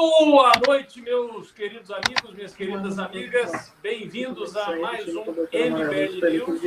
[0.00, 3.74] Boa noite, meus queridos amigos, minhas queridas amigas.
[3.82, 6.62] Bem-vindos a mais um MBL News.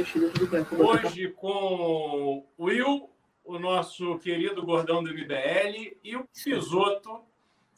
[0.78, 3.10] Hoje com o Will,
[3.46, 7.22] o nosso querido gordão do MBL, e o Pisoto,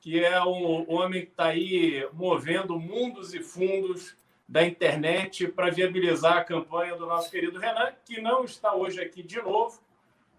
[0.02, 4.18] que é um homem que está aí movendo mundos e fundos
[4.50, 9.22] da internet para viabilizar a campanha do nosso querido Renan, que não está hoje aqui
[9.22, 9.80] de novo.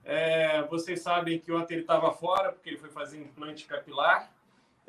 [0.04, 4.33] É, vocês sabem que ontem ele estava fora, porque ele foi fazer implante capilar.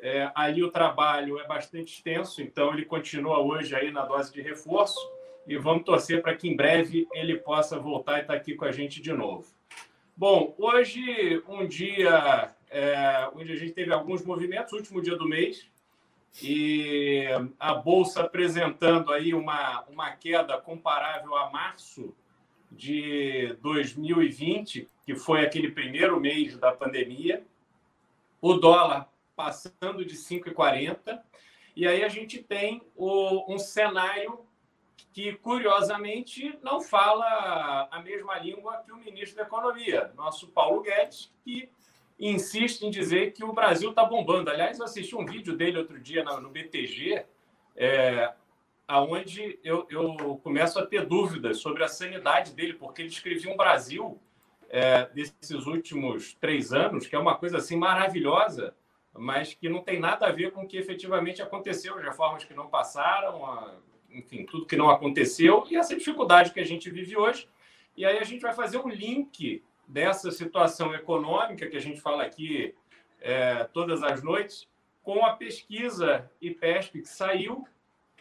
[0.06, 4.40] É, ali o trabalho é bastante extenso, então ele continua hoje aí na dose de
[4.40, 5.00] reforço
[5.48, 8.64] e vamos torcer para que em breve ele possa voltar e estar tá aqui com
[8.64, 9.52] a gente de novo.
[10.16, 15.68] Bom, hoje um dia é, onde a gente teve alguns movimentos, último dia do mês,
[16.40, 17.26] e
[17.58, 22.14] a bolsa apresentando aí uma, uma queda comparável a março
[22.70, 27.44] de 2020, que foi aquele primeiro mês da pandemia.
[28.40, 31.20] O dólar passando de 5,40.
[31.76, 34.40] E aí a gente tem o, um cenário
[35.12, 41.32] que, curiosamente, não fala a mesma língua que o ministro da Economia, nosso Paulo Guedes,
[41.44, 41.68] que
[42.18, 44.50] insiste em dizer que o Brasil está bombando.
[44.50, 47.26] Aliás, eu assisti um vídeo dele outro dia no BTG,
[47.76, 48.32] é,
[48.88, 53.56] aonde eu, eu começo a ter dúvidas sobre a sanidade dele, porque ele escrevia um
[53.56, 54.18] Brasil
[54.70, 58.74] é, desses últimos três anos, que é uma coisa assim maravilhosa,
[59.18, 62.54] mas que não tem nada a ver com o que efetivamente aconteceu, as reformas que
[62.54, 63.74] não passaram, a,
[64.10, 67.48] enfim, tudo que não aconteceu e essa dificuldade que a gente vive hoje.
[67.96, 72.24] E aí a gente vai fazer um link dessa situação econômica que a gente fala
[72.24, 72.74] aqui
[73.20, 74.68] é, todas as noites
[75.02, 77.66] com a pesquisa IPESP que saiu,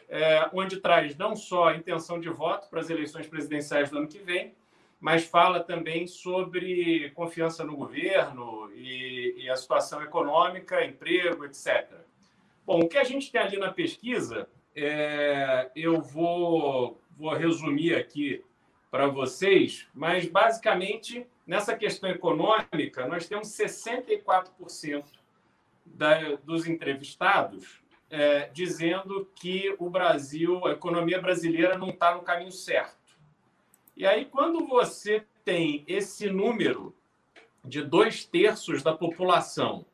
[0.08, 4.08] é, onde traz não só a intenção de voto para as eleições presidenciais do ano
[4.08, 4.54] que vem,
[5.00, 11.92] mas fala também sobre confiança no governo e, e, a situação econômica, emprego, etc.
[12.66, 18.44] Bom, o que a gente tem ali na pesquisa, é, eu vou, vou resumir aqui
[18.90, 25.03] para vocês, mas basicamente nessa questão econômica, nós temos 64%
[25.86, 32.52] da, dos entrevistados é, dizendo que o Brasil, a economia brasileira não está no caminho
[32.52, 33.05] certo.
[33.95, 36.95] E aí, quando você tem esse número
[37.63, 39.85] de dois terços da população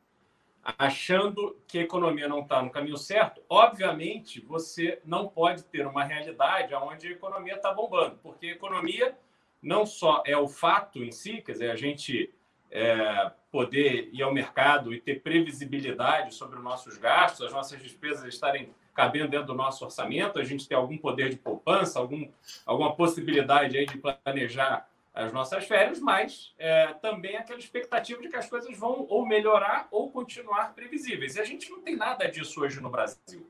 [0.64, 6.04] achando que a economia não está no caminho certo, obviamente você não pode ter uma
[6.04, 9.18] realidade onde a economia está bombando, porque a economia
[9.62, 12.34] não só é o fato em si, quer dizer, a gente
[12.70, 18.26] é, poder ir ao mercado e ter previsibilidade sobre os nossos gastos, as nossas despesas
[18.26, 22.30] estarem cabendo dentro do nosso orçamento, a gente tem algum poder de poupança, algum,
[22.66, 28.36] alguma possibilidade aí de planejar as nossas férias, mas é, também aquela expectativa de que
[28.36, 31.36] as coisas vão ou melhorar ou continuar previsíveis.
[31.36, 33.50] E a gente não tem nada disso hoje no Brasil.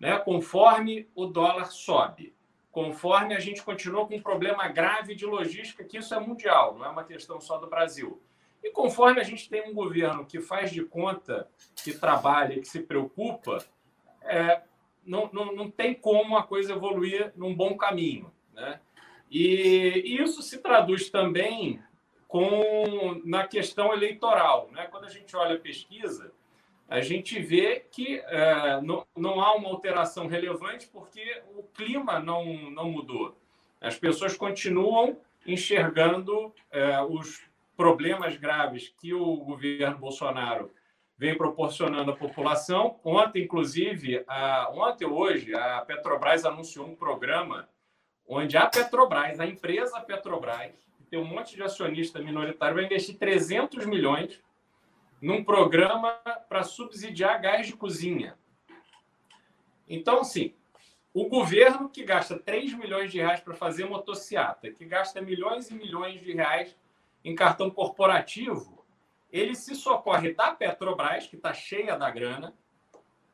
[0.00, 0.18] Né?
[0.18, 2.34] Conforme o dólar sobe,
[2.70, 6.86] conforme a gente continua com um problema grave de logística, que isso é mundial, não
[6.86, 8.20] é uma questão só do Brasil.
[8.62, 12.80] E conforme a gente tem um governo que faz de conta, que trabalha, que se
[12.80, 13.62] preocupa,
[14.22, 14.62] é,
[15.04, 18.32] não, não, não tem como a coisa evoluir num bom caminho.
[18.54, 18.80] Né?
[19.30, 21.80] E, e isso se traduz também
[22.28, 24.70] com na questão eleitoral.
[24.72, 24.86] Né?
[24.90, 26.32] Quando a gente olha a pesquisa,
[26.88, 32.70] a gente vê que é, não, não há uma alteração relevante porque o clima não,
[32.70, 33.36] não mudou.
[33.80, 37.42] As pessoas continuam enxergando é, os
[37.76, 40.70] problemas graves que o governo Bolsonaro
[41.22, 42.98] vem proporcionando à população.
[43.04, 47.68] Ontem, inclusive, a, ontem hoje, a Petrobras anunciou um programa
[48.26, 53.16] onde a Petrobras, a empresa Petrobras, que tem um monte de acionista minoritário, vai investir
[53.18, 54.42] 300 milhões
[55.20, 56.10] num programa
[56.48, 58.36] para subsidiar gás de cozinha.
[59.88, 60.52] Então, assim,
[61.14, 65.74] o governo que gasta 3 milhões de reais para fazer motociata, que gasta milhões e
[65.74, 66.76] milhões de reais
[67.24, 68.81] em cartão corporativo,
[69.32, 72.54] ele se socorre da Petrobras, que está cheia da grana,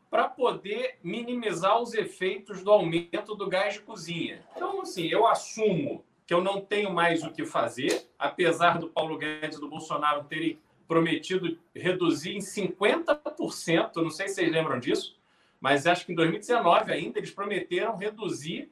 [0.09, 4.43] para poder minimizar os efeitos do aumento do gás de cozinha.
[4.57, 9.19] Então, assim, eu assumo que eu não tenho mais o que fazer, apesar do Paulo
[9.19, 15.19] Guedes e do Bolsonaro terem prometido reduzir em 50%, não sei se vocês lembram disso,
[15.61, 18.71] mas acho que em 2019 ainda eles prometeram reduzir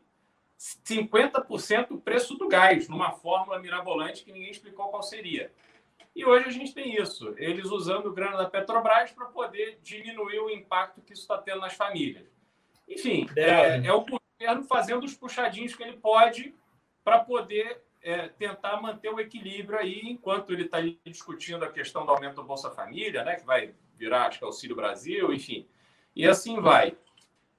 [0.59, 5.53] 50% o preço do gás, numa fórmula mirabolante que ninguém explicou qual seria.
[6.17, 10.49] E hoje a gente tem isso, eles usando grana da Petrobras para poder diminuir o
[10.49, 12.27] impacto que isso está tendo nas famílias.
[12.89, 16.55] Enfim, é, é, o governo fazendo os puxadinhos que ele pode
[17.05, 22.13] para poder é, tentar manter o equilíbrio aí, enquanto ele está discutindo a questão do
[22.13, 25.69] aumento do Bolsa Família, né, que vai virar, acho que, Auxílio Brasil, enfim.
[26.15, 26.97] E assim vai.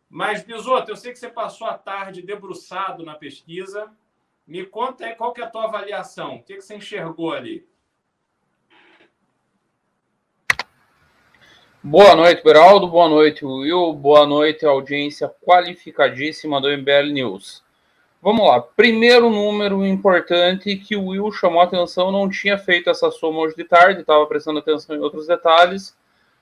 [0.09, 3.95] Mas, Bisoto, eu sei que você passou a tarde debruçado na pesquisa.
[4.47, 6.37] Me conta aí qual que é a tua avaliação.
[6.37, 7.67] O que, que você enxergou ali?
[11.89, 12.85] Boa noite, Beraldo.
[12.85, 13.93] Boa noite, Will.
[13.93, 17.63] Boa noite, audiência qualificadíssima do MBL News.
[18.21, 18.59] Vamos lá.
[18.59, 23.63] Primeiro número importante que o Will chamou atenção, não tinha feito essa soma hoje de
[23.63, 25.95] tarde, estava prestando atenção em outros detalhes.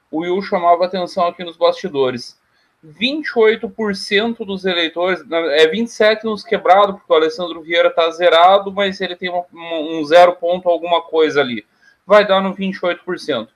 [0.09, 2.39] O Will chamava atenção aqui nos bastidores.
[2.83, 9.15] 28% dos eleitores, é 27 nos quebrados, porque o Alessandro Vieira está zerado, mas ele
[9.15, 11.63] tem um, um zero ponto alguma coisa ali.
[12.03, 13.47] Vai dar no 28%.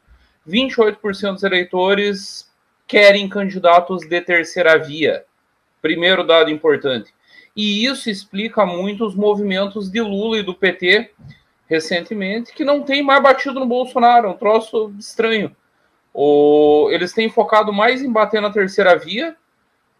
[0.47, 2.49] 28% dos eleitores
[2.87, 5.23] querem candidatos de terceira via.
[5.81, 7.13] Primeiro dado importante.
[7.55, 11.11] E isso explica muito os movimentos de Lula e do PT
[11.69, 15.55] recentemente, que não tem mais batido no Bolsonaro, é um troço estranho.
[16.11, 19.35] O, eles têm focado mais em bater na terceira via,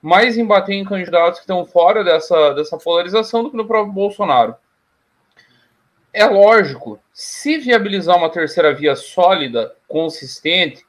[0.02, 3.94] mais em bater em candidatos que estão fora dessa, dessa polarização do que no próprio
[3.94, 4.56] Bolsonaro.
[6.12, 10.84] É lógico, se viabilizar uma terceira via sólida, consistente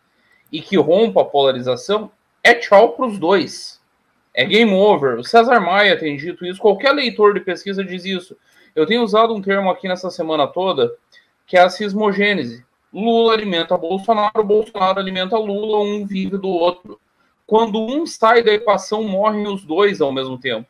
[0.50, 2.10] e que rompa a polarização,
[2.42, 3.80] é tchau para os dois.
[4.32, 5.18] É game over.
[5.18, 8.36] O César Maia tem dito isso, qualquer leitor de pesquisa diz isso.
[8.74, 10.90] Eu tenho usado um termo aqui nessa semana toda,
[11.46, 12.64] que é a cismogênese.
[12.92, 16.98] Lula alimenta Bolsonaro, Bolsonaro alimenta Lula, um vive do outro.
[17.46, 20.66] Quando um sai da equação, morrem os dois ao mesmo tempo.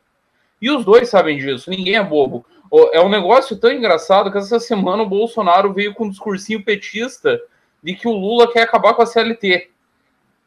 [0.60, 2.44] E os dois sabem disso, ninguém é bobo.
[2.92, 7.40] É um negócio tão engraçado que essa semana o Bolsonaro veio com um discursinho petista
[7.82, 9.70] de que o Lula quer acabar com a CLT.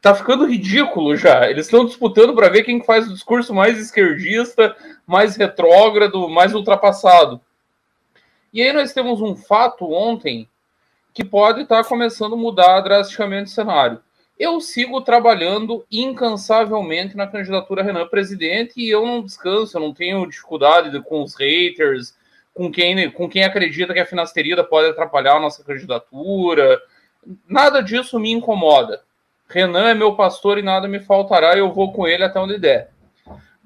[0.00, 1.50] Tá ficando ridículo já.
[1.50, 4.74] Eles estão disputando para ver quem faz o discurso mais esquerdista,
[5.06, 7.40] mais retrógrado, mais ultrapassado.
[8.52, 10.48] E aí nós temos um fato ontem
[11.12, 14.00] que pode estar tá começando a mudar drasticamente o cenário.
[14.38, 20.26] Eu sigo trabalhando incansavelmente na candidatura Renan presidente e eu não descanso, eu não tenho
[20.26, 22.16] dificuldade com os haters,
[22.52, 26.80] com quem, com quem acredita que a finasterida pode atrapalhar a nossa candidatura.
[27.48, 29.02] Nada disso me incomoda.
[29.48, 32.90] Renan é meu pastor e nada me faltará, eu vou com ele até onde der.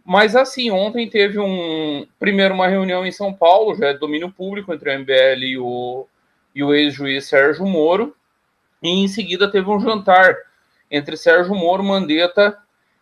[0.05, 4.73] Mas assim, ontem teve um primeiro uma reunião em São Paulo, já é domínio público
[4.73, 6.07] entre o MBL e o
[6.55, 8.17] e o ex-juiz Sérgio Moro.
[8.83, 10.37] E em seguida teve um jantar
[10.91, 12.59] entre Sérgio Moro, Mandetta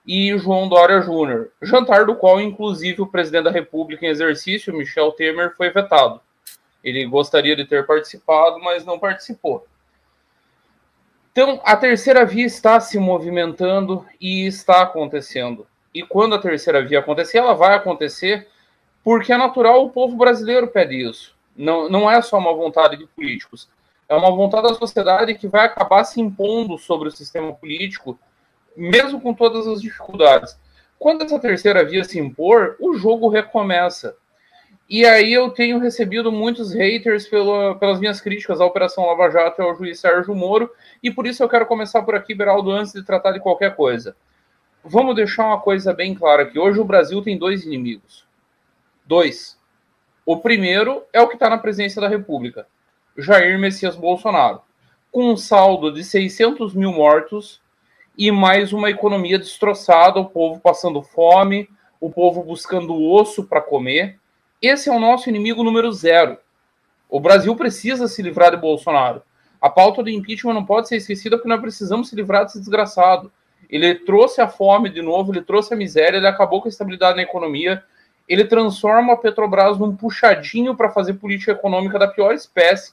[0.06, 1.50] e João Dória Júnior.
[1.60, 6.20] Jantar do qual, inclusive, o presidente da República em exercício, Michel Temer, foi vetado.
[6.82, 9.66] Ele gostaria de ter participado, mas não participou.
[11.32, 15.66] Então, a terceira via está se movimentando e está acontecendo.
[15.92, 18.48] E quando a terceira via acontecer, ela vai acontecer
[19.02, 21.36] porque é natural, o povo brasileiro pede isso.
[21.56, 23.68] Não, não é só uma vontade de políticos,
[24.08, 28.18] é uma vontade da sociedade que vai acabar se impondo sobre o sistema político,
[28.76, 30.58] mesmo com todas as dificuldades.
[30.98, 34.16] Quando essa terceira via se impor, o jogo recomeça.
[34.88, 39.60] E aí eu tenho recebido muitos haters pela, pelas minhas críticas à Operação Lava Jato
[39.60, 40.70] e ao juiz Sérgio Moro,
[41.02, 44.16] e por isso eu quero começar por aqui, Beraldo, antes de tratar de qualquer coisa.
[44.84, 46.56] Vamos deixar uma coisa bem clara aqui.
[46.56, 48.24] Hoje o Brasil tem dois inimigos.
[49.04, 49.58] Dois.
[50.24, 52.68] O primeiro é o que está na presidência da República,
[53.18, 54.60] Jair Messias Bolsonaro,
[55.10, 57.62] com um saldo de 600 mil mortos
[58.16, 64.18] e mais uma economia destroçada, o povo passando fome, o povo buscando osso para comer.
[64.60, 66.36] Esse é o nosso inimigo número zero.
[67.08, 69.22] O Brasil precisa se livrar de Bolsonaro.
[69.60, 73.32] A pauta do impeachment não pode ser esquecida porque nós precisamos se livrar desse desgraçado.
[73.70, 77.16] Ele trouxe a fome de novo, ele trouxe a miséria, ele acabou com a estabilidade
[77.16, 77.82] na economia,
[78.28, 82.92] ele transforma a Petrobras num puxadinho para fazer política econômica da pior espécie,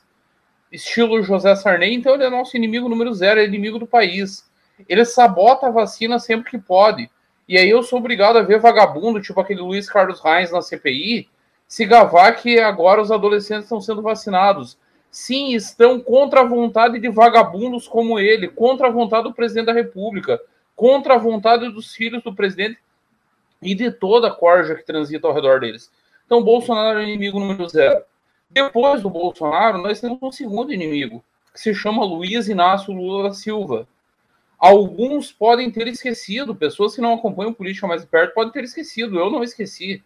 [0.73, 1.93] estilo José Sarney.
[1.93, 4.49] Então ele é nosso inimigo número zero, é inimigo do país.
[4.89, 7.09] Ele sabota a vacina sempre que pode.
[7.47, 11.29] E aí eu sou obrigado a ver vagabundo, tipo aquele Luiz Carlos Reis na CPI,
[11.67, 14.77] se gavar que agora os adolescentes estão sendo vacinados.
[15.11, 19.73] Sim, estão contra a vontade de vagabundos como ele, contra a vontade do presidente da
[19.73, 20.41] República,
[20.75, 22.79] contra a vontade dos filhos do presidente
[23.61, 25.91] e de toda a corja que transita ao redor deles.
[26.25, 28.03] Então, Bolsonaro é o inimigo número zero.
[28.53, 33.33] Depois do Bolsonaro, nós temos um segundo inimigo, que se chama Luiz Inácio Lula da
[33.33, 33.87] Silva.
[34.59, 39.31] Alguns podem ter esquecido, pessoas que não acompanham política mais perto podem ter esquecido, eu
[39.31, 40.03] não esqueci.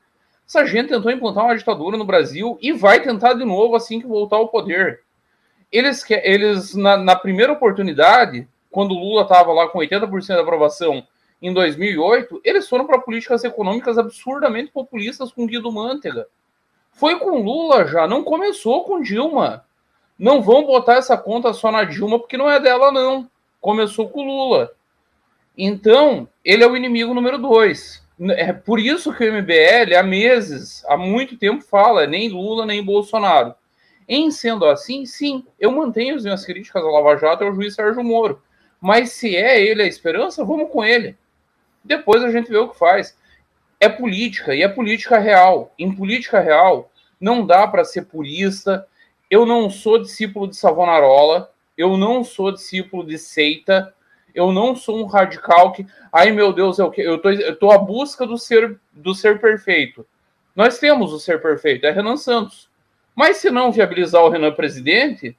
[0.48, 4.08] Essa gente tentou implantar uma ditadura no Brasil e vai tentar de novo assim que
[4.08, 5.02] voltar ao poder.
[5.70, 11.06] Eles, eles na, na primeira oportunidade, quando Lula estava lá com 80% da aprovação
[11.42, 16.28] em 2008, eles foram para políticas econômicas absurdamente populistas com Guido Mantega.
[16.98, 19.64] Foi com Lula já, não começou com Dilma.
[20.18, 23.30] Não vão botar essa conta só na Dilma, porque não é dela, não.
[23.62, 24.72] Começou com Lula.
[25.56, 28.04] Então, ele é o inimigo número dois.
[28.32, 32.84] É por isso que o MBL, há meses, há muito tempo, fala nem Lula nem
[32.84, 33.54] Bolsonaro.
[34.10, 37.76] Em sendo assim, sim, eu mantenho as minhas críticas ao Lava Jato e ao juiz
[37.76, 38.42] Sérgio Moro.
[38.82, 41.16] Mas se é ele a esperança, vamos com ele.
[41.84, 43.16] Depois a gente vê o que faz.
[43.80, 45.74] É política, e é política real.
[45.78, 48.88] Em política real, não dá para ser purista.
[49.30, 53.94] Eu não sou discípulo de Savonarola, eu não sou discípulo de seita,
[54.34, 57.78] eu não sou um radical que, ai meu Deus, eu, eu, tô, eu tô à
[57.78, 60.06] busca do ser, do ser perfeito.
[60.56, 62.70] Nós temos o ser perfeito, é Renan Santos.
[63.16, 65.36] Mas se não viabilizar o Renan presidente,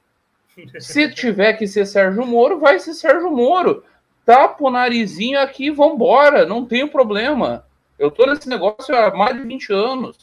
[0.79, 3.83] se tiver que ser Sérgio Moro, vai ser Sérgio Moro.
[4.25, 7.65] Tapa o narizinho aqui vambora, não tem problema.
[7.99, 10.17] Eu tô nesse negócio há mais de 20 anos.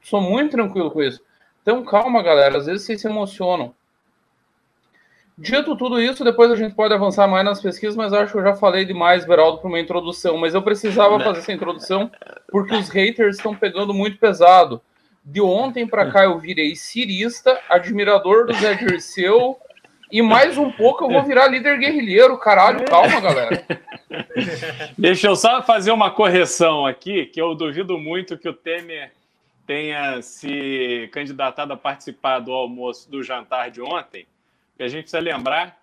[0.00, 1.20] Sou muito tranquilo com isso.
[1.60, 2.56] Então calma, galera.
[2.56, 3.74] Às vezes vocês se emocionam.
[5.36, 8.42] Dito tudo isso, depois a gente pode avançar mais nas pesquisas, mas acho que eu
[8.44, 10.38] já falei demais, Beraldo, para uma introdução.
[10.38, 12.10] Mas eu precisava fazer essa introdução
[12.48, 14.80] porque os haters estão pegando muito pesado.
[15.24, 19.58] De ontem para cá eu virei cirista, admirador do Zé Dirceu,
[20.14, 22.38] e mais um pouco eu vou virar líder guerrilheiro.
[22.38, 23.66] Caralho, calma, galera.
[24.96, 29.10] Deixa eu só fazer uma correção aqui, que eu duvido muito que o Temer
[29.66, 34.24] tenha se candidatado a participar do almoço do jantar de ontem
[34.76, 35.80] que a gente precisa lembrar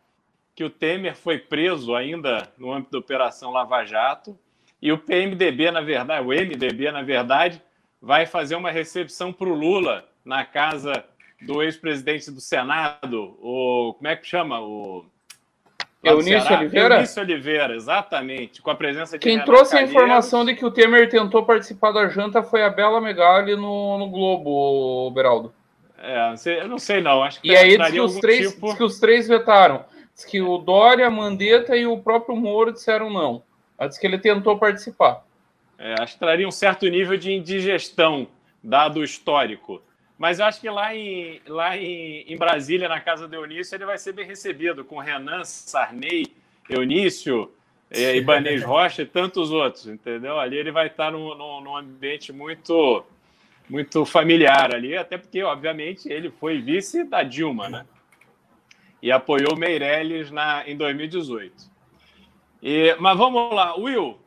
[0.55, 4.39] que o Temer foi preso ainda no âmbito da Operação Lava Jato
[4.81, 7.61] e o PMDB, na verdade, o MDB, na verdade,
[8.01, 11.03] vai fazer uma recepção para o Lula na casa
[11.41, 14.59] do ex-presidente do Senado, o como é que chama?
[14.59, 15.05] O
[16.03, 16.95] Eunício Oliveira?
[16.95, 20.71] Eunício Oliveira, exatamente, com a presença de Quem Renato trouxe a informação de que o
[20.71, 25.53] Temer tentou participar da janta foi a Bela Megali no, no Globo, Beraldo.
[25.99, 27.21] É, eu não sei não.
[27.21, 28.75] Acho que e aí diz que, os três, tipo...
[28.75, 29.85] que os três vetaram.
[30.15, 33.43] Diz que o Dória, a Mandetta e o próprio Moro disseram não.
[33.87, 35.23] Diz que ele tentou participar.
[35.77, 38.27] É, acho que traria um certo nível de indigestão,
[38.63, 39.81] dado o histórico.
[40.21, 43.87] Mas eu acho que lá em, lá em, em Brasília, na casa do Eunício, ele
[43.87, 46.27] vai ser bem recebido, com Renan, Sarney,
[46.69, 47.51] Eunício,
[47.89, 50.39] é, Ibanez Rocha e tantos outros, entendeu?
[50.39, 53.03] Ali ele vai estar num, num, num ambiente muito
[53.67, 57.85] muito familiar ali, até porque, obviamente, ele foi vice da Dilma, né?
[59.01, 61.51] E apoiou Meirelles na, em 2018.
[62.61, 64.19] E, mas vamos lá, Will,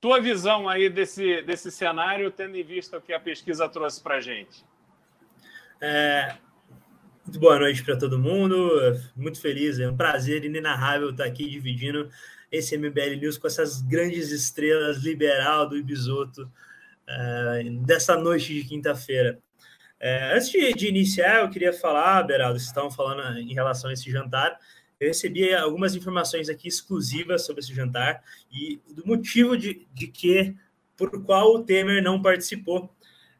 [0.00, 4.18] tua visão aí desse, desse cenário, tendo em vista o que a pesquisa trouxe para
[4.18, 4.68] a gente.
[5.80, 6.36] É,
[7.24, 8.56] muito boa noite para todo mundo,
[9.14, 12.10] muito feliz, é um prazer inenarrável estar aqui dividindo
[12.50, 19.38] esse MBL News com essas grandes estrelas liberal do Ibisoto, uh, dessa noite de quinta-feira.
[20.00, 23.92] Uh, antes de, de, iniciar, eu queria falar, Beraldo, vocês estavam falando em relação a
[23.92, 24.58] esse jantar.
[24.98, 28.20] Eu recebi algumas informações aqui exclusivas sobre esse jantar
[28.50, 30.56] e do motivo de, de que,
[30.96, 32.92] por qual o Temer não participou.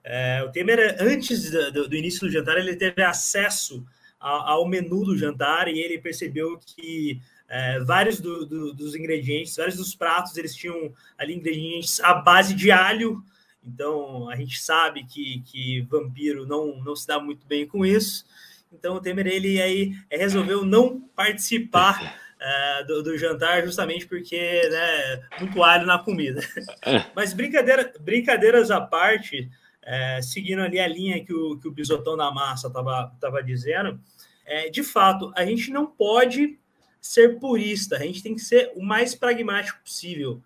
[0.09, 3.85] Uh, o Temer, antes do, do, início do jantar, ele teve acesso
[4.19, 9.57] ao, ao menu do jantar e ele percebeu que é, vários do, do, dos ingredientes,
[9.57, 13.23] vários dos pratos, eles tinham ali ingredientes à base de alho,
[13.65, 18.27] então a gente sabe que, que vampiro não, não se dá muito bem com isso.
[18.73, 24.37] Então o Temer ele aí resolveu não participar uh, do, do, jantar justamente porque
[24.71, 26.43] né, muito alho na comida.
[26.85, 27.05] É.
[27.17, 29.51] Mas brincadeira, brincadeiras à parte,
[29.89, 33.95] uh, seguindo ali a linha que o, que o bisotão da massa estava tava dizendo,
[33.95, 36.59] uh, de fato a gente não pode
[37.01, 40.43] ser purista, a gente tem que ser o mais pragmático possível.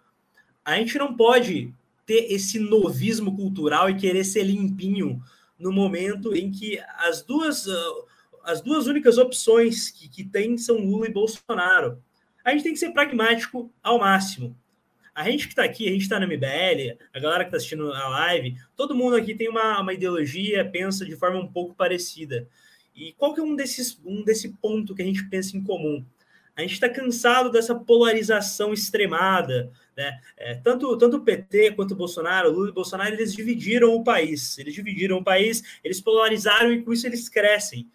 [0.64, 1.74] A gente não pode
[2.06, 5.22] ter esse novismo cultural e querer ser limpinho
[5.58, 8.06] no momento em que as duas, uh,
[8.44, 12.02] as duas únicas opções que, que tem são Lula e Bolsonaro.
[12.44, 14.56] A gente tem que ser pragmático ao máximo.
[15.14, 17.92] A gente que está aqui, a gente está na MBL, a galera que está assistindo
[17.92, 22.48] a live, todo mundo aqui tem uma, uma ideologia, pensa de forma um pouco parecida.
[22.94, 26.04] E qual que é um desses um desse ponto que a gente pensa em comum?
[26.54, 30.20] A gente está cansado dessa polarização extremada, né?
[30.36, 33.94] É, tanto, tanto o PT quanto o Bolsonaro, o Lula e o Bolsonaro, eles dividiram
[33.94, 34.58] o país.
[34.58, 37.88] Eles dividiram o país, eles polarizaram e com isso eles crescem.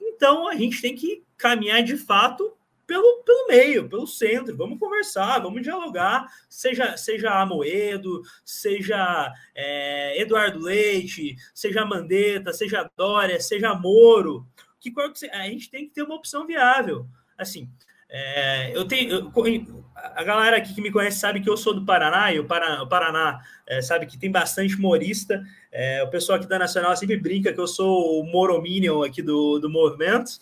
[0.00, 4.56] Então a gente tem que caminhar de fato pelo, pelo meio, pelo centro.
[4.56, 6.26] Vamos conversar, vamos dialogar.
[6.48, 14.46] Seja, seja Amoedo, seja é, Eduardo Leite, seja Mandetta, seja Dória, seja Moro.
[14.80, 14.92] Que,
[15.30, 17.06] a gente tem que ter uma opção viável
[17.42, 17.68] assim,
[18.08, 19.10] é, eu tenho.
[19.10, 22.44] Eu, a galera aqui que me conhece sabe que eu sou do Paraná, e o
[22.44, 25.42] Paraná, o Paraná é, sabe que tem bastante humorista.
[25.70, 29.58] É, o pessoal aqui da Nacional sempre brinca que eu sou o Morominion aqui do,
[29.58, 30.32] do movimento,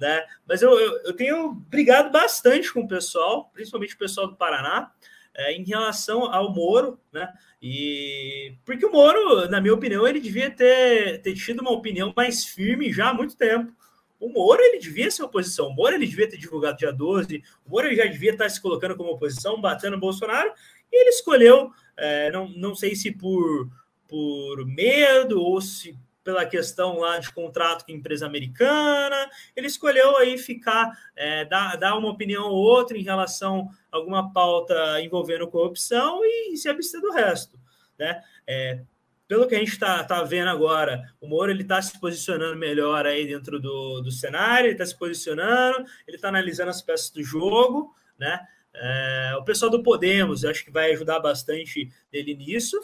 [0.00, 0.24] né?
[0.48, 4.90] Mas eu, eu, eu tenho brigado bastante com o pessoal, principalmente o pessoal do Paraná,
[5.34, 7.32] é, em relação ao Moro, né?
[7.62, 12.44] E porque o Moro, na minha opinião, ele devia ter, ter tido uma opinião mais
[12.44, 13.72] firme já há muito tempo.
[14.18, 15.68] O Moro ele devia ser oposição.
[15.68, 17.42] O Moro ele devia ter divulgado dia 12.
[17.64, 20.52] O Moro ele já devia estar se colocando como oposição, batendo o Bolsonaro.
[20.92, 23.70] E ele escolheu, é, não, não sei se por,
[24.08, 25.96] por medo ou se
[26.30, 31.98] pela questão lá de contrato com empresa americana, ele escolheu aí ficar, é, dar, dar
[31.98, 37.00] uma opinião ou outra em relação a alguma pauta envolvendo corrupção e, e se abster
[37.00, 37.58] do resto,
[37.98, 38.22] né?
[38.46, 38.80] É,
[39.26, 43.06] pelo que a gente está tá vendo agora, o Moro ele está se posicionando melhor
[43.06, 47.24] aí dentro do, do cenário, ele está se posicionando, ele está analisando as peças do
[47.24, 48.40] jogo, né?
[48.72, 52.80] É, o pessoal do Podemos, acho que vai ajudar bastante ele nisso.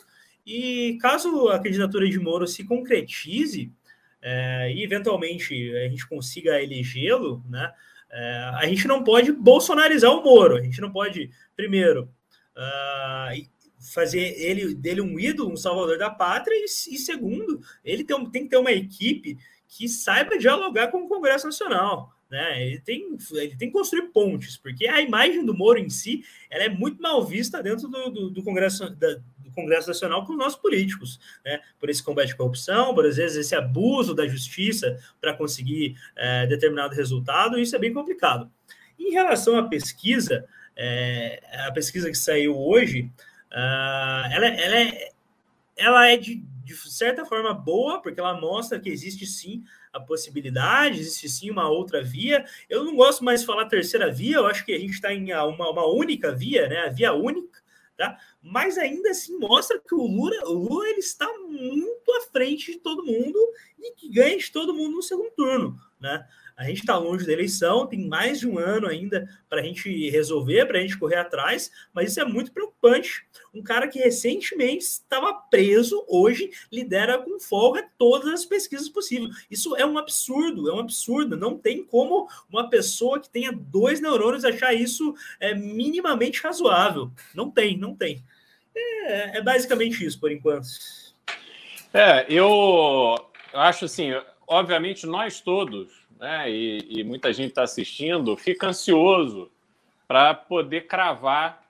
[0.47, 3.73] E caso a candidatura de Moro se concretize
[4.23, 7.73] é, e eventualmente a gente consiga elegê-lo, né?
[8.11, 10.57] É, a gente não pode bolsonarizar o Moro.
[10.57, 12.09] A gente não pode, primeiro,
[12.57, 13.47] uh,
[13.93, 18.45] fazer ele dele um ídolo, um salvador da pátria, e, e segundo, ele tem, tem
[18.45, 19.37] que ter uma equipe
[19.69, 22.13] que saiba dialogar com o Congresso Nacional.
[22.31, 22.67] Né?
[22.67, 26.65] Ele, tem, ele tem que construir pontes, porque a imagem do Moro em si ela
[26.65, 29.21] é muito mal vista dentro do, do, do Congresso, da,
[29.57, 31.61] Congresso Nacional com os nossos políticos, né?
[31.81, 36.47] Por esse combate à corrupção, por às vezes esse abuso da justiça para conseguir é,
[36.47, 38.51] determinado resultado, isso é bem complicado.
[38.99, 40.47] Em relação à pesquisa,
[40.77, 43.11] é, a pesquisa que saiu hoje,
[43.51, 45.11] uh, ela, ela, é,
[45.77, 51.01] ela é de, de certa forma boa, porque ela mostra que existe sim a possibilidade,
[51.01, 52.45] existe sim uma outra via.
[52.69, 55.33] Eu não gosto mais de falar terceira via, eu acho que a gente está em
[55.33, 56.81] uma, uma única via, né?
[56.81, 57.59] A via única,
[57.97, 58.19] tá?
[58.43, 62.79] mas ainda assim mostra que o Lula, o Lula ele está muito à frente de
[62.79, 63.39] todo mundo
[63.79, 66.27] e que ganha de todo mundo no segundo turno, né?
[66.57, 70.09] A gente está longe da eleição, tem mais de um ano ainda para a gente
[70.09, 73.27] resolver, para a gente correr atrás, mas isso é muito preocupante.
[73.53, 79.37] Um cara que recentemente estava preso, hoje lidera com folga todas as pesquisas possíveis.
[79.51, 81.37] Isso é um absurdo, é um absurdo.
[81.37, 87.11] Não tem como uma pessoa que tenha dois neurônios achar isso é, minimamente razoável.
[87.35, 88.25] Não tem, não tem.
[88.75, 90.69] É, é basicamente isso por enquanto.
[91.93, 93.15] É, eu
[93.53, 94.11] acho assim,
[94.47, 99.51] obviamente nós todos, né, e, e muita gente está assistindo, fica ansioso
[100.07, 101.65] para poder cravar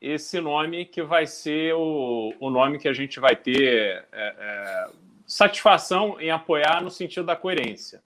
[0.00, 4.88] esse nome que vai ser o, o nome que a gente vai ter é, é,
[5.26, 8.02] satisfação em apoiar no sentido da coerência.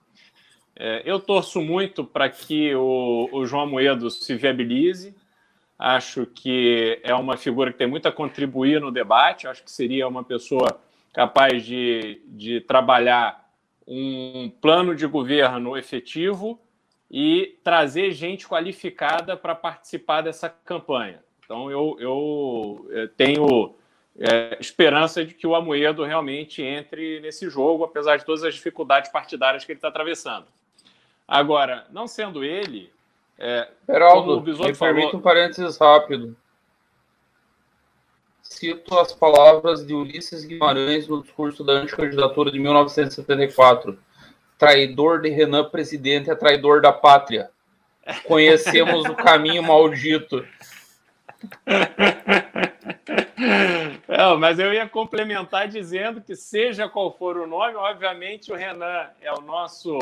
[0.75, 5.15] É, eu torço muito para que o, o João Moedo se viabilize,
[5.77, 9.47] Acho que é uma figura que tem muito a contribuir no debate.
[9.47, 10.79] Acho que seria uma pessoa
[11.13, 13.46] capaz de, de trabalhar
[13.87, 16.59] um plano de governo efetivo
[17.09, 21.23] e trazer gente qualificada para participar dessa campanha.
[21.43, 23.73] Então, eu, eu eh, tenho
[24.19, 29.09] é, esperança de que o Amoedo realmente entre nesse jogo, apesar de todas as dificuldades
[29.09, 30.45] partidárias que ele está atravessando.
[31.25, 32.91] Agora, não sendo ele,
[33.37, 33.69] é,
[34.67, 34.93] me falou...
[34.95, 36.35] permite um parênteses rápido.
[38.57, 43.99] Cito as palavras de Ulisses Guimarães no discurso da anticandidatura de 1974.
[44.57, 47.51] Traidor de Renan presidente é traidor da pátria.
[48.23, 50.43] Conhecemos o caminho maldito.
[54.07, 59.07] Não, mas eu ia complementar dizendo que, seja qual for o nome, obviamente o Renan
[59.21, 59.99] é o nosso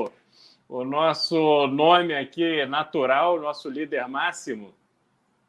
[0.70, 4.74] o nosso nome aqui natural, nosso líder máximo,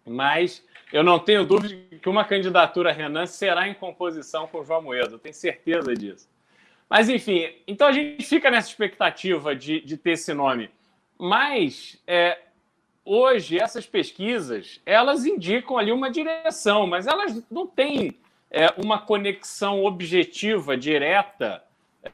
[0.07, 4.83] mas eu não tenho dúvida que uma candidatura Renan será em composição com o João
[4.83, 6.29] Moedo, tenho certeza disso.
[6.89, 10.71] Mas, enfim, então a gente fica nessa expectativa de, de ter esse nome.
[11.19, 12.39] Mas, é,
[13.05, 18.17] hoje, essas pesquisas, elas indicam ali uma direção, mas elas não têm
[18.51, 21.65] é, uma conexão objetiva, direta,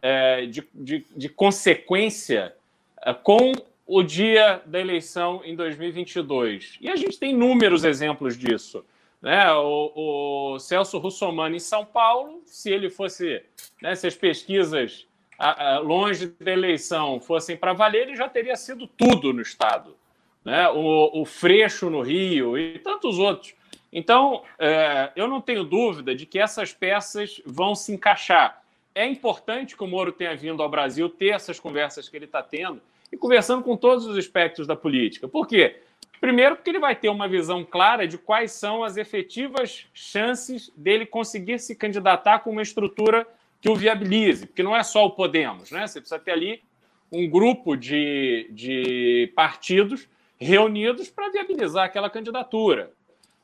[0.00, 2.55] é, de, de, de consequência
[3.02, 3.52] é, com
[3.87, 6.79] o dia da eleição em 2022.
[6.81, 8.85] E a gente tem inúmeros exemplos disso.
[9.21, 9.53] Né?
[9.53, 13.42] O, o Celso Russomano em São Paulo, se ele fosse,
[13.81, 15.07] né, se as pesquisas
[15.38, 19.97] a, a, longe da eleição fossem para valer, ele já teria sido tudo no Estado.
[20.45, 20.68] Né?
[20.68, 23.55] O, o Freixo no Rio e tantos outros.
[23.92, 28.62] Então, é, eu não tenho dúvida de que essas peças vão se encaixar.
[28.95, 32.42] É importante que o Moro tenha vindo ao Brasil ter essas conversas que ele está
[32.42, 32.81] tendo,
[33.12, 35.29] e conversando com todos os aspectos da política.
[35.29, 35.77] Por quê?
[36.20, 41.05] Primeiro, porque ele vai ter uma visão clara de quais são as efetivas chances dele
[41.05, 43.27] conseguir se candidatar com uma estrutura
[43.61, 45.87] que o viabilize, porque não é só o Podemos, né?
[45.87, 46.62] Você precisa ter ali
[47.11, 50.09] um grupo de, de partidos
[50.40, 52.90] reunidos para viabilizar aquela candidatura.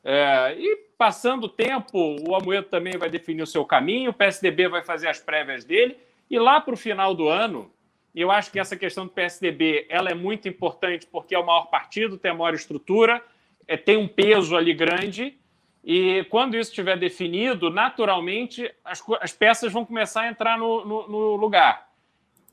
[0.02, 4.68] É, e passando o tempo, o Amoedo também vai definir o seu caminho, o PSDB
[4.68, 5.96] vai fazer as prévias dele,
[6.31, 7.70] e lá para o final do ano,
[8.14, 11.66] eu acho que essa questão do PSDB ela é muito importante porque é o maior
[11.66, 13.23] partido, tem a maior estrutura,
[13.66, 15.38] é, tem um peso ali grande,
[15.85, 21.09] e quando isso estiver definido, naturalmente as, as peças vão começar a entrar no, no,
[21.09, 21.88] no lugar.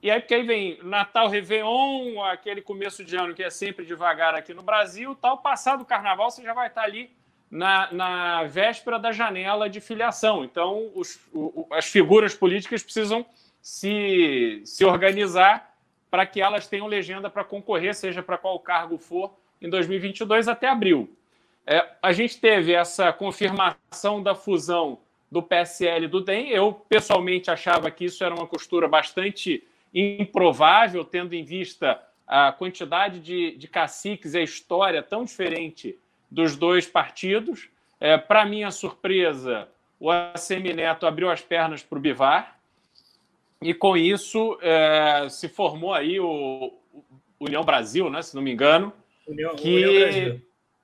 [0.01, 4.35] E aí, porque aí vem Natal, Réveillon, aquele começo de ano que é sempre devagar
[4.35, 7.09] aqui no Brasil, tal, passado o carnaval, você já vai estar ali
[7.49, 10.43] na, na véspera da janela de filiação.
[10.43, 13.25] Então, os, o, as figuras políticas precisam
[13.65, 15.75] se, se organizar
[16.11, 20.67] para que elas tenham legenda para concorrer, seja para qual cargo for, em 2022 até
[20.67, 21.17] abril.
[21.65, 24.99] É, a gente teve essa confirmação da fusão
[25.31, 26.49] do PSL e do DEM.
[26.49, 33.19] Eu, pessoalmente, achava que isso era uma costura bastante improvável, tendo em vista a quantidade
[33.19, 35.97] de, de caciques e a história tão diferente
[36.29, 37.67] dos dois partidos.
[37.99, 39.67] É, Para minha surpresa,
[39.99, 42.54] o ACM Neto abriu as pernas para o Bivar
[43.69, 46.73] e, com isso, é, se formou aí o,
[47.39, 48.93] União Brasil, né, se não me engano,
[49.27, 50.41] União, que, União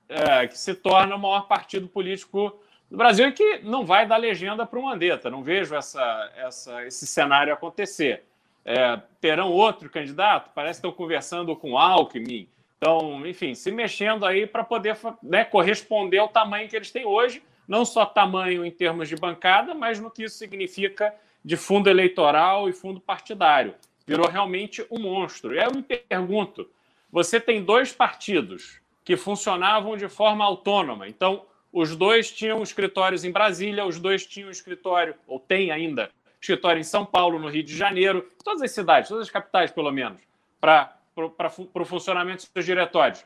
[0.09, 4.17] é, que se torna o maior partido político do Brasil e que não vai dar
[4.17, 5.29] legenda para o Mandetta.
[5.29, 8.25] Não vejo essa, essa, esse cenário acontecer.
[8.65, 10.51] É, terão outro candidato?
[10.53, 12.47] Parece que estão conversando com Alckmin.
[12.77, 17.41] Então, enfim, se mexendo aí para poder né, corresponder ao tamanho que eles têm hoje,
[17.67, 21.13] não só tamanho em termos de bancada, mas no que isso significa
[21.43, 23.75] de fundo eleitoral e fundo partidário.
[24.05, 25.53] Virou realmente um monstro.
[25.53, 26.69] E aí eu me pergunto:
[27.11, 31.07] você tem dois partidos que funcionavam de forma autônoma.
[31.07, 36.79] Então, os dois tinham escritórios em Brasília, os dois tinham escritório, ou tem ainda, escritório
[36.79, 40.21] em São Paulo, no Rio de Janeiro, todas as cidades, todas as capitais, pelo menos,
[40.59, 43.25] para o funcionamento dos seus diretórios.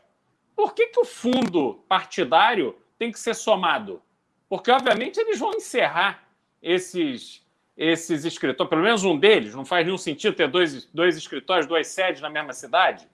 [0.56, 4.02] Por que, que o fundo partidário tem que ser somado?
[4.48, 6.24] Porque, obviamente, eles vão encerrar
[6.62, 7.45] esses,
[7.78, 11.88] esses escritórios, pelo menos um deles, não faz nenhum sentido ter dois, dois escritórios, duas
[11.88, 13.08] sedes na mesma cidade.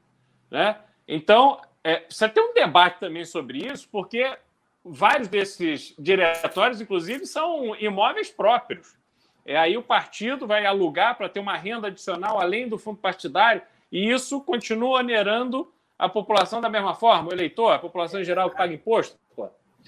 [0.50, 0.78] Né?
[1.08, 4.38] Então, é, precisa ter um debate também sobre isso, porque
[4.84, 8.95] vários desses diretórios, inclusive, são imóveis próprios.
[9.43, 13.63] É, aí o partido vai alugar para ter uma renda adicional além do fundo partidário,
[13.91, 18.50] e isso continua onerando a população da mesma forma, o eleitor, a população em geral
[18.50, 19.19] que paga imposto.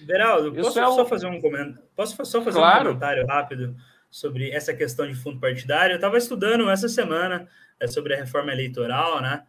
[0.02, 0.96] Beraldo, posso é um...
[0.96, 1.80] só fazer um comentário?
[1.96, 2.82] Posso só fazer claro.
[2.82, 3.76] um comentário rápido
[4.14, 5.94] sobre essa questão de fundo partidário?
[5.94, 7.50] Eu estava estudando essa semana
[7.80, 9.44] é, sobre a reforma eleitoral, né?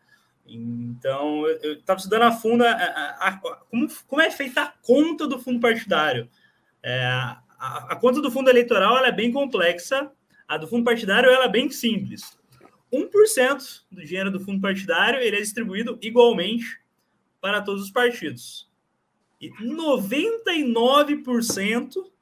[0.46, 3.36] Então, eu estava estudando a fundo a, a, a,
[3.68, 6.30] como, como é feita a conta do fundo partidário.
[6.82, 7.04] É,
[7.58, 10.10] a, conta do fundo eleitoral ela é bem complexa,
[10.48, 12.38] a do fundo partidário ela é bem simples.
[12.90, 16.80] 1% do dinheiro do fundo partidário ele é distribuído igualmente
[17.38, 18.66] para todos os partidos.
[19.38, 22.13] E 99%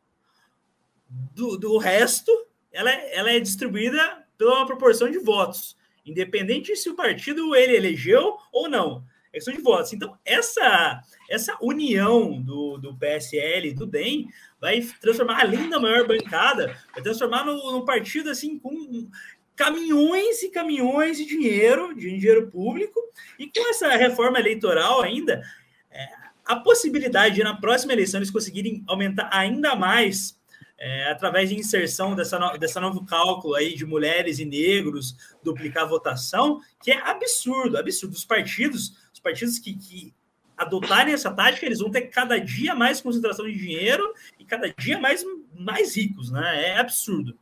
[1.35, 2.31] do, do resto
[2.72, 8.37] ela é, ela é distribuída pela proporção de votos independente se o partido ele elegeu
[8.53, 9.05] ou não.
[9.31, 9.92] É questão de votos.
[9.92, 14.29] Então, essa, essa união do, do PSL do DEM
[14.61, 19.09] vai transformar, além da maior bancada, vai transformar num partido assim com
[19.57, 23.01] caminhões e caminhões de dinheiro, de dinheiro público,
[23.38, 25.42] e com essa reforma eleitoral ainda,
[25.90, 26.09] é,
[26.44, 30.38] a possibilidade de na próxima eleição eles conseguirem aumentar ainda mais
[30.85, 35.85] é, através de inserção dessa, no, dessa novo cálculo aí de mulheres e negros, duplicar
[35.85, 38.14] a votação, que é absurdo, absurdo.
[38.14, 40.12] Os partidos, os partidos que, que
[40.57, 44.99] adotarem essa tática, eles vão ter cada dia mais concentração de dinheiro e cada dia
[44.99, 45.25] mais,
[45.57, 46.71] mais ricos, né?
[46.71, 47.38] É absurdo.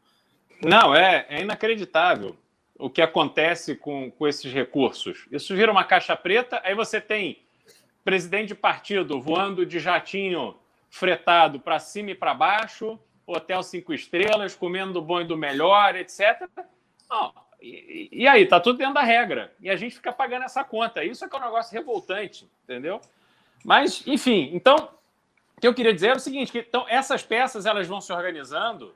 [0.63, 2.37] Não, é, é inacreditável
[2.79, 5.27] o que acontece com, com esses recursos.
[5.33, 7.43] Isso vira uma caixa preta, aí você tem
[8.05, 10.59] presidente de partido voando de jatinho
[10.91, 13.01] fretado para cima e para baixo,
[13.33, 16.49] hotel cinco estrelas, comendo do bom e do melhor, etc.
[17.09, 19.53] Não, e, e, aí, tá tudo dentro da regra.
[19.61, 21.05] E a gente fica pagando essa conta.
[21.05, 23.01] Isso é que é um negócio revoltante, entendeu?
[23.65, 24.89] Mas, enfim, então,
[25.57, 28.13] o que eu queria dizer é o seguinte: que, então, essas peças elas vão se
[28.13, 28.95] organizando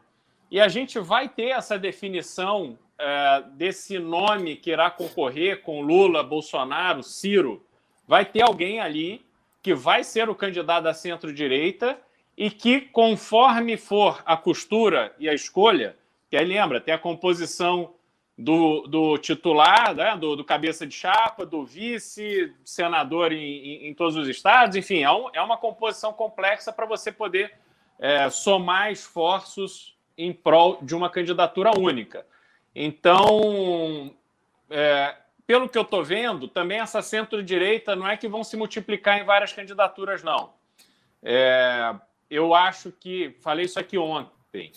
[0.51, 6.23] e a gente vai ter essa definição é, desse nome que irá concorrer com Lula,
[6.23, 7.65] Bolsonaro, Ciro.
[8.07, 9.25] Vai ter alguém ali
[9.63, 11.99] que vai ser o candidato da centro-direita
[12.37, 15.97] e que, conforme for a costura e a escolha,
[16.31, 17.95] que aí lembra, tem a composição
[18.37, 23.95] do, do titular, né, do, do, cabeça de chapa, do vice, senador em, em, em
[23.95, 27.55] todos os estados, enfim, é, um, é uma composição complexa para você poder
[27.99, 32.27] é, somar esforços em prol de uma candidatura única.
[32.75, 34.13] Então,
[34.69, 35.15] é,
[35.47, 39.25] pelo que eu estou vendo, também essa centro-direita não é que vão se multiplicar em
[39.25, 40.53] várias candidaturas, não.
[41.23, 41.95] É,
[42.31, 43.37] eu acho que.
[43.41, 44.73] Falei isso aqui ontem.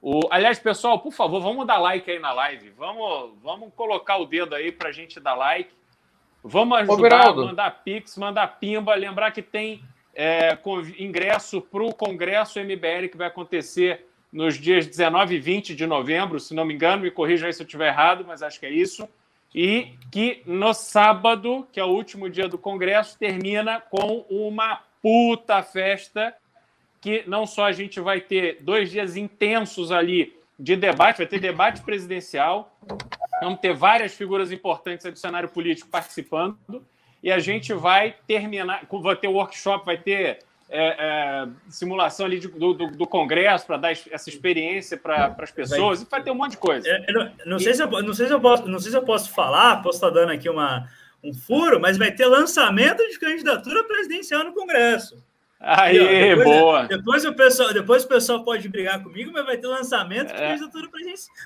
[0.00, 2.70] O, aliás, pessoal, por favor, vamos dar like aí na live.
[2.70, 5.72] Vamos, vamos colocar o dedo aí para a gente dar like.
[6.42, 8.94] Vamos ajudar, Ô, mandar pix, mandar pimba.
[8.94, 9.82] Lembrar que tem
[10.14, 10.58] é,
[10.98, 16.40] ingresso para o Congresso MBL que vai acontecer nos dias 19 e 20 de novembro,
[16.40, 18.70] se não me engano, me corrijam aí se eu estiver errado, mas acho que é
[18.70, 19.06] isso.
[19.54, 25.62] E que no sábado, que é o último dia do Congresso, termina com uma puta
[25.62, 26.34] festa
[27.02, 31.40] que não só a gente vai ter dois dias intensos ali de debate, vai ter
[31.40, 32.78] debate presidencial,
[33.40, 36.56] vamos ter várias figuras importantes do cenário político participando,
[37.20, 40.38] e a gente vai terminar, vai ter workshop, vai ter
[40.70, 45.50] é, é, simulação ali de, do, do, do, Congresso para dar essa experiência para as
[45.50, 46.88] pessoas, vai, e vai ter um monte de coisa.
[46.88, 49.02] É, não, não, sei se eu, não, sei se eu posso, não sei se eu
[49.02, 50.88] posso falar, posso estar dando aqui uma,
[51.22, 55.22] um furo, mas vai ter lançamento de candidatura presidencial no Congresso.
[55.64, 55.96] Aí,
[56.34, 56.82] depois, boa.
[56.88, 60.48] Depois o, pessoal, depois o pessoal pode brigar comigo, mas vai ter lançamento de é.
[60.48, 60.88] candidatura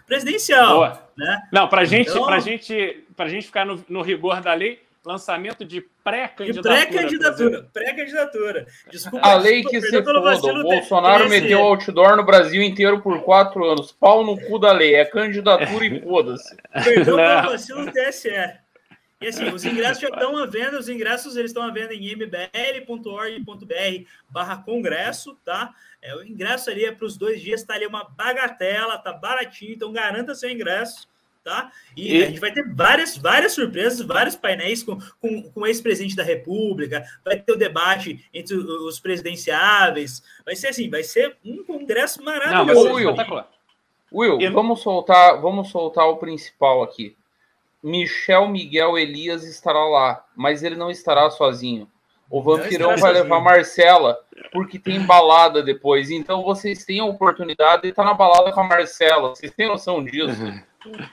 [0.06, 0.74] presidencial.
[0.76, 1.02] Boa.
[1.14, 1.42] Né?
[1.52, 5.84] Não, para gente, então, a gente, gente ficar no, no rigor da lei, lançamento de
[6.02, 6.74] pré-candidatura.
[6.74, 7.68] Pré-candidatura.
[7.72, 8.66] Pré-candidatura.
[8.90, 9.26] Desculpa.
[9.26, 10.18] A lei que se foda.
[10.18, 13.92] O Bolsonaro meteu outdoor no Brasil inteiro por quatro anos.
[13.92, 14.94] Pau no cu da lei.
[14.94, 16.56] É candidatura e foda-se.
[16.82, 18.30] Perdão pelo vacilo do TSE.
[19.20, 22.06] E assim, os ingressos já estão à venda, os ingressos eles estão à venda em
[22.10, 23.64] mbl.org.br
[24.28, 25.74] barra congresso, tá?
[26.02, 29.72] É, o ingresso ali é para os dois dias, tá ali uma bagatela, tá baratinho,
[29.72, 31.08] então garanta seu ingresso,
[31.42, 31.72] tá?
[31.96, 35.66] E, e, a gente vai ter várias, várias surpresas, vários painéis com, com, com o
[35.66, 41.38] ex-presidente da República, vai ter o debate entre os presidenciáveis, vai ser assim, vai ser
[41.42, 42.84] um congresso maravilhoso.
[42.84, 42.94] Não,
[44.12, 47.16] Will, Will, vamos soltar, vamos soltar o principal aqui.
[47.86, 51.88] Michel Miguel Elias estará lá, mas ele não estará sozinho.
[52.28, 54.18] O Vampirão vai levar Marcela,
[54.50, 56.10] porque tem balada depois.
[56.10, 59.28] Então vocês têm a oportunidade de estar na balada com a Marcela.
[59.28, 60.42] Vocês têm noção disso?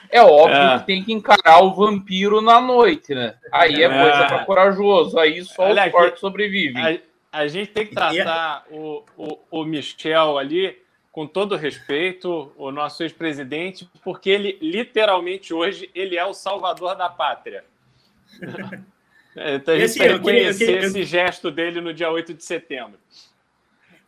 [0.10, 0.80] É óbvio é.
[0.80, 3.36] que tem que encarar o vampiro na noite, né?
[3.52, 5.20] Aí é coisa para corajoso.
[5.20, 7.02] Aí só Olha, os fortes sobrevivem.
[7.32, 10.76] A, a, gente tem que tratar o, o, o Michel ali
[11.14, 17.08] com todo respeito, o nosso ex-presidente, porque ele literalmente hoje ele é o salvador da
[17.08, 17.64] pátria.
[19.38, 22.44] então a gente assim, tem que conhecer queria, esse gesto dele no dia 8 de
[22.44, 23.00] setembro.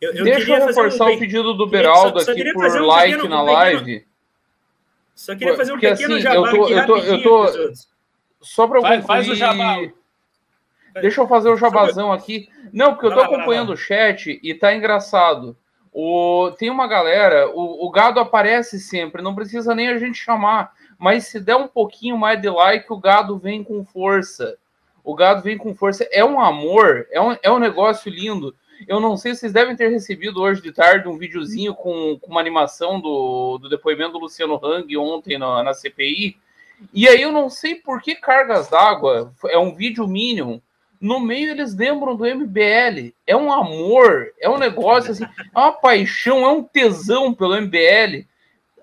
[0.00, 1.14] Eu, eu Deixa eu reforçar um...
[1.14, 4.04] o pedido do Beraldo só, aqui por um like pequeno, na um live.
[5.14, 7.72] Só queria fazer um porque, pequeno assim, jabá eu tô, eu tô, eu tô,
[8.40, 9.76] Só para faz, faz o jabá.
[11.00, 12.48] Deixa eu fazer o jabazão aqui.
[12.72, 15.56] Não, porque eu tô acompanhando o chat e tá engraçado.
[15.98, 20.74] O, tem uma galera, o, o, gado aparece sempre, não precisa nem a gente chamar,
[20.98, 24.58] mas se der um pouquinho mais de like, o gado vem com força.
[25.02, 26.06] O gado vem com força.
[26.12, 28.54] É um amor, é um, é um negócio lindo.
[28.86, 32.30] Eu não sei se vocês devem ter recebido hoje de tarde um videozinho com, com
[32.30, 36.36] uma animação do, do depoimento do Luciano Hang ontem na, na CPI.
[36.92, 40.60] E aí eu não sei por que cargas d'água, é um vídeo mínimo
[41.00, 43.12] no meio eles lembram do MBL.
[43.26, 48.26] É um amor, é um negócio assim, é uma paixão, é um tesão pelo MBL.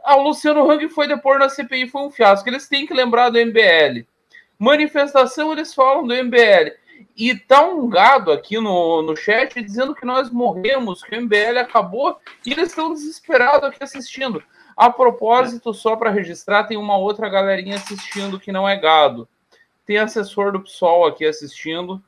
[0.03, 2.47] Ah, o Luciano Hang foi depor na CPI, foi um fiasco.
[2.49, 4.05] Eles têm que lembrar do MBL.
[4.59, 6.71] Manifestação, eles falam do MBL.
[7.15, 11.59] E tá um gado aqui no, no chat dizendo que nós morremos, que o MBL
[11.59, 14.43] acabou, e eles estão desesperados aqui assistindo.
[14.75, 19.27] A propósito, só para registrar, tem uma outra galerinha assistindo que não é gado.
[19.85, 22.01] Tem assessor do PSOL aqui assistindo,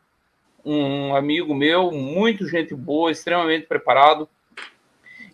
[0.63, 4.27] um amigo meu, muito gente boa, extremamente preparado.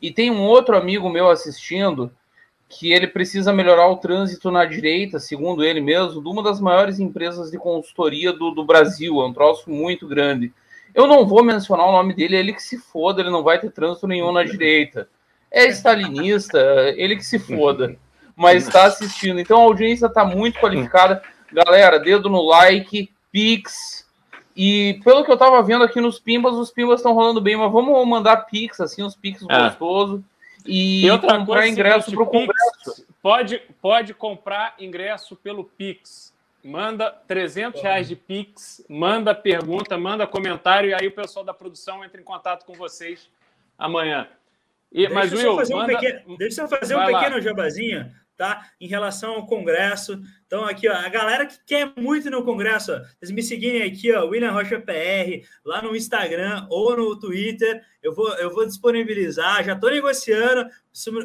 [0.01, 2.11] E tem um outro amigo meu assistindo
[2.67, 6.99] que ele precisa melhorar o trânsito na direita, segundo ele mesmo, de uma das maiores
[6.99, 9.21] empresas de consultoria do, do Brasil.
[9.21, 10.53] É um troço muito grande.
[10.95, 13.71] Eu não vou mencionar o nome dele, ele que se foda, ele não vai ter
[13.71, 15.07] trânsito nenhum na direita.
[15.51, 16.59] É stalinista,
[16.95, 17.97] ele que se foda.
[18.35, 19.39] Mas está assistindo.
[19.39, 21.21] Então a audiência está muito qualificada.
[21.51, 24.09] Galera, dedo no like, Pix.
[24.55, 27.71] E pelo que eu tava vendo aqui nos Pimbas, os Pimbas estão rolando bem, mas
[27.71, 29.63] vamos mandar Pix, assim, os Pix é.
[29.63, 30.21] gostosos.
[30.65, 33.07] E, e outra comprar coisa, ingresso para o Congresso.
[33.21, 36.31] Pode, pode comprar ingresso pelo Pix.
[36.63, 42.05] Manda 300 reais de Pix, manda pergunta, manda comentário, e aí o pessoal da produção
[42.05, 43.27] entra em contato com vocês
[43.77, 44.27] amanhã.
[44.91, 45.75] E, deixa mas, Will, manda...
[45.75, 48.11] um pequeno, deixa eu fazer um pequeno jabazinho
[48.41, 48.71] tá?
[48.81, 50.19] Em relação ao Congresso.
[50.47, 54.11] Então, aqui, ó, a galera que quer muito no Congresso, ó, vocês me seguirem aqui,
[54.11, 57.85] ó, William Rocha PR, lá no Instagram ou no Twitter.
[58.01, 60.67] Eu vou, eu vou disponibilizar, já estou negociando,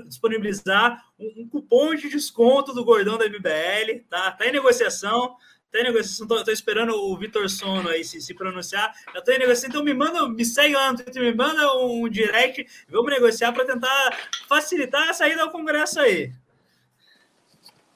[0.07, 4.33] disponibilizar um, um, cupom de desconto do Gordão da MBL, tá?
[4.33, 5.37] Tá em negociação.
[5.73, 8.93] Tô em negociação, tô, tô esperando o Vitor Sono aí se, se pronunciar.
[9.15, 12.07] Já tô em negociação, então me manda, me segue lá no Twitter, me manda um
[12.11, 16.31] direct, vamos negociar para tentar facilitar a saída ao Congresso aí.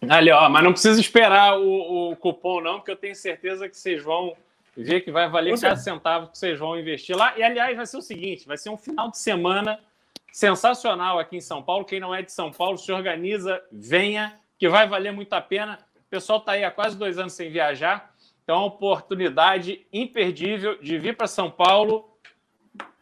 [0.08, 3.76] Ali, ó, mas não precisa esperar o, o cupom, não, porque eu tenho certeza que
[3.76, 4.34] vocês vão
[4.76, 7.36] ver que vai valer cada centavo que vocês vão investir lá.
[7.36, 9.78] E, aliás, vai ser o seguinte: vai ser um final de semana
[10.32, 11.84] sensacional aqui em São Paulo.
[11.84, 15.78] Quem não é de São Paulo, se organiza, venha, que vai valer muito a pena.
[15.96, 18.10] O pessoal está aí há quase dois anos sem viajar.
[18.42, 22.08] Então, é uma oportunidade imperdível de vir para São Paulo,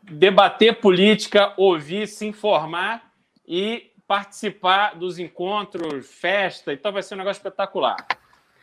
[0.02, 3.12] debater política, ouvir, se informar
[3.46, 6.72] e participar dos encontros, festa.
[6.72, 7.96] Então, vai ser um negócio espetacular.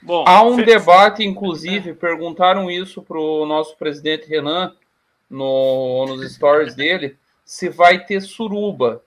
[0.01, 4.73] Bom, Há um debate, inclusive, perguntaram isso para o nosso presidente Renan
[5.29, 9.03] no, nos stories dele, se vai ter suruba.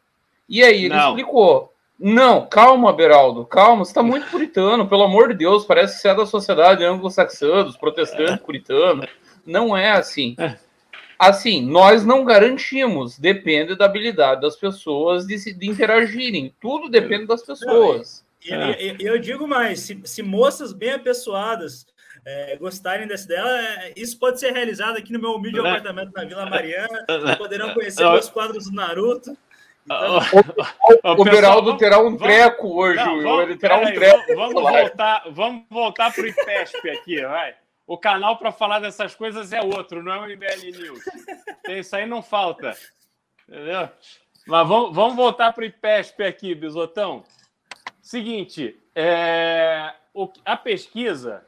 [0.49, 1.09] E aí ele Não.
[1.09, 6.03] explicou: não, calma, Beraldo, calma, você está muito puritano, pelo amor de Deus, parece que
[6.03, 8.39] você é da sociedade anglo-saxã, dos protestantes é.
[8.45, 9.09] puritanos.
[9.45, 10.37] Não é assim.
[11.19, 16.55] Assim, nós não garantimos, depende da habilidade das pessoas de, de interagirem.
[16.61, 18.25] Tudo depende das pessoas.
[18.45, 18.97] E, é.
[19.01, 21.87] eu digo mais: se, se moças bem apessoadas
[22.25, 25.71] é, gostarem dessa ideia, é, isso pode ser realizado aqui no meu humilde né?
[25.71, 27.05] apartamento na Vila Mariana.
[27.37, 29.37] Poderão conhecer meus quadros do Naruto.
[29.85, 30.19] Então...
[31.05, 34.35] O, o, Beraldo terá um treco hoje, não, vamos, ele terá um treco.
[34.37, 37.55] Vamos, vamos voltar, vamos voltar para o IPESP aqui, vai.
[37.89, 41.03] O canal para falar dessas coisas é outro, não é o MBL News.
[41.65, 42.77] Tem, isso aí não falta.
[43.49, 43.89] Entendeu?
[44.47, 47.25] Mas vamos, vamos voltar para o IPESP aqui, Bisotão.
[48.03, 51.47] Seguinte, é, o, a pesquisa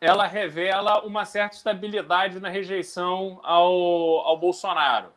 [0.00, 5.12] ela revela uma certa estabilidade na rejeição ao, ao Bolsonaro.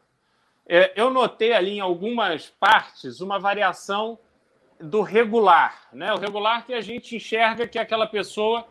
[0.66, 4.18] É, eu notei ali em algumas partes uma variação
[4.80, 6.12] do regular, né?
[6.12, 8.68] O regular que a gente enxerga que é aquela pessoa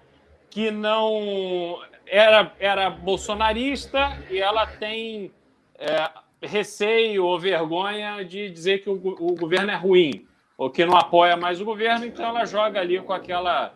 [0.50, 5.30] que não era, era bolsonarista e ela tem
[5.78, 6.10] é,
[6.42, 11.36] receio ou vergonha de dizer que o, o, governo é ruim ou que não apoia
[11.36, 13.74] mais o governo, então ela joga ali com aquela,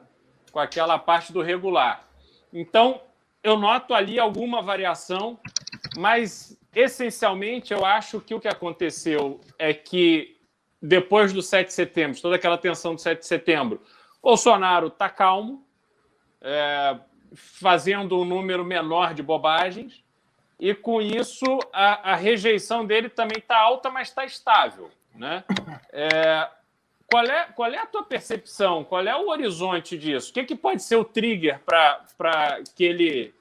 [0.51, 2.09] com aquela parte do regular.
[2.53, 3.01] Então,
[3.43, 5.39] eu noto ali alguma variação,
[5.97, 10.37] mas essencialmente eu acho que o que aconteceu é que
[10.81, 13.81] depois do 7 de setembro, toda aquela tensão do 7 de setembro,
[14.21, 15.62] Bolsonaro está calmo,
[16.43, 16.99] é,
[17.35, 20.05] fazendo um número menor de bobagens,
[20.59, 24.91] e com isso a, a rejeição dele também está alta, mas está estável.
[25.15, 25.45] Né?
[25.93, 26.49] É,
[27.11, 28.85] qual, é, qual é a tua percepção?
[28.85, 30.31] Qual é o horizonte disso?
[30.31, 33.35] O que, que pode ser o trigger para que ele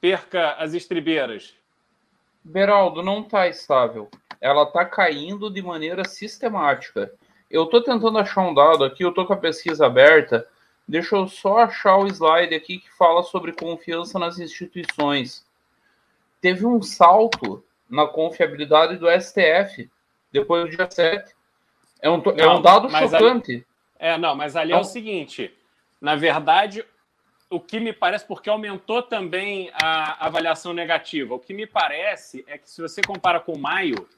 [0.00, 1.54] perca as estribeiras?
[2.42, 4.10] Beraldo, não está estável.
[4.40, 7.12] Ela está caindo de maneira sistemática.
[7.50, 10.46] Eu estou tentando achar um dado aqui, eu estou com a pesquisa aberta.
[10.88, 15.44] Deixa eu só achar o slide aqui que fala sobre confiança nas instituições.
[16.40, 19.90] Teve um salto na confiabilidade do STF
[20.32, 21.34] depois do dia 7.
[22.00, 23.52] É um, não, é um dado chocante.
[23.52, 23.66] Ali,
[23.98, 25.54] é, não, mas ali é o seguinte:
[26.00, 26.82] na verdade,
[27.50, 32.56] o que me parece, porque aumentou também a avaliação negativa, o que me parece é
[32.56, 34.08] que se você compara com maio,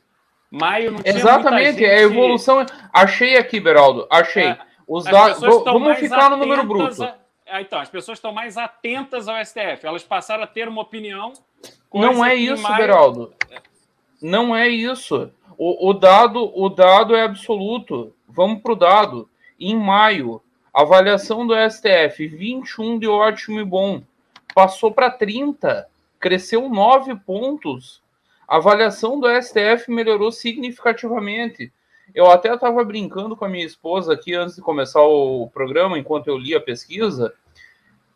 [0.48, 2.00] maio não tinha Exatamente, é gente...
[2.00, 2.64] a evolução.
[2.92, 4.46] Achei aqui, Beraldo, achei.
[4.46, 5.40] É, Os dados.
[5.40, 7.05] Vamos ficar no número bruto.
[7.05, 7.16] A...
[7.46, 11.33] É, então, as pessoas estão mais atentas ao STF, elas passaram a ter uma opinião.
[11.94, 12.76] Não é isso, maio...
[12.76, 13.35] Beraldo.
[14.20, 15.31] Não é isso.
[15.57, 18.12] O, o, dado, o dado é absoluto.
[18.29, 19.29] Vamos para o dado.
[19.59, 20.42] Em maio,
[20.74, 24.03] avaliação do STF, 21 de ótimo e bom.
[24.55, 25.87] Passou para 30,
[26.18, 28.03] cresceu 9 pontos.
[28.48, 31.72] A avaliação do STF melhorou significativamente.
[32.14, 36.29] Eu até estava brincando com a minha esposa aqui antes de começar o programa, enquanto
[36.29, 37.35] eu li a pesquisa.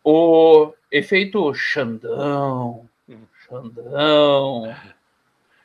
[0.03, 2.87] O efeito Xandão.
[3.47, 4.75] Xandão.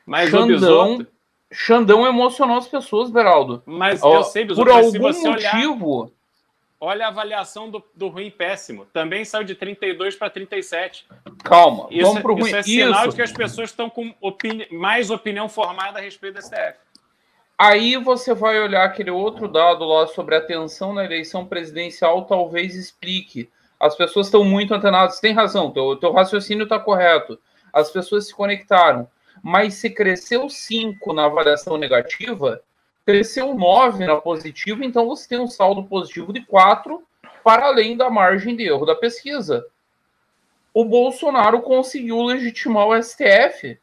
[0.05, 1.05] Mas Xandão.
[1.51, 3.61] Xandão emocionou as pessoas, Beraldo.
[3.65, 5.99] Mas eu sei, Por algum motivo.
[5.99, 6.11] Olhar,
[6.79, 8.85] olha a avaliação do, do ruim e péssimo.
[8.85, 11.05] Também saiu de 32 para 37.
[11.43, 12.47] Calma, isso, vamos para o ruim.
[12.47, 13.09] Isso é sinal isso.
[13.09, 16.79] de que as pessoas estão com opini mais opinião formada a respeito da STF.
[17.61, 22.75] Aí você vai olhar aquele outro dado lá sobre a tensão na eleição presidencial, talvez
[22.75, 23.51] explique.
[23.79, 25.19] As pessoas estão muito antenadas.
[25.19, 27.37] Tem razão, teu, teu raciocínio está correto.
[27.71, 29.07] As pessoas se conectaram
[29.41, 32.61] mas se cresceu 5 na avaliação negativa,
[33.05, 37.01] cresceu 9 na positiva, então você tem um saldo positivo de 4
[37.43, 39.65] para além da margem de erro da pesquisa.
[40.73, 43.77] O Bolsonaro conseguiu legitimar o STF.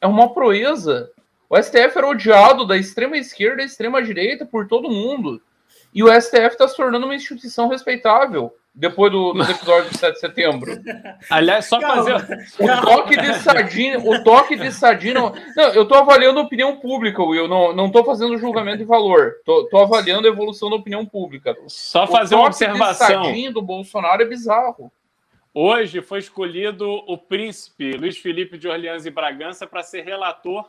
[0.00, 1.10] É uma proeza.
[1.54, 5.40] O STF era odiado da extrema esquerda e extrema direita por todo mundo.
[5.94, 8.52] E o STF está se tornando uma instituição respeitável.
[8.74, 10.72] depois do, do episódio de 7 de setembro.
[11.30, 12.16] Aliás, só fazer.
[12.58, 14.00] O toque de sardinha.
[14.00, 15.14] O toque de sardinha.
[15.14, 17.46] Não, eu tô avaliando a opinião pública, Will.
[17.46, 19.34] Não, não tô fazendo julgamento de valor.
[19.44, 21.56] Tô, tô avaliando a evolução da opinião pública.
[21.68, 22.82] Só fazer uma observação.
[22.82, 24.90] O toque de sardinha do Bolsonaro é bizarro.
[25.54, 30.68] Hoje foi escolhido o príncipe Luiz Felipe de Orleans e Bragança para ser relator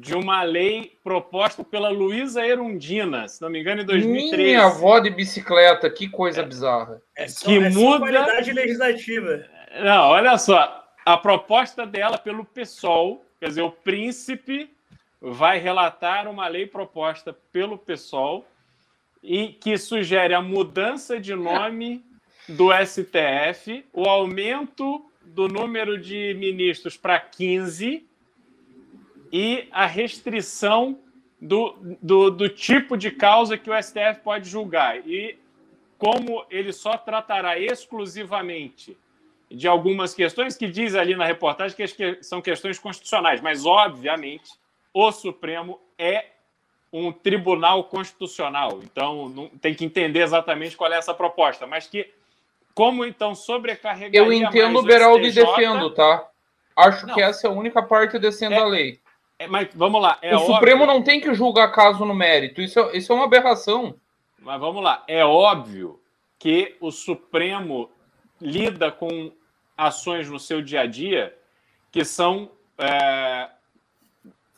[0.00, 4.42] de uma lei proposta pela Luísa Erundina, se não me engano, em 2013.
[4.42, 7.02] Minha avó de bicicleta, que coisa é, bizarra.
[7.16, 9.44] É só, que é muda qualidade legislativa.
[9.82, 14.70] Não, olha só, a proposta dela pelo PSOL, quer dizer, o príncipe
[15.20, 18.46] vai relatar uma lei proposta pelo PSOL
[19.22, 22.04] e que sugere a mudança de nome
[22.48, 28.05] do STF, o aumento do número de ministros para 15
[29.32, 30.98] e a restrição
[31.40, 35.06] do, do, do, tipo de causa que o STF pode julgar.
[35.06, 35.38] E
[35.98, 38.96] como ele só tratará exclusivamente
[39.50, 44.50] de algumas questões que diz ali na reportagem que são questões constitucionais, mas obviamente
[44.92, 46.26] o Supremo é
[46.92, 52.10] um tribunal constitucional, então não, tem que entender exatamente qual é essa proposta, mas que
[52.74, 56.28] como então sobrecarregar Eu entendo o Beraldo e defendo, tá?
[56.76, 57.14] Acho não.
[57.14, 59.00] que essa é a única parte descendo é, a lei.
[59.38, 60.18] É, mas vamos lá.
[60.22, 60.54] É o óbvio...
[60.54, 62.60] Supremo não tem que julgar caso no mérito.
[62.60, 63.94] Isso é, isso é uma aberração.
[64.38, 65.04] Mas vamos lá.
[65.06, 66.00] É óbvio
[66.38, 67.90] que o Supremo
[68.40, 69.32] lida com
[69.76, 71.36] ações no seu dia a dia
[71.90, 73.48] que são é,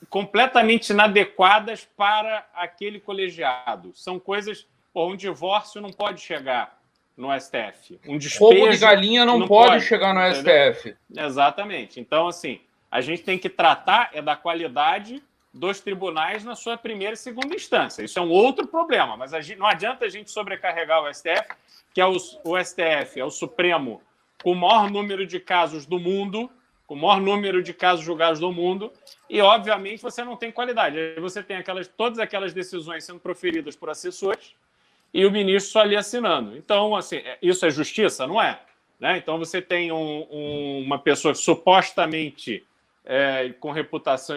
[0.09, 3.93] completamente inadequadas para aquele colegiado.
[3.95, 4.67] São coisas.
[4.93, 6.79] Pô, um divórcio não pode chegar
[7.17, 8.01] no STF.
[8.07, 8.45] Um despejo.
[8.45, 10.75] Roubo de galinha não, não pode, pode, chegar no entendeu?
[10.75, 10.97] STF.
[11.17, 12.01] Exatamente.
[12.01, 12.61] Então, assim,
[12.91, 15.23] a gente tem que tratar é da qualidade
[15.53, 18.03] dos tribunais na sua primeira e segunda instância.
[18.03, 21.55] Isso é um outro problema, mas gente, não adianta a gente sobrecarregar o STF,
[21.93, 24.03] que é o, o STF, é o Supremo
[24.43, 26.51] com o maior número de casos do mundo,
[26.87, 28.93] com o maior número de casos julgados do mundo,
[29.29, 30.97] e obviamente você não tem qualidade.
[31.21, 34.55] Você tem aquelas, todas aquelas decisões sendo proferidas por assessores
[35.13, 36.57] e o ministro só ali assinando.
[36.57, 38.27] Então, assim, é, isso é justiça?
[38.27, 38.61] Não é.
[38.99, 39.19] Né?
[39.19, 42.65] Então você tem um, um, uma pessoa supostamente
[43.11, 44.37] é, com reputação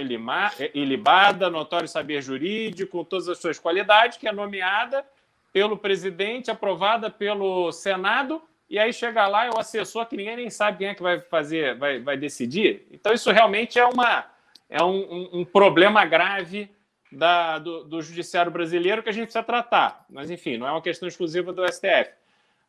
[0.74, 5.06] ilibada, notório saber jurídico, com todas as suas qualidades, que é nomeada
[5.52, 10.50] pelo presidente, aprovada pelo Senado, e aí chega lá é o assessor que ninguém nem
[10.50, 12.88] sabe quem é que vai fazer, vai, vai decidir.
[12.90, 14.26] Então, isso realmente é, uma,
[14.70, 16.72] é um, um, um problema grave
[17.12, 20.06] da, do, do, judiciário brasileiro que a gente precisa tratar.
[20.10, 22.12] Mas, enfim, não é uma questão exclusiva do STF.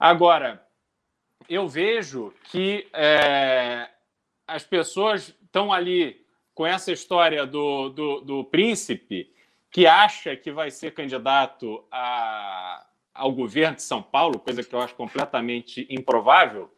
[0.00, 0.60] Agora,
[1.48, 3.88] eu vejo que é,
[4.48, 6.24] as pessoas estão ali
[6.54, 9.30] com essa história do, do, do, príncipe
[9.70, 14.80] que acha que vai ser candidato a, ao governo de São Paulo, coisa que eu
[14.80, 16.72] acho completamente improvável,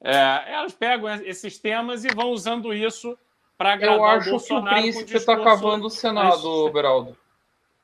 [0.00, 3.18] é, elas pegam esses temas e vão usando isso
[3.56, 4.74] para agradar eu acho o Bolsonaro.
[4.76, 7.16] que o príncipe está cavando o Senado, Beraldo.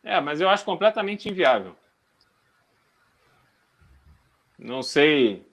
[0.03, 1.75] É, mas eu acho completamente inviável.
[4.59, 5.45] Não sei,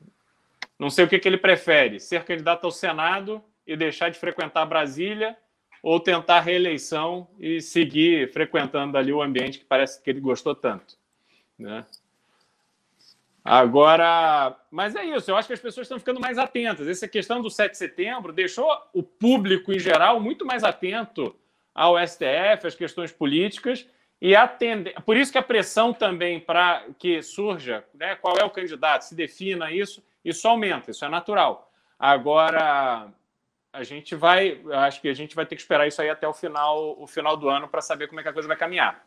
[0.78, 4.66] não sei o que, que ele prefere: ser candidato ao Senado e deixar de frequentar
[4.66, 5.38] Brasília
[5.82, 10.96] ou tentar reeleição e seguir frequentando ali o ambiente que parece que ele gostou tanto,
[11.58, 11.86] né?
[13.44, 16.88] Agora, mas é isso, eu acho que as pessoas estão ficando mais atentas.
[16.88, 21.36] Essa questão do 7 de setembro deixou o público em geral muito mais atento
[21.74, 23.88] ao STF, às questões políticas,
[24.22, 24.94] e atender.
[25.02, 29.16] Por isso que a pressão também para que surja, né, qual é o candidato, se
[29.16, 31.72] defina isso, isso aumenta, isso é natural.
[31.98, 33.12] Agora,
[33.74, 36.34] a gente vai, acho que a gente vai ter que esperar isso aí até o
[36.34, 39.06] final, o final do ano para saber como é que a coisa vai caminhar.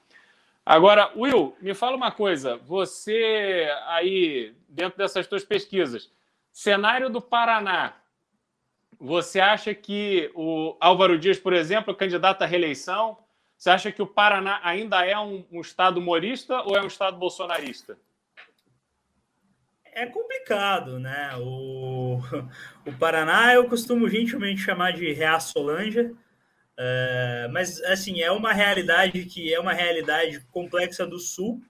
[0.64, 2.56] Agora, Will, me fala uma coisa.
[2.58, 6.10] Você aí, dentro dessas suas pesquisas,
[6.50, 7.94] cenário do Paraná,
[8.98, 13.18] você acha que o Álvaro Dias, por exemplo, candidato à reeleição,
[13.58, 17.18] você acha que o Paraná ainda é um, um estado humorista ou é um estado
[17.18, 17.98] bolsonarista?
[19.94, 21.30] É complicado, né?
[21.38, 22.18] O,
[22.86, 26.12] o Paraná eu costumo gentilmente chamar de Reaçolândia,
[26.76, 31.62] é, mas assim é uma realidade que é uma realidade complexa do Sul.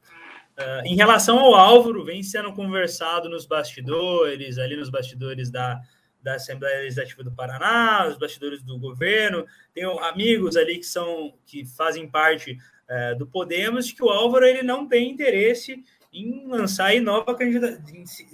[0.57, 5.81] É, em relação ao Álvaro, vem sendo conversado nos bastidores, ali nos bastidores da,
[6.23, 9.45] da Assembleia Legislativa do Paraná, os bastidores do governo.
[9.75, 12.57] Tenho amigos ali que são que fazem parte
[12.89, 17.83] é, do Podemos, que o Álvaro ele não tem interesse em lançar em nova candidatura,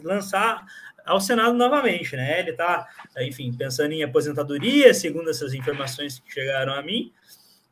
[0.02, 0.64] lançar
[1.04, 2.40] ao Senado novamente, né?
[2.40, 2.86] Ele está,
[3.20, 7.12] enfim, pensando em aposentadoria, segundo essas informações que chegaram a mim.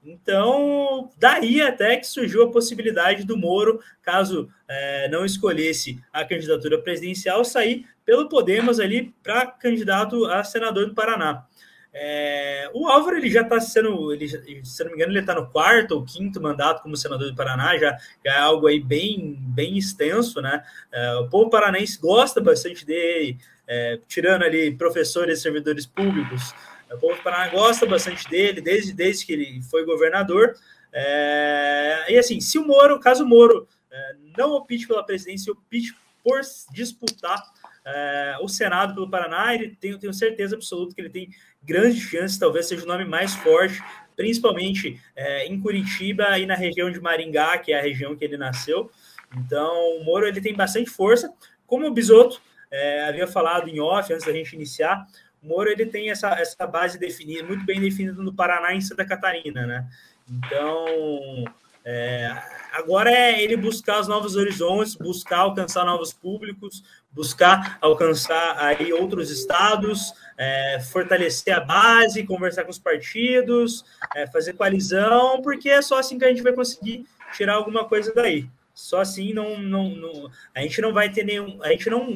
[0.04, 6.80] Então, daí até que surgiu a possibilidade do Moro, caso é, não escolhesse a candidatura
[6.80, 11.46] presidencial, sair pelo Podemos ali para candidato a senador do Paraná.
[11.92, 15.48] É, o Álvaro ele já está sendo, ele, se não me engano, ele está no
[15.50, 20.40] quarto ou quinto mandato como senador do Paraná, já, é algo aí bem, bem extenso,
[20.40, 20.62] né?
[20.92, 26.54] É, o povo paranense gosta bastante dele, é, tirando ali professores e servidores públicos.
[26.92, 30.54] O povo do Paraná gosta bastante dele, desde, desde que ele foi governador.
[30.92, 35.94] É, e assim, se o Moro, caso o Moro é, não opte pela presidência, opte
[36.22, 36.40] por
[36.72, 37.42] disputar
[37.84, 41.30] é, o Senado pelo Paraná, ele tem, tenho certeza absoluta que ele tem
[41.62, 43.82] grandes chances, talvez seja o nome mais forte,
[44.16, 48.36] principalmente é, em Curitiba e na região de Maringá, que é a região que ele
[48.36, 48.90] nasceu.
[49.36, 51.32] Então, o Moro ele tem bastante força.
[51.66, 52.40] Como o Bisoto
[52.70, 55.06] é, havia falado em off antes da gente iniciar,
[55.42, 58.80] o Moro ele tem essa, essa base definida, muito bem definida no Paraná e em
[58.80, 59.86] Santa Catarina, né?
[60.28, 61.44] Então,
[61.90, 62.42] é,
[62.74, 69.30] agora é ele buscar os novos horizontes, buscar alcançar novos públicos, buscar alcançar aí outros
[69.30, 75.98] estados, é, fortalecer a base, conversar com os partidos, é, fazer coalizão, porque é só
[75.98, 78.46] assim que a gente vai conseguir tirar alguma coisa daí.
[78.74, 82.06] Só assim não, não, não a gente não vai ter nenhum, a gente não,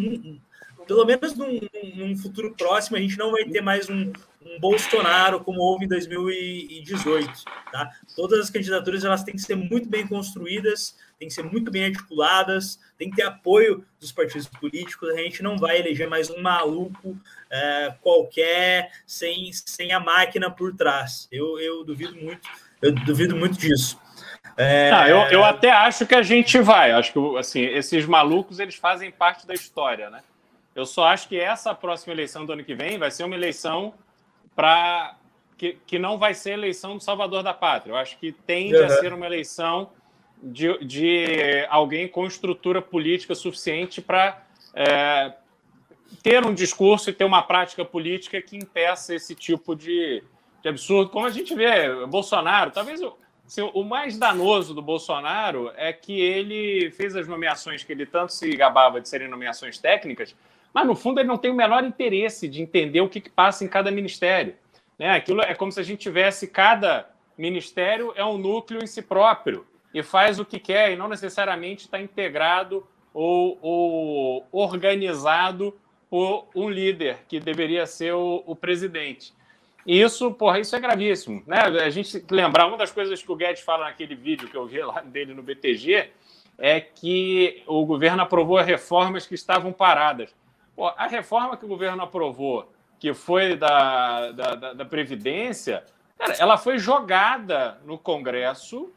[0.92, 1.58] pelo menos num,
[1.94, 4.12] num futuro próximo, a gente não vai ter mais um,
[4.44, 7.90] um Bolsonaro como houve em 2018, tá?
[8.14, 11.86] Todas as candidaturas elas têm que ser muito bem construídas, têm que ser muito bem
[11.86, 15.08] articuladas, tem que ter apoio dos partidos políticos.
[15.08, 17.18] A gente não vai eleger mais um maluco
[17.50, 21.26] é, qualquer sem, sem a máquina por trás.
[21.32, 22.46] Eu, eu duvido muito,
[22.82, 23.98] eu duvido muito disso.
[24.58, 24.90] É...
[24.90, 26.92] Não, eu, eu até acho que a gente vai.
[26.92, 30.20] Acho que assim, esses malucos eles fazem parte da história, né?
[30.74, 33.94] Eu só acho que essa próxima eleição do ano que vem vai ser uma eleição
[34.54, 35.16] para
[35.56, 37.92] que, que não vai ser eleição do Salvador da Pátria.
[37.92, 38.84] Eu acho que tende uhum.
[38.84, 39.90] a ser uma eleição
[40.42, 44.42] de, de alguém com estrutura política suficiente para
[44.74, 45.34] é,
[46.22, 50.22] ter um discurso e ter uma prática política que impeça esse tipo de,
[50.62, 51.10] de absurdo.
[51.10, 53.16] Como a gente vê, Bolsonaro, talvez o,
[53.46, 58.32] assim, o mais danoso do Bolsonaro é que ele fez as nomeações que ele tanto
[58.32, 60.34] se gabava de serem nomeações técnicas,
[60.72, 63.64] mas no fundo ele não tem o menor interesse de entender o que, que passa
[63.64, 64.54] em cada ministério.
[64.98, 65.10] Né?
[65.10, 69.66] Aquilo é como se a gente tivesse cada ministério é um núcleo em si próprio
[69.92, 75.76] e faz o que quer e não necessariamente está integrado ou, ou, organizado
[76.08, 79.34] por um líder que deveria ser o, o, presidente.
[79.86, 81.42] E isso, porra, isso é gravíssimo.
[81.46, 81.58] Né?
[81.58, 84.82] A gente lembrar, uma das coisas que o Guedes fala naquele vídeo que eu vi
[84.82, 86.10] lá dele no BTG
[86.58, 90.34] é que o governo aprovou reformas que estavam paradas.
[90.74, 95.84] Pô, a reforma que o governo aprovou, que foi da, da, da, da Previdência,
[96.18, 98.92] cara, ela foi jogada no Congresso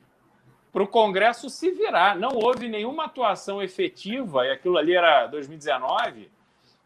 [0.71, 2.15] para o Congresso se virar.
[2.17, 6.29] Não houve nenhuma atuação efetiva, e aquilo ali era 2019,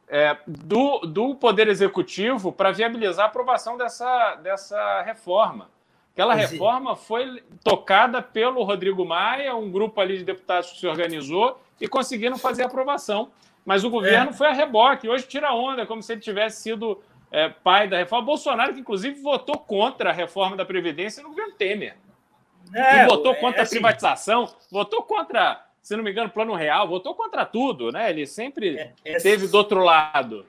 [0.07, 5.69] é, do, do Poder Executivo para viabilizar a aprovação dessa, dessa reforma.
[6.13, 11.61] Aquela reforma foi tocada pelo Rodrigo Maia, um grupo ali de deputados que se organizou
[11.79, 13.31] e conseguiram fazer a aprovação.
[13.65, 14.33] Mas o governo é.
[14.33, 15.07] foi a reboque.
[15.07, 17.01] Hoje tira onda, como se ele tivesse sido
[17.31, 18.25] é, pai da reforma.
[18.25, 21.95] Bolsonaro, que inclusive votou contra a reforma da Previdência no governo Temer.
[22.73, 26.53] É, e votou contra é, assim, a privatização, votou contra, se não me engano, plano
[26.53, 28.09] real, votou contra tudo, né?
[28.09, 30.45] Ele sempre é, essa, teve do outro lado.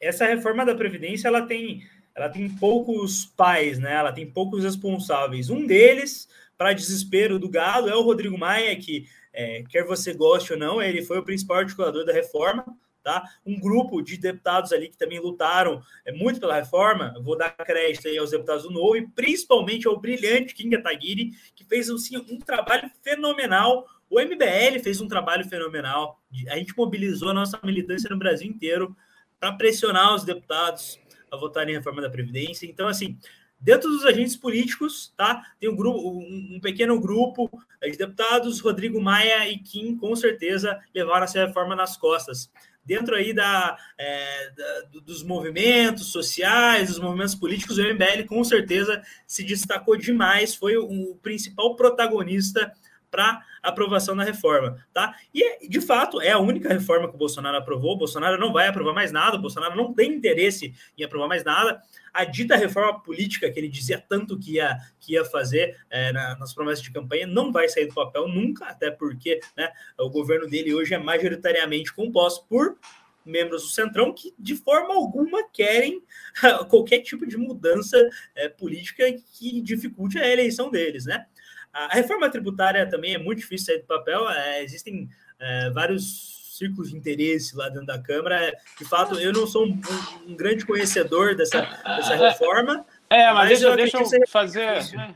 [0.00, 1.82] Essa reforma da Previdência ela tem,
[2.14, 3.94] ela tem poucos pais, né?
[3.94, 5.50] Ela tem poucos responsáveis.
[5.50, 10.52] Um deles, para desespero do gado, é o Rodrigo Maia, que é, quer você goste
[10.52, 12.64] ou não, ele foi o principal articulador da reforma,
[13.02, 13.24] tá?
[13.44, 18.08] Um grupo de deputados ali que também lutaram é, muito pela reforma, vou dar crédito
[18.18, 22.90] aos deputados do Novo e principalmente ao brilhante Kim Kataguiri, que fez assim, um trabalho
[23.02, 23.86] fenomenal.
[24.08, 26.20] O MBL fez um trabalho fenomenal.
[26.48, 28.94] A gente mobilizou a nossa militância no Brasil inteiro
[29.40, 32.66] para pressionar os deputados a votarem em reforma da Previdência.
[32.66, 33.18] Então, assim,
[33.62, 35.42] dentro dos agentes políticos, tá?
[35.58, 37.48] Tem um grupo, um, um, pequeno grupo
[37.80, 42.50] de deputados, Rodrigo Maia e Kim, com certeza levaram essa reforma nas costas
[42.84, 49.02] dentro aí da, é, da, dos movimentos sociais, dos movimentos políticos, o MBL com certeza
[49.26, 52.72] se destacou demais, foi o, o principal protagonista
[53.12, 55.14] para aprovação da reforma, tá?
[55.32, 57.92] E de fato é a única reforma que o Bolsonaro aprovou.
[57.92, 61.44] O Bolsonaro não vai aprovar mais nada, o Bolsonaro não tem interesse em aprovar mais
[61.44, 61.80] nada.
[62.12, 66.36] A dita reforma política que ele dizia tanto que ia, que ia fazer é, na,
[66.38, 70.48] nas promessas de campanha não vai sair do papel nunca, até porque né, o governo
[70.48, 72.78] dele hoje é majoritariamente composto por
[73.24, 76.02] membros do Centrão que, de forma alguma, querem
[76.68, 77.96] qualquer tipo de mudança
[78.34, 81.26] é, política que dificulte a eleição deles, né?
[81.72, 85.08] A reforma tributária também é muito difícil sair do papel, é, existem
[85.40, 88.52] é, vários círculos de interesse lá dentro da Câmara.
[88.78, 89.80] De fato, eu não sou um,
[90.26, 92.84] um, grande conhecedor dessa, dessa reforma.
[93.08, 95.14] É, mas, mas deixa, eu deixa eu fazer, né,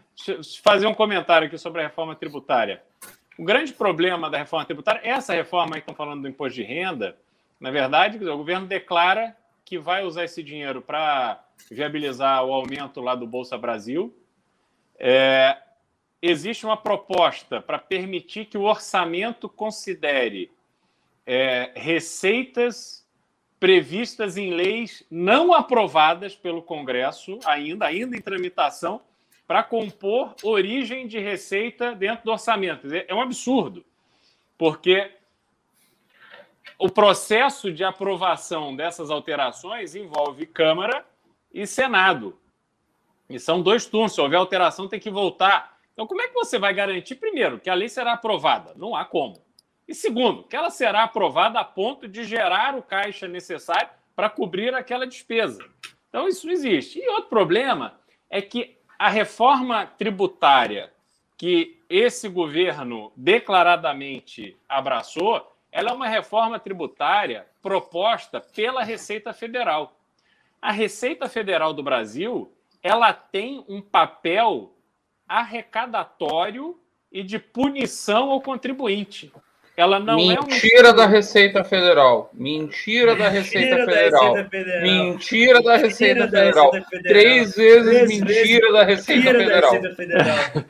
[0.62, 2.82] fazer um comentário aqui sobre a reforma tributária.
[3.38, 7.16] O grande problema da reforma tributária, essa reforma que estão falando do imposto de renda,
[7.60, 13.14] na verdade, o governo declara que vai usar esse dinheiro para viabilizar o aumento lá
[13.14, 14.16] do Bolsa Brasil.
[14.98, 15.58] É,
[16.26, 20.50] existe uma proposta para permitir que o orçamento considere
[21.26, 23.06] é, receitas
[23.58, 29.00] previstas em leis não aprovadas pelo Congresso ainda, ainda em tramitação,
[29.46, 32.88] para compor origem de receita dentro do orçamento.
[32.92, 33.84] É um absurdo,
[34.58, 35.12] porque
[36.78, 41.06] o processo de aprovação dessas alterações envolve Câmara
[41.52, 42.38] e Senado.
[43.28, 44.14] E são dois turnos.
[44.14, 45.75] Se houver alteração, tem que voltar.
[45.96, 48.74] Então, como é que você vai garantir, primeiro, que a lei será aprovada?
[48.76, 49.42] Não há como.
[49.88, 54.74] E segundo, que ela será aprovada a ponto de gerar o caixa necessário para cobrir
[54.74, 55.64] aquela despesa.
[56.10, 56.98] Então, isso não existe.
[56.98, 60.92] E outro problema é que a reforma tributária
[61.38, 69.96] que esse governo declaradamente abraçou, ela é uma reforma tributária proposta pela Receita Federal.
[70.60, 74.75] A Receita Federal do Brasil, ela tem um papel
[75.28, 76.78] arrecadatório
[77.10, 79.32] e de punição ao contribuinte.
[79.76, 80.94] Ela não Mentira é um...
[80.94, 82.30] da Receita Federal.
[82.32, 84.34] Mentira da Receita, Federal.
[84.82, 86.70] Mentira da Receita, mentira Federal.
[87.02, 89.72] Três vezes mentira da Receita mentira Federal.
[89.72, 90.64] Da Receita Federal.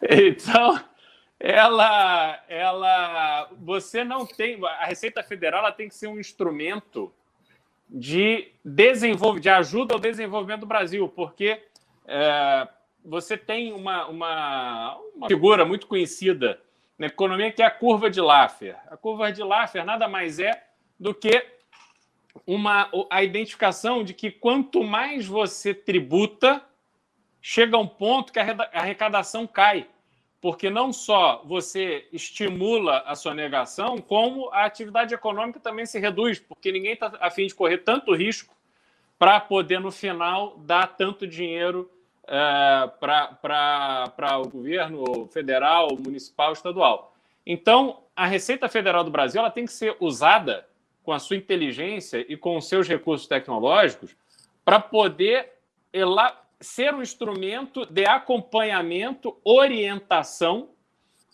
[0.08, 0.80] então,
[1.38, 7.12] ela, ela, você não tem, a Receita Federal ela tem que ser um instrumento
[7.88, 11.60] de desenvolvimento, de ajuda ao desenvolvimento do Brasil, porque
[12.06, 12.68] é,
[13.04, 16.60] você tem uma, uma, uma figura muito conhecida
[16.98, 18.76] na economia, que é a curva de Laffer.
[18.88, 20.66] A curva de Laffer nada mais é
[20.98, 21.46] do que
[22.46, 26.62] uma, a identificação de que quanto mais você tributa,
[27.40, 29.88] chega um ponto que a arrecadação cai.
[30.40, 36.38] Porque não só você estimula a sua negação, como a atividade econômica também se reduz,
[36.38, 38.54] porque ninguém está a fim de correr tanto risco
[39.18, 41.90] para poder, no final, dar tanto dinheiro
[42.30, 47.12] é, para o governo federal, municipal, estadual.
[47.44, 50.64] Então, a Receita Federal do Brasil ela tem que ser usada
[51.02, 54.14] com a sua inteligência e com os seus recursos tecnológicos
[54.64, 55.54] para poder
[55.92, 60.68] ela ser um instrumento de acompanhamento, orientação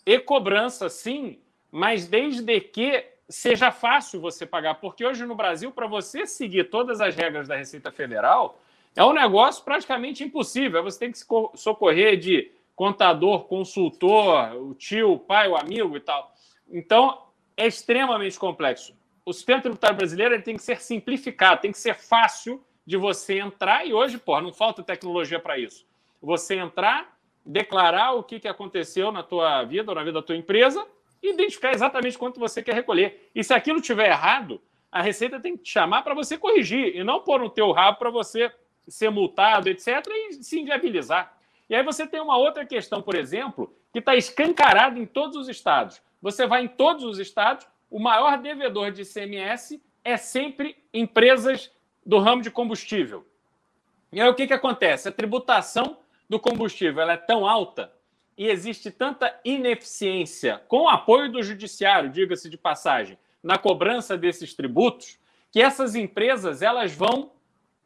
[0.07, 1.39] e cobrança, sim,
[1.71, 7.01] mas desde que seja fácil você pagar, porque hoje no Brasil, para você seguir todas
[7.01, 8.59] as regras da Receita Federal,
[8.97, 10.83] é um negócio praticamente impossível.
[10.83, 11.19] Você tem que
[11.55, 16.35] socorrer de contador, consultor, o tio, o pai, o amigo e tal.
[16.69, 17.23] Então,
[17.57, 18.97] é extremamente complexo.
[19.25, 23.85] O sistema tributário brasileiro tem que ser simplificado, tem que ser fácil de você entrar,
[23.85, 25.85] e hoje, pô, não falta tecnologia para isso.
[26.23, 30.37] Você entrar, declarar o que, que aconteceu na tua vida ou na vida da tua
[30.37, 30.87] empresa
[31.23, 33.31] e identificar exatamente quanto você quer recolher.
[33.35, 34.61] E se aquilo estiver errado,
[34.93, 37.99] a Receita tem que te chamar para você corrigir e não pôr no teu rabo
[37.99, 38.53] para você
[38.89, 41.37] ser multado, etc., e se inviabilizar.
[41.69, 45.49] E aí você tem uma outra questão, por exemplo, que está escancarada em todos os
[45.49, 46.01] estados.
[46.23, 51.71] Você vai em todos os estados, o maior devedor de ICMS é sempre empresas
[52.05, 53.27] do ramo de combustível.
[54.13, 55.09] E aí o que, que acontece?
[55.09, 57.93] A tributação do combustível ela é tão alta
[58.39, 64.55] e existe tanta ineficiência com o apoio do judiciário, diga-se de passagem, na cobrança desses
[64.55, 65.19] tributos,
[65.51, 67.33] que essas empresas elas vão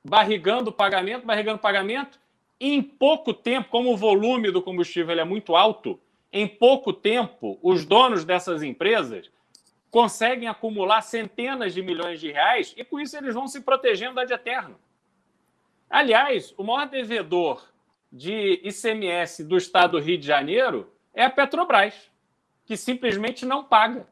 [0.05, 2.19] barrigando pagamento, barrigando pagamento,
[2.59, 5.99] e em pouco tempo, como o volume do combustível é muito alto,
[6.33, 9.31] em pouco tempo, os donos dessas empresas
[9.91, 14.33] conseguem acumular centenas de milhões de reais e com isso eles vão se protegendo ad
[14.33, 14.79] eterno.
[15.89, 17.69] Aliás, o maior devedor
[18.13, 21.95] de ICMS do estado do Rio de Janeiro é a Petrobras,
[22.65, 24.07] que simplesmente não paga.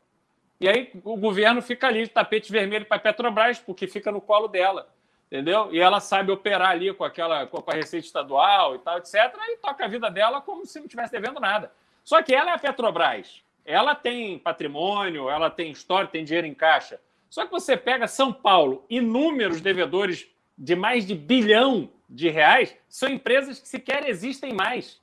[0.61, 4.20] E aí o governo fica ali de tapete vermelho para a Petrobras, porque fica no
[4.20, 4.93] colo dela
[5.31, 5.68] entendeu?
[5.72, 9.14] E ela sabe operar ali com aquela com a receita estadual e tal, etc.
[9.49, 11.70] E toca a vida dela como se não estivesse devendo nada.
[12.03, 13.43] Só que ela é a Petrobras.
[13.64, 16.99] Ela tem patrimônio, ela tem história, tem dinheiro em caixa.
[17.29, 20.26] Só que você pega São Paulo, inúmeros devedores
[20.57, 25.01] de mais de bilhão de reais, são empresas que sequer existem mais.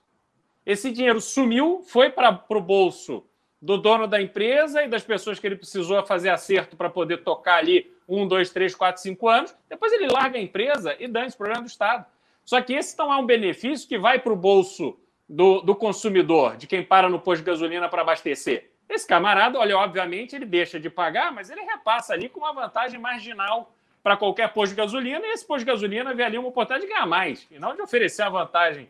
[0.66, 3.24] Esse dinheiro sumiu, foi para o bolso
[3.66, 7.58] do dono da empresa e das pessoas que ele precisou fazer acerto para poder tocar
[7.58, 9.56] ali um, dois, três, quatro, cinco anos.
[9.68, 12.06] Depois ele larga a empresa e dá esse problema do Estado.
[12.44, 16.58] Só que esse não é um benefício que vai para o bolso do, do consumidor,
[16.58, 18.70] de quem para no posto de gasolina para abastecer.
[18.88, 23.00] Esse camarada, olha, obviamente ele deixa de pagar, mas ele repassa ali com uma vantagem
[23.00, 26.86] marginal para qualquer posto de gasolina, e esse posto de gasolina vê ali uma oportunidade
[26.86, 28.88] de ganhar mais, e não de oferecer a vantagem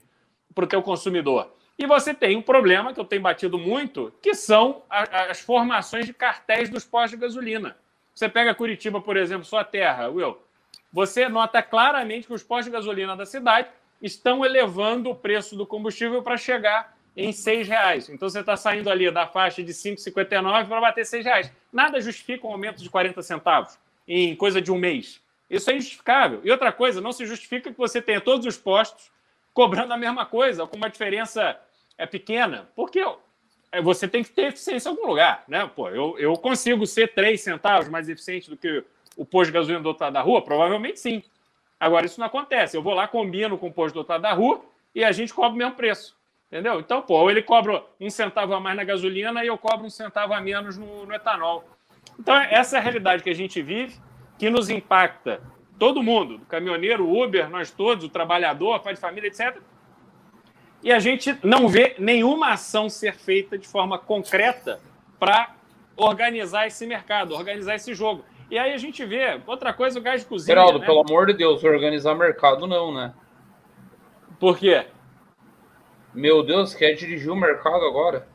[0.53, 1.49] para o teu consumidor.
[1.78, 6.13] E você tem um problema que eu tenho batido muito, que são as formações de
[6.13, 7.76] cartéis dos postos de gasolina.
[8.13, 10.38] Você pega Curitiba, por exemplo, sua terra, Will,
[10.91, 13.67] você nota claramente que os postos de gasolina da cidade
[14.01, 18.07] estão elevando o preço do combustível para chegar em seis reais.
[18.07, 21.51] Então você está saindo ali da faixa de 5,59 para bater seis reais.
[21.71, 25.21] Nada justifica um aumento de 40 centavos em coisa de um mês.
[25.49, 26.39] Isso é injustificável.
[26.43, 29.11] E outra coisa, não se justifica que você tenha todos os postos
[29.53, 31.57] cobrando a mesma coisa, com uma diferença
[31.98, 33.04] é pequena, porque
[33.72, 35.70] é, você tem que ter eficiência em algum lugar, né?
[35.76, 38.84] Pô, eu, eu consigo ser 3 centavos mais eficiente do que
[39.18, 40.41] o posto de gasolina do outro lado da rua?
[40.41, 41.24] Provavelmente sim.
[41.80, 42.76] Agora, isso não acontece.
[42.76, 45.34] Eu vou lá, combino com o posto do outro lado da rua e a gente
[45.34, 46.16] cobra o mesmo preço.
[46.48, 46.80] Entendeu?
[46.80, 50.34] Então, pô, ele cobra um centavo a mais na gasolina e eu cobro um centavo
[50.34, 51.66] a menos no, no etanol.
[52.20, 54.00] Então, essa é a realidade que a gente vive,
[54.38, 55.41] que nos impacta
[55.78, 59.62] todo mundo, do caminhoneiro, Uber, nós todos, o trabalhador, pai de família, etc
[60.86, 64.80] e a gente não vê nenhuma ação ser feita de forma concreta
[65.20, 65.56] para
[65.98, 68.24] organizar esse mercado, organizar esse jogo.
[68.52, 70.56] E aí a gente vê, outra coisa, o gás de cozinha.
[70.56, 70.86] Geraldo, né?
[70.86, 73.16] pelo amor de Deus, organizar mercado não, né?
[74.40, 74.86] Por quê?
[76.14, 78.28] Meu Deus, quer dirigir o mercado agora?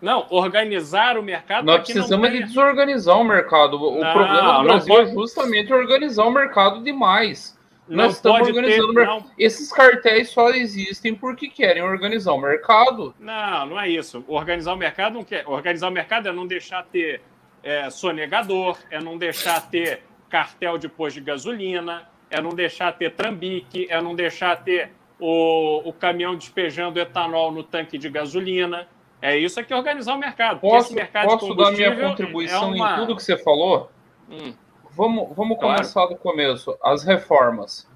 [0.00, 1.66] Não, organizar o mercado.
[1.66, 2.40] Nós precisamos tenha...
[2.40, 3.74] de desorganizar o mercado.
[3.74, 5.10] O não, problema do Brasil pode...
[5.10, 7.59] é justamente organizar o mercado demais.
[7.90, 9.24] Não Nós estamos organizando ter, não...
[9.36, 13.12] Esses cartéis só existem porque querem organizar o mercado.
[13.18, 14.24] Não, não é isso.
[14.28, 15.42] Organizar o mercado não quer.
[15.44, 17.20] Organizar o mercado é não deixar ter
[17.64, 23.10] é, sonegador, é não deixar ter cartel de posto de gasolina, é não deixar ter
[23.10, 28.86] trambique, é não deixar ter o, o caminhão despejando etanol no tanque de gasolina.
[29.20, 30.60] É isso que é organizar o mercado.
[30.60, 32.92] Posso, mercado posso dar minha contribuição é uma...
[32.92, 33.90] em tudo que você falou?
[34.30, 34.54] Hum.
[35.00, 35.76] Vamos, vamos claro.
[35.76, 36.76] começar do começo.
[36.82, 37.88] As reformas.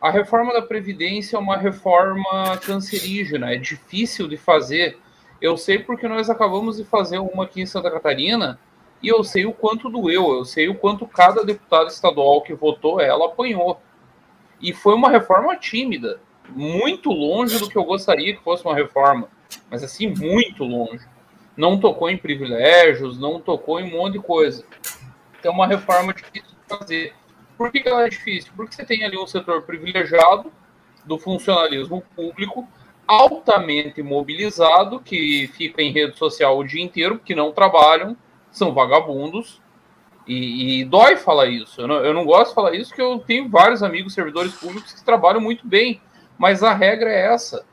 [0.00, 4.98] A reforma da Previdência é uma reforma cancerígena, é difícil de fazer.
[5.38, 8.58] Eu sei porque nós acabamos de fazer uma aqui em Santa Catarina
[9.02, 13.02] e eu sei o quanto doeu, eu sei o quanto cada deputado estadual que votou
[13.02, 13.78] ela apanhou.
[14.58, 19.28] E foi uma reforma tímida, muito longe do que eu gostaria que fosse uma reforma,
[19.70, 21.04] mas assim, muito longe.
[21.54, 24.64] Não tocou em privilégios, não tocou em um monte de coisa
[25.46, 27.14] é uma reforma difícil de fazer.
[27.56, 28.52] Por que ela é difícil?
[28.56, 30.52] Porque você tem ali um setor privilegiado
[31.04, 32.68] do funcionalismo público,
[33.06, 38.16] altamente mobilizado, que fica em rede social o dia inteiro, porque não trabalham,
[38.50, 39.62] são vagabundos.
[40.26, 41.80] E, e dói falar isso.
[41.80, 44.92] Eu não, eu não gosto de falar isso, porque eu tenho vários amigos servidores públicos
[44.92, 46.00] que trabalham muito bem.
[46.36, 47.64] Mas a regra é essa.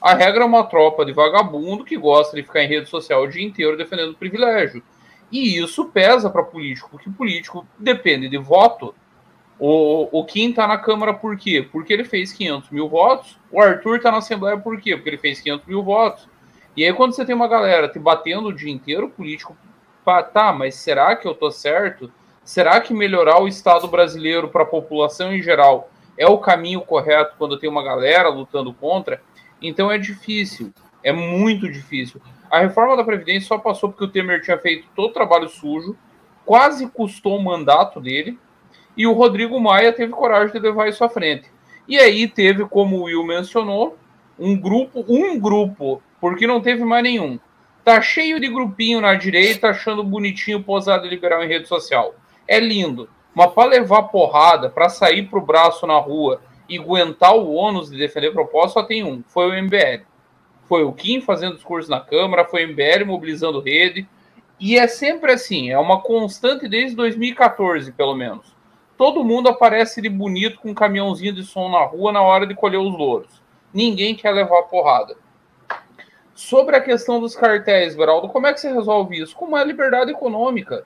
[0.00, 3.28] A regra é uma tropa de vagabundo que gosta de ficar em rede social o
[3.28, 4.82] dia inteiro defendendo privilégio.
[5.30, 8.94] E isso pesa para político, porque político depende de voto.
[9.58, 11.66] O, o Kim está na Câmara por quê?
[11.70, 13.38] Porque ele fez 500 mil votos.
[13.50, 14.96] O Arthur está na Assembleia por quê?
[14.96, 16.28] Porque ele fez 500 mil votos.
[16.76, 19.56] E aí, quando você tem uma galera te batendo o dia inteiro, o político,
[20.32, 22.10] tá, mas será que eu tô certo?
[22.44, 27.34] Será que melhorar o Estado brasileiro para a população em geral é o caminho correto
[27.36, 29.20] quando tem uma galera lutando contra?
[29.60, 30.72] Então é difícil,
[31.02, 32.22] é muito difícil.
[32.50, 35.96] A reforma da Previdência só passou porque o Temer tinha feito todo o trabalho sujo,
[36.44, 38.38] quase custou o mandato dele,
[38.96, 41.50] e o Rodrigo Maia teve coragem de levar isso à frente.
[41.86, 43.96] E aí teve, como o Will mencionou,
[44.38, 47.38] um grupo, um grupo, porque não teve mais nenhum.
[47.84, 52.14] Tá cheio de grupinho na direita achando bonitinho posado liberal em rede social.
[52.46, 53.08] É lindo.
[53.34, 57.96] Mas para levar porrada, para sair pro braço na rua e aguentar o ônus de
[57.96, 60.04] defender proposta, só tem um: foi o MBL.
[60.68, 64.06] Foi o Kim fazendo discurso na Câmara, foi o MBL mobilizando rede.
[64.60, 68.54] E é sempre assim, é uma constante desde 2014, pelo menos.
[68.96, 72.54] Todo mundo aparece de bonito com um caminhãozinho de som na rua na hora de
[72.54, 73.40] colher os louros.
[73.72, 75.16] Ninguém quer levar porrada.
[76.34, 79.34] Sobre a questão dos cartéis, Beraldo, como é que você resolve isso?
[79.34, 80.84] Com uma liberdade econômica,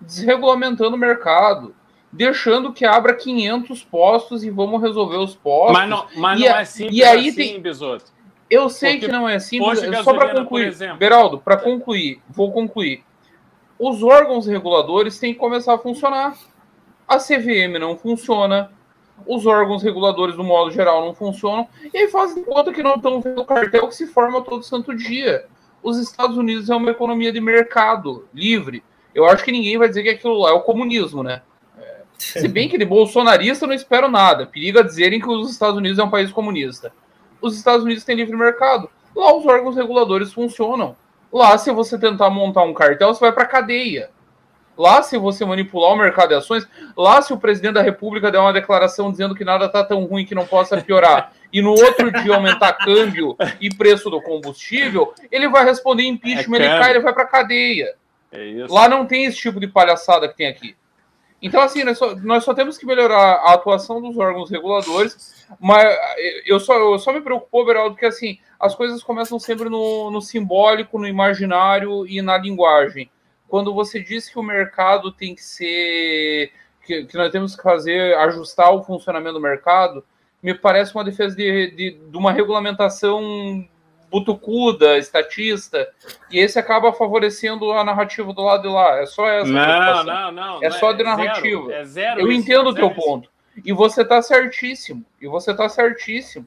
[0.00, 1.74] desregulamentando o mercado,
[2.12, 5.78] deixando que abra 500 postos e vamos resolver os postos.
[5.78, 7.62] Mas não, mas não é simples e aí assim, tem.
[8.50, 12.50] Eu sei Porque que não é assim, mas só para concluir, Beraldo, para concluir, vou
[12.50, 13.04] concluir.
[13.78, 16.36] Os órgãos reguladores têm que começar a funcionar.
[17.06, 18.72] A CVM não funciona,
[19.26, 23.20] os órgãos reguladores, do modo geral, não funcionam, e aí fazem conta que não estão
[23.20, 25.46] vendo o cartel que se forma todo santo dia.
[25.82, 28.82] Os Estados Unidos é uma economia de mercado livre.
[29.14, 31.42] Eu acho que ninguém vai dizer que aquilo lá é o comunismo, né?
[31.78, 34.46] É, se bem que de bolsonarista eu não espero nada.
[34.46, 36.92] Periga dizerem que os Estados Unidos é um país comunista.
[37.40, 38.90] Os Estados Unidos têm livre mercado.
[39.14, 40.96] Lá os órgãos reguladores funcionam.
[41.32, 44.10] Lá, se você tentar montar um cartel, você vai para cadeia.
[44.76, 46.66] Lá, se você manipular o mercado de ações,
[46.96, 50.24] lá, se o presidente da República der uma declaração dizendo que nada está tão ruim
[50.24, 55.48] que não possa piorar, e no outro dia aumentar câmbio e preço do combustível, ele
[55.48, 57.94] vai responder impeachment, é ele cai, ele vai para cadeia.
[58.32, 60.74] É lá não tem esse tipo de palhaçada que tem aqui.
[61.42, 65.84] Então, assim, nós só, nós só, temos que melhorar a atuação dos órgãos reguladores, mas
[66.44, 70.20] eu só, eu só me preocupo, Beraldo, porque assim, as coisas começam sempre no, no
[70.20, 73.10] simbólico, no imaginário e na linguagem
[73.50, 76.52] quando você diz que o mercado tem que ser.
[76.86, 80.04] que, que nós temos que fazer, ajustar o funcionamento do mercado,
[80.40, 83.68] me parece uma defesa de, de, de uma regulamentação
[84.10, 85.88] butucuda, estatista,
[86.30, 88.98] e esse acaba favorecendo a narrativa do lado de lá.
[88.98, 89.50] É só essa.
[89.50, 90.64] Não, não, não.
[90.64, 91.68] É só de narrativa.
[91.68, 93.30] Zero, é zero Eu isso, entendo o teu ponto.
[93.64, 95.04] E você está certíssimo.
[95.20, 96.46] E você está certíssimo.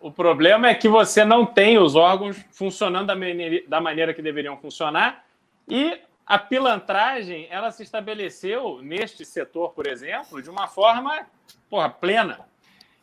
[0.00, 4.22] O problema é que você não tem os órgãos funcionando da maneira, da maneira que
[4.22, 5.24] deveriam funcionar
[5.68, 11.26] e a pilantragem ela se estabeleceu neste setor, por exemplo, de uma forma
[11.68, 12.40] porra, plena.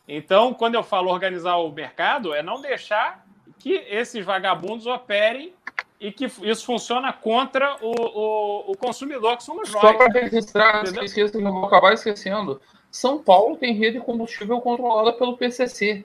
[0.08, 3.25] Então, quando eu falo organizar o mercado, é não deixar
[3.58, 5.52] que esses vagabundos operem
[6.00, 9.80] e que isso funciona contra o, o, o consumidor, que somos nós.
[9.80, 12.60] Só para registrar, esqueço, eu vou acabar esquecendo.
[12.90, 16.04] São Paulo tem rede de combustível controlada pelo PCC.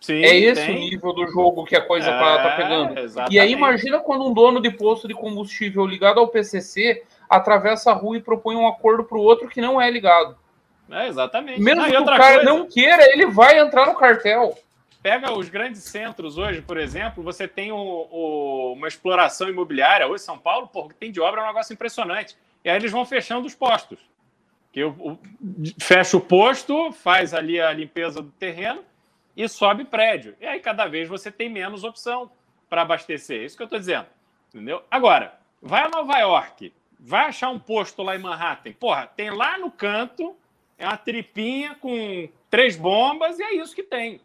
[0.00, 0.76] Sim, é esse tem.
[0.76, 2.98] o nível do jogo que a coisa tá, tá é, tá pegando.
[2.98, 3.34] Exatamente.
[3.34, 7.94] E aí imagina quando um dono de posto de combustível ligado ao PCC atravessa a
[7.94, 10.36] rua e propõe um acordo para o outro que não é ligado.
[10.90, 11.60] É, exatamente.
[11.60, 14.56] Mesmo que o cara coisa, não queira, ele vai entrar no cartel.
[15.08, 20.06] Pega os grandes centros hoje, por exemplo, você tem o, o, uma exploração imobiliária.
[20.06, 22.36] Hoje, São Paulo, porra, tem de obra é um negócio impressionante.
[22.62, 23.98] E aí eles vão fechando os postos.
[24.70, 25.18] Que o,
[25.80, 28.84] fecha o posto, faz ali a limpeza do terreno
[29.34, 30.36] e sobe prédio.
[30.38, 32.30] E aí cada vez você tem menos opção
[32.68, 33.40] para abastecer.
[33.40, 34.08] É isso que eu estou dizendo.
[34.50, 34.82] Entendeu?
[34.90, 38.72] Agora, vai a Nova York, vai achar um posto lá em Manhattan.
[38.74, 40.36] Porra, tem lá no canto,
[40.76, 44.20] é uma tripinha com três bombas e é isso que tem.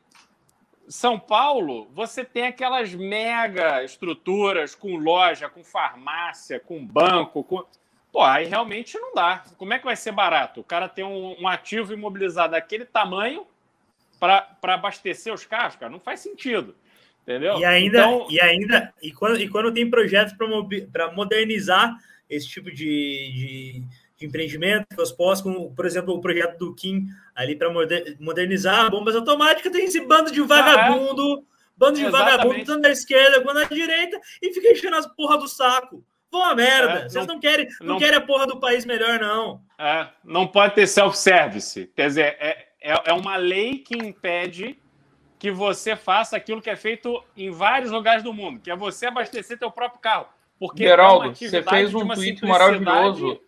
[0.88, 7.66] São Paulo, você tem aquelas mega estruturas com loja, com farmácia, com banco, com.
[8.12, 9.44] Pô, aí realmente não dá.
[9.58, 10.60] Como é que vai ser barato?
[10.60, 13.48] O cara tem um, um ativo imobilizado daquele tamanho
[14.20, 16.76] para abastecer os carros, cara, não faz sentido.
[17.24, 17.58] Entendeu?
[17.58, 18.28] E ainda, então...
[18.30, 21.98] e ainda, e quando, e quando tem projetos para modernizar
[22.30, 23.84] esse tipo de, de,
[24.24, 27.06] de empreendimento, que eu posso, como, por exemplo, o projeto do Kim
[27.36, 27.70] ali para
[28.20, 31.44] modernizar bombas automáticas, tem esse bando de vagabundo, ah, é?
[31.78, 32.38] bando de Exatamente.
[32.38, 36.04] vagabundo, tanto da esquerda quanto da direita, e fica enchendo as porra do saco.
[36.32, 36.94] Vão a merda.
[36.94, 39.62] É, Vocês não, não, querem, não, não querem a porra do país melhor, não.
[39.78, 41.92] É, não pode ter self-service.
[41.96, 44.80] Quer dizer, é, é, é uma lei que impede
[45.38, 49.08] que você faça aquilo que é feito em vários lugares do mundo, que é você
[49.08, 50.28] abastecer teu próprio carro.
[50.58, 53.42] Porque Geraldo, é você fez um tweet maravilhoso.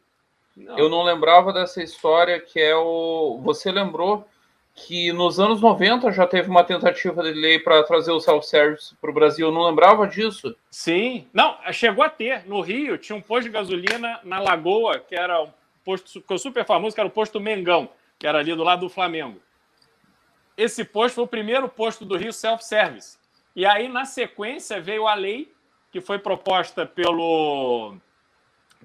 [0.55, 0.77] Não.
[0.77, 3.39] Eu não lembrava dessa história que é o.
[3.43, 4.27] Você lembrou
[4.73, 9.09] que nos anos 90 já teve uma tentativa de lei para trazer o self-service para
[9.09, 9.47] o Brasil.
[9.47, 10.55] Eu não lembrava disso.
[10.69, 11.27] Sim.
[11.33, 12.45] Não, chegou a ter.
[12.45, 15.49] No Rio tinha um posto de gasolina na Lagoa, que era um
[15.83, 18.89] posto ficou super famoso, que era o posto Mengão que era ali do lado do
[18.89, 19.41] Flamengo.
[20.57, 23.17] Esse posto foi o primeiro posto do Rio self-service.
[23.55, 25.51] E aí, na sequência, veio a lei
[25.91, 27.95] que foi proposta pelo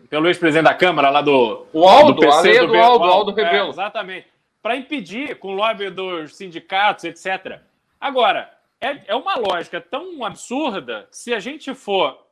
[0.08, 3.04] pelo ex-presidente da Câmara lá do o Aldo, do PC, a lei do, do Aldo,
[3.04, 3.68] Aldo, Aldo Rebelo.
[3.68, 4.26] É, exatamente.
[4.62, 7.60] Para impedir, com o lobby dos sindicatos, etc.
[8.00, 12.26] Agora, é, é uma lógica tão absurda, se a gente for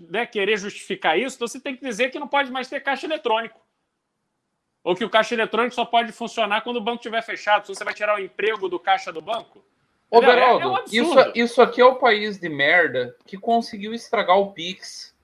[0.00, 3.06] né, querer justificar isso, então você tem que dizer que não pode mais ter caixa
[3.06, 3.60] eletrônico.
[4.84, 7.66] Ou que o caixa eletrônico só pode funcionar quando o banco estiver fechado.
[7.66, 9.64] Se você vai tirar o emprego do caixa do banco.
[10.08, 13.92] Ô, Beraldo, é, é um isso, isso aqui é o país de merda que conseguiu
[13.92, 15.15] estragar o Pix.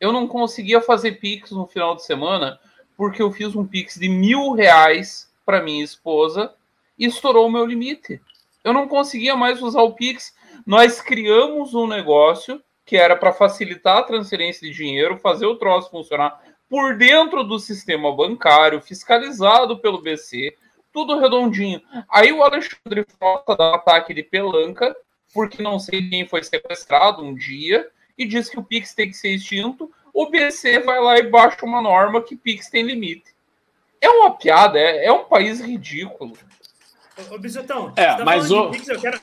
[0.00, 2.58] Eu não conseguia fazer Pix no final de semana
[2.96, 6.52] porque eu fiz um Pix de mil reais para minha esposa
[6.98, 8.20] e estourou o meu limite.
[8.64, 10.34] Eu não conseguia mais usar o Pix.
[10.66, 15.90] Nós criamos um negócio que era para facilitar a transferência de dinheiro, fazer o troço
[15.90, 20.56] funcionar por dentro do sistema bancário, fiscalizado pelo BC,
[20.92, 21.80] tudo redondinho.
[22.10, 24.96] Aí o Alexandre Frota dá um ataque de pelanca,
[25.32, 27.88] porque não sei quem foi sequestrado um dia,
[28.18, 29.90] e diz que o Pix tem que ser extinto.
[30.12, 33.34] O BC vai lá e baixa uma norma que Pix tem limite.
[34.00, 36.36] É uma piada, é, é um país ridículo.
[37.30, 38.70] Ô, Bisotão, é, mas o...
[38.70, 39.20] Pix, eu quero,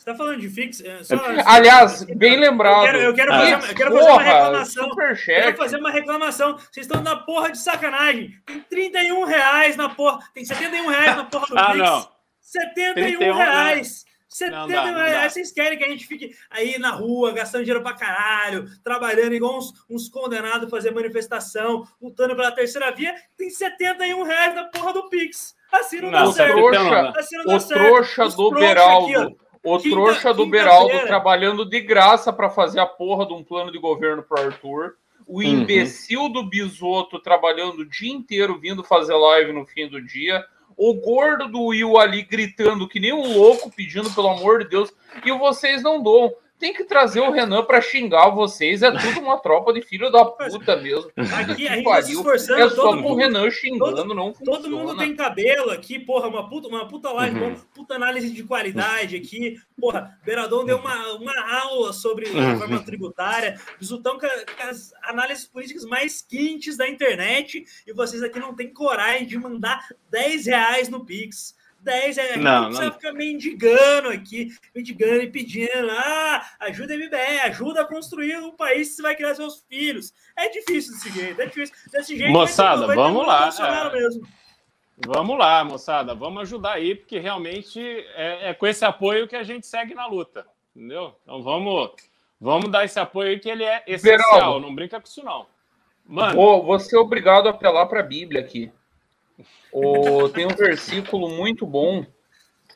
[0.00, 0.80] você tá falando de fix?
[0.80, 1.14] É, só,
[1.44, 2.86] Aliás, bem lembrado.
[2.86, 4.90] Eu quero, eu quero, fazer, eu quero porra, fazer, uma reclamação.
[5.26, 6.56] Quero fazer uma reclamação.
[6.56, 8.34] Vocês estão na porra de sacanagem.
[8.46, 10.20] Tem 31 reais na porra.
[10.32, 11.78] Tem 71 reais na porra do ah, Pix.
[11.78, 12.08] Não.
[12.40, 14.04] 71 31, reais.
[14.06, 14.09] Não.
[14.30, 15.32] 70 não dá, reais.
[15.32, 19.58] Vocês querem que a gente fique aí na rua, gastando dinheiro pra caralho, trabalhando igual
[19.58, 23.12] uns, uns condenados fazer manifestação, lutando pela terceira via?
[23.36, 25.56] Tem 71 reais na porra do Pix.
[25.72, 26.54] Assim não, não dá certo.
[26.54, 27.82] Trouxa, assim não dá o certo.
[27.82, 29.36] trouxa do Beraldo.
[29.64, 33.80] o trouxa do Beraldo trabalhando de graça para fazer a porra de um plano de
[33.80, 34.94] governo pro Arthur.
[35.26, 35.42] O uhum.
[35.42, 40.44] imbecil do Bisoto trabalhando o dia inteiro, vindo fazer live no fim do dia
[40.82, 44.90] o gordo do Will ali gritando que nem um louco, pedindo pelo amor de Deus,
[45.22, 48.82] e vocês não dão tem que trazer o Renan para xingar vocês.
[48.82, 51.10] É tudo uma tropa de filho da puta mesmo.
[51.16, 52.60] Aqui a gente tá se esforçando.
[52.60, 54.58] É só com o Renan xingando, todo, não funciona.
[54.58, 57.48] Todo mundo tem cabelo aqui, porra, uma puta, uma puta live, uhum.
[57.48, 59.58] uma puta análise de qualidade aqui.
[59.80, 62.52] Porra, Beiradão deu uma, uma aula sobre uhum.
[62.52, 63.58] reforma tributária.
[63.78, 67.64] Bisutão com, com as análises políticas mais quentes da internet.
[67.86, 69.80] E vocês aqui não têm coragem de mandar
[70.10, 71.58] 10 reais no Pix.
[71.82, 72.36] 10 reais.
[72.36, 75.90] Não, não precisa ficar mendigando aqui, mendigando e pedindo.
[75.90, 80.12] Ah, ajuda a MBE, ajuda a construir um país que você vai criar seus filhos.
[80.36, 81.74] É difícil desse jeito, é difícil.
[81.90, 83.50] Desse jeito, moçada, vai ter, vamos lá.
[83.58, 83.92] É.
[83.92, 84.26] Mesmo.
[85.06, 87.80] Vamos lá, moçada, vamos ajudar aí, porque realmente
[88.14, 91.16] é, é, com esse apoio que a gente segue na luta, entendeu?
[91.22, 91.92] Então vamos,
[92.38, 94.60] vamos dar esse apoio aí que ele é essencial, Verão.
[94.60, 95.46] não brinca com isso não.
[96.04, 98.70] Mano, vou, vou ser obrigado a apelar para a Bíblia aqui.
[99.72, 102.04] O, tem um versículo muito bom,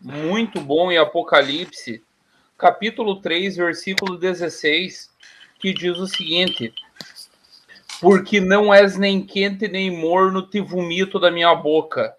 [0.01, 2.03] muito bom em Apocalipse,
[2.57, 5.11] capítulo 3, versículo 16,
[5.59, 6.73] que diz o seguinte:
[8.01, 12.15] Porque não és nem quente nem morno, te vomito da minha boca.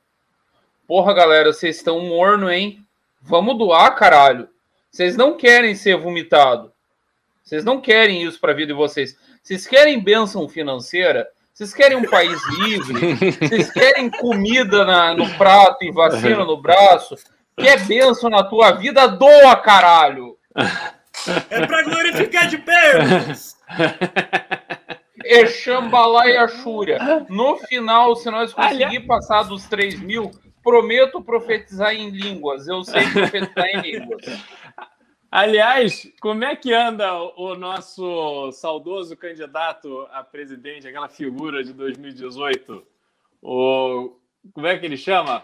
[0.88, 2.86] Porra, galera, vocês estão morno, hein?
[3.22, 4.48] Vamos doar, caralho.
[4.92, 6.72] Vocês não querem ser vomitado.
[7.44, 9.18] Vocês não querem isso para a vida de vocês.
[9.42, 11.30] Vocês querem bênção financeira?
[11.56, 13.16] Vocês querem um país livre?
[13.40, 17.16] Vocês querem comida na, no prato e vacina no braço?
[17.58, 19.08] Quer benção na tua vida?
[19.08, 20.38] Doa, caralho!
[21.50, 23.56] É pra glorificar de pernas!
[25.24, 27.26] Exambalá e Axúria.
[27.30, 30.32] No final, se nós conseguir passar dos 3 mil,
[30.62, 32.68] prometo profetizar em línguas.
[32.68, 34.26] Eu sei profetizar em línguas.
[35.36, 42.82] Aliás, como é que anda o nosso saudoso candidato a presidente, aquela figura de 2018?
[43.42, 44.16] O,
[44.54, 45.44] como é que ele chama?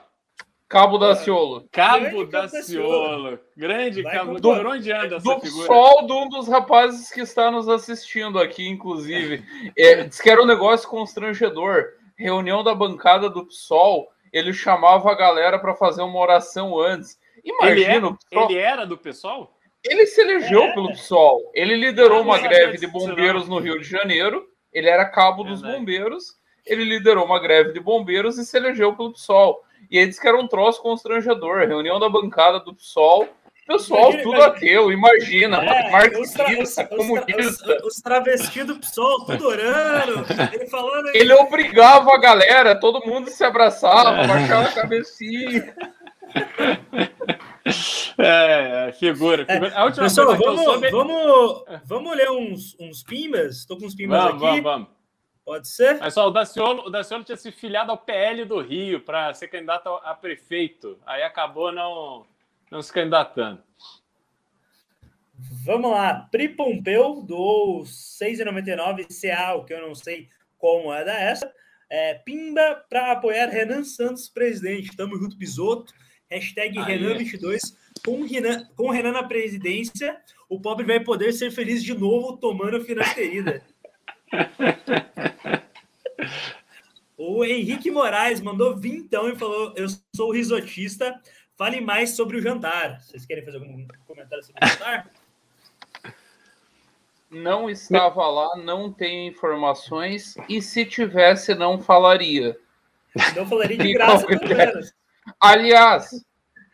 [0.69, 1.67] Cabo da Ciolo.
[1.73, 3.37] Cabo da Ciolo.
[3.57, 4.39] Grande Cabo.
[4.39, 5.67] Do, Por onde anda essa do figura?
[5.67, 9.43] Sol de um dos rapazes que está nos assistindo aqui, inclusive.
[9.77, 11.87] É, diz que era um negócio constrangedor.
[12.15, 17.19] Reunião da bancada do PSOL, ele chamava a galera para fazer uma oração antes.
[17.43, 18.17] Imagina.
[18.31, 19.53] Ele, é, ele era do PSOL?
[19.83, 20.73] Ele se elegeu é.
[20.73, 21.51] pelo PSOL.
[21.53, 24.45] Ele liderou uma greve de bombeiros no Rio de Janeiro.
[24.71, 26.39] Ele era cabo dos bombeiros.
[26.65, 29.63] Ele liderou uma greve de bombeiros e se elegeu pelo PSOL.
[29.89, 31.67] E ele disse que era um troço constrangedor.
[31.67, 33.27] Reunião da bancada do PSOL.
[33.67, 34.57] Pessoal, imagina, tudo imagina.
[34.57, 37.77] ateu, imagina, é, marxista, comunista.
[37.77, 40.25] Os, os, travestis do PSOL, tudo orando.
[40.51, 41.07] Ele falando.
[41.13, 45.73] Ele obrigava a galera, todo mundo se abraçava, baixava a cabecinha.
[48.17, 49.45] É, é, figura.
[49.45, 49.67] figura.
[49.69, 50.91] É, a última pessoal, vamos, soube...
[50.91, 53.57] vamos, vamos ler uns, uns pimbas?
[53.57, 54.61] Estou com uns pimbas vamos, aqui.
[54.61, 55.01] Vamos, vamos.
[55.43, 55.99] Pode ser?
[55.99, 59.89] Pessoal, o Daciolo, o Daciolo tinha se filiado ao PL do Rio para ser candidato
[59.89, 60.99] a prefeito.
[61.05, 62.25] Aí acabou não,
[62.69, 63.63] não se candidatando.
[65.65, 66.27] Vamos lá.
[66.31, 71.51] Pri Pompeu doou 6,99 CA, o que eu não sei como é da essa.
[71.89, 74.95] É, Pimba para apoiar Renan Santos, presidente.
[74.95, 75.93] Tamo junto, Pisoto.
[76.31, 77.75] Hashtag Renan22.
[78.05, 80.19] Com, Renan, com Renan na presidência,
[80.49, 83.61] o pobre vai poder ser feliz de novo tomando finasterida.
[87.17, 91.19] o Henrique Moraes mandou vintão e falou: Eu sou risotista.
[91.57, 93.01] Fale mais sobre o jantar.
[93.01, 95.11] Vocês querem fazer algum comentário sobre o jantar?
[97.29, 102.57] Não estava lá, não tenho informações, e se tivesse, não falaria.
[103.35, 104.93] Não falaria de graça, pelo menos.
[105.39, 106.25] Aliás,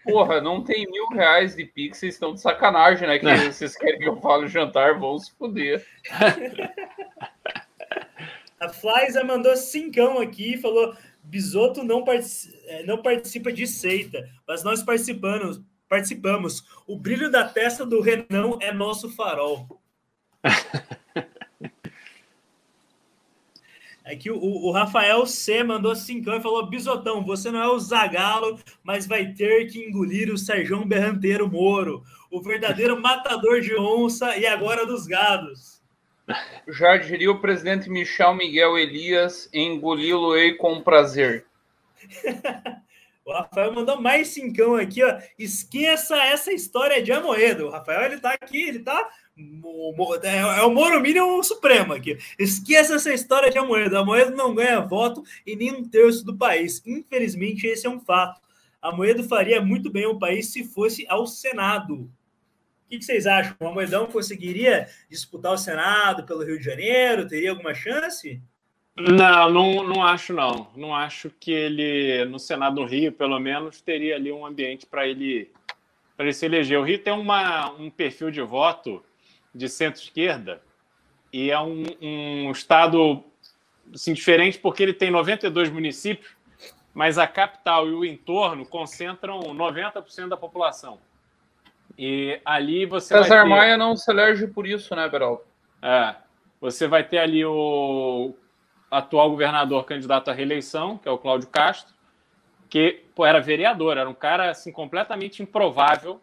[0.04, 3.20] porra, não tem mil reais de Pix, vocês estão de sacanagem, né?
[3.20, 3.38] Que não.
[3.38, 5.86] vocês querem que eu fale jantar, vão se fuder.
[8.60, 14.28] A Flyza mandou cincão aqui e falou: Bisoto não, partici é, não participa de seita,
[14.48, 15.62] mas nós participamos.
[15.88, 16.66] Participamos.
[16.86, 19.80] O brilho da testa do Renan é nosso farol.
[24.10, 27.78] É que o, o Rafael C mandou cincão e falou: Bisotão, você não é o
[27.78, 32.02] Zagalo, mas vai ter que engolir o Sérgio Berranteiro Moro,
[32.32, 35.82] o verdadeiro matador de onça e agora dos gados.
[36.70, 41.46] Já diria o presidente Michel Miguel Elias, engoli-lo-ei com prazer.
[43.28, 45.20] o Rafael mandou mais cincão aqui, ó.
[45.38, 47.66] Esqueça essa história de Amoedo.
[47.66, 49.06] O Rafael, ele tá aqui, ele tá
[50.24, 52.18] é, é o Moro Minion supremo aqui.
[52.40, 53.98] Esqueça essa história de Amoedo.
[53.98, 56.82] Amoedo não ganha voto em nenhum terço do país.
[56.86, 58.40] Infelizmente, esse é um fato.
[58.82, 62.10] Amoedo faria muito bem ao país se fosse ao Senado.
[62.86, 63.58] O que, vocês acham?
[63.60, 67.28] O Amoedão conseguiria disputar o Senado pelo Rio de Janeiro?
[67.28, 68.42] Teria alguma chance?
[68.98, 70.68] Não, não, não acho não.
[70.76, 75.08] Não acho que ele, no Senado do Rio, pelo menos, teria ali um ambiente para
[75.08, 75.52] ele,
[76.18, 76.80] ele se eleger.
[76.80, 79.04] O Rio tem uma, um perfil de voto
[79.54, 80.62] de centro-esquerda
[81.32, 83.24] e é um, um estado
[83.94, 86.36] assim, diferente porque ele tem 92 municípios,
[86.94, 91.00] mas a capital e o entorno concentram 90% da população.
[91.96, 93.50] E ali você César vai ter...
[93.50, 95.42] Maia não se elege por isso, né, Beraldo?
[95.82, 96.16] É.
[96.60, 98.34] Você vai ter ali o
[98.90, 101.94] atual governador candidato à reeleição, que é o Cláudio Castro,
[102.70, 106.22] que pô, era vereador, era um cara assim completamente improvável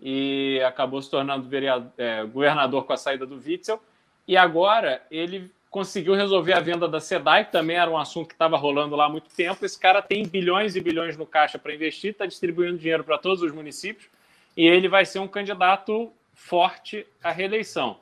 [0.00, 3.82] e acabou se tornando vereador, é, governador com a saída do Witzel.
[4.26, 8.34] E agora ele conseguiu resolver a venda da SEDAI, que também era um assunto que
[8.34, 9.64] estava rolando lá há muito tempo.
[9.64, 13.42] Esse cara tem bilhões e bilhões no caixa para investir, está distribuindo dinheiro para todos
[13.42, 14.08] os municípios
[14.56, 17.98] e ele vai ser um candidato forte à reeleição.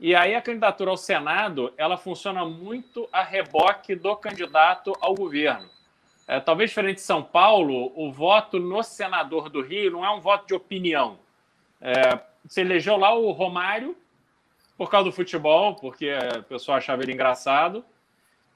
[0.00, 5.68] E aí a candidatura ao Senado, ela funciona muito a reboque do candidato ao governo.
[6.26, 10.20] É, talvez diferente de São Paulo, o voto no senador do Rio não é um
[10.20, 11.18] voto de opinião.
[11.80, 13.96] É, se elegeu lá o Romário
[14.76, 17.84] por causa do futebol, porque o pessoal achava ele engraçado.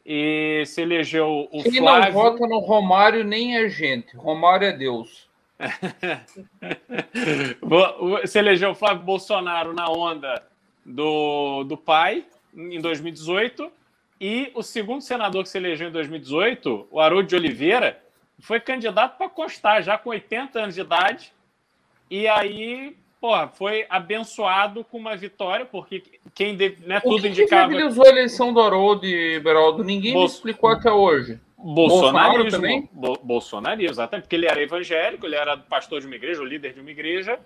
[0.06, 2.04] E se elegeu o Quem Flávio...
[2.04, 4.16] não vota no Romário nem é gente.
[4.16, 5.28] Romário é Deus.
[8.26, 10.51] se elegeu o Flávio Bolsonaro na onda
[10.84, 12.24] do, do pai,
[12.54, 13.70] em 2018.
[14.20, 18.00] E o segundo senador que se elegeu em 2018, o Haroldo de Oliveira,
[18.38, 21.32] foi candidato para constar, já com 80 anos de idade.
[22.10, 26.02] E aí porra, foi abençoado com uma vitória, porque
[26.34, 27.72] quem deve, né, tudo o que indicava.
[27.72, 29.84] a eleição do Haroldo e Beraldo?
[29.84, 30.22] Ninguém Bol...
[30.22, 31.38] me explicou até hoje.
[31.56, 32.90] Bolsonarismo, também?
[32.92, 36.74] Bo bolsonarismo, exatamente, porque ele era evangélico, ele era pastor de uma igreja, o líder
[36.74, 37.38] de uma igreja,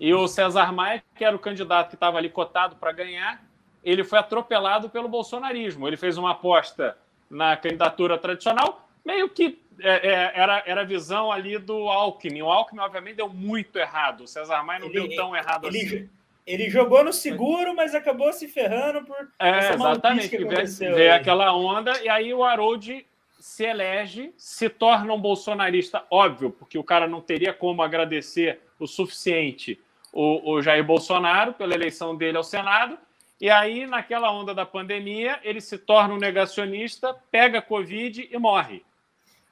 [0.00, 3.44] e o César Maia, que era o candidato que estava ali cotado para ganhar,
[3.84, 5.86] ele foi atropelado pelo bolsonarismo.
[5.86, 6.96] Ele fez uma aposta
[7.28, 12.40] na candidatura tradicional, meio que é, é, era, era a visão ali do Alckmin.
[12.40, 14.22] O Alckmin, obviamente, deu muito errado.
[14.22, 16.10] O César Maia não ele, deu tão errado ele, assim.
[16.46, 19.28] Ele jogou no seguro, mas acabou se ferrando por.
[19.38, 20.30] É, exatamente.
[20.30, 23.06] Que veio, veio aquela onda, e aí o Harold
[23.38, 28.86] se elege, se torna um bolsonarista, óbvio, porque o cara não teria como agradecer o
[28.86, 29.78] suficiente
[30.12, 32.98] o, o Jair Bolsonaro pela eleição dele ao Senado.
[33.40, 38.82] E aí, naquela onda da pandemia, ele se torna um negacionista, pega Covid e morre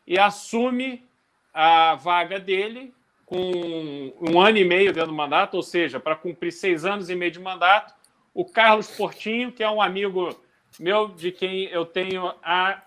[0.06, 1.06] e assume
[1.52, 2.94] a vaga dele
[3.26, 7.14] com um ano e meio dentro do mandato, ou seja, para cumprir seis anos e
[7.14, 7.94] meio de mandato,
[8.32, 10.34] o Carlos Portinho, que é um amigo
[10.80, 12.82] meu de quem eu tenho a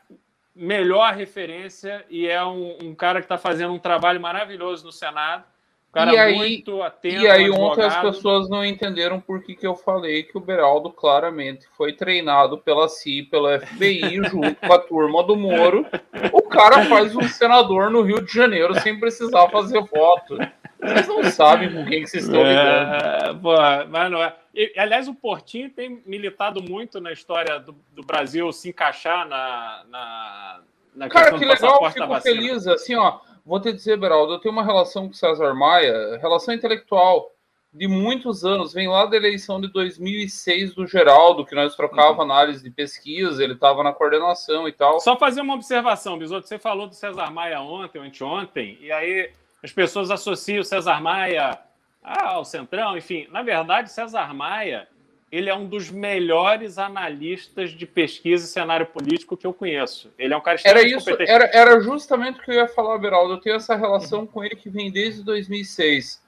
[0.55, 5.43] melhor referência e é um, um cara que está fazendo um trabalho maravilhoso no Senado
[5.91, 7.21] cara e aí, muito atento.
[7.21, 10.89] E aí ontem as pessoas não entenderam por que, que eu falei que o Beraldo
[10.91, 15.85] claramente foi treinado pela CIA, pela FBI, junto com a turma do Moro.
[16.31, 20.37] O cara faz um senador no Rio de Janeiro sem precisar fazer voto.
[20.81, 22.95] Vocês não sabem com quem que vocês estão lidando.
[22.95, 23.55] É, pô,
[23.89, 24.35] mas não é.
[24.53, 29.83] E, aliás, o Portinho tem militado muito na história do, do Brasil se encaixar na,
[29.89, 30.61] na,
[30.95, 32.67] na Cara, que legal, fico feliz.
[32.67, 37.31] Assim, ó, vou te dizer, Beraldo, eu tenho uma relação com César Maia, relação intelectual
[37.73, 42.23] de muitos anos, vem lá da eleição de 2006 do Geraldo, que nós trocava uhum.
[42.23, 44.99] análise de pesquisa, ele estava na coordenação e tal.
[44.99, 49.31] Só fazer uma observação, Bisoto, você falou do César Maia ontem anteontem, e aí
[49.63, 51.57] as pessoas associam o César Maia
[52.03, 54.87] ao Centrão, enfim, na verdade, César Maia
[55.31, 60.11] ele é um dos melhores analistas de pesquisa e cenário político que eu conheço.
[60.19, 63.35] Ele é um cara era isso, era, era justamente o que eu ia falar, Beraldo.
[63.35, 66.21] Eu tenho essa relação com ele que vem desde 2006.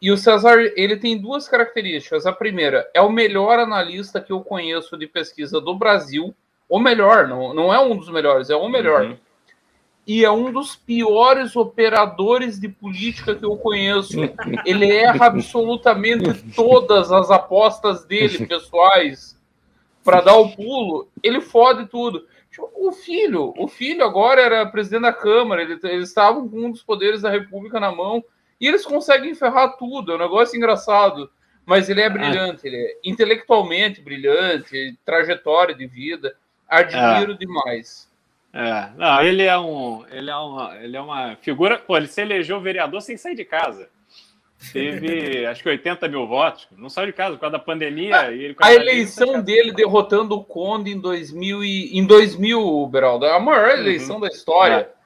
[0.00, 2.26] E o César, ele tem duas características.
[2.26, 6.32] A primeira, é o melhor analista que eu conheço de pesquisa do Brasil.
[6.68, 9.06] O melhor, não, não é um dos melhores, é o melhor.
[9.06, 9.27] Uhum
[10.08, 14.18] e é um dos piores operadores de política que eu conheço.
[14.64, 19.38] Ele erra absolutamente todas as apostas dele, pessoais.
[20.02, 22.26] para dar o pulo, ele fode tudo.
[22.74, 26.82] O filho, o filho agora era presidente da Câmara, ele, eles estavam com um dos
[26.82, 28.24] poderes da República na mão
[28.58, 30.12] e eles conseguem ferrar tudo.
[30.12, 31.30] É um negócio engraçado.
[31.66, 32.10] Mas ele é ah.
[32.10, 36.34] brilhante, ele é intelectualmente brilhante, trajetória de vida.
[36.66, 37.36] Admiro é.
[37.36, 38.07] demais.
[38.52, 41.78] É, não, ele é um, ele é uma, ele é uma figura.
[41.78, 43.88] Pô, ele se elegeu vereador sem sair de casa.
[44.72, 46.66] Teve, acho que 80 mil votos.
[46.76, 48.20] Não saiu de casa por causa da pandemia.
[48.20, 53.38] Ah, ele, a eleição dele derrotando o Conde em 2000, e, em 2000, Beraldo, a
[53.38, 53.80] maior uhum.
[53.80, 54.22] eleição uhum.
[54.22, 54.74] da história.
[54.74, 54.98] É.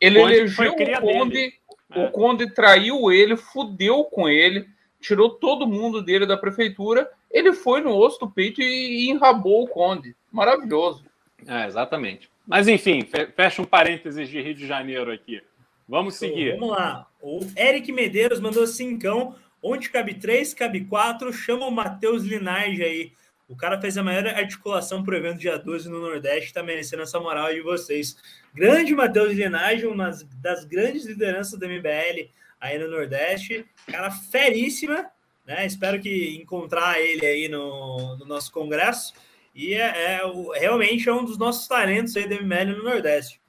[0.00, 1.54] Ele Conde elegeu o Conde,
[1.92, 2.04] é.
[2.04, 4.66] o Conde traiu ele, fudeu com ele,
[5.00, 7.10] tirou todo mundo dele da prefeitura.
[7.30, 8.64] Ele foi no osso do peito e,
[9.06, 10.14] e enrabou o Conde.
[10.30, 11.04] Maravilhoso.
[11.46, 12.29] É, exatamente.
[12.50, 13.06] Mas enfim,
[13.36, 15.40] fecha um parênteses de Rio de Janeiro aqui.
[15.88, 16.54] Vamos seguir.
[16.58, 17.06] Vamos lá.
[17.22, 19.36] O Eric Medeiros mandou cincão.
[19.62, 21.32] Onde cabe três, cabe quatro.
[21.32, 23.12] Chama o Matheus Linardi aí.
[23.48, 27.02] O cara fez a maior articulação para o evento dia 12 no Nordeste, está merecendo
[27.02, 28.16] essa moral de vocês.
[28.52, 30.10] Grande Matheus Linardi, uma
[30.40, 33.64] das grandes lideranças do MBL aí no Nordeste.
[33.86, 35.08] Cara feríssima,
[35.46, 35.66] né?
[35.66, 39.14] Espero que encontrar ele aí no, no nosso congresso.
[39.54, 40.20] E é, é,
[40.58, 43.40] realmente é um dos nossos talentos aí do MBL no Nordeste.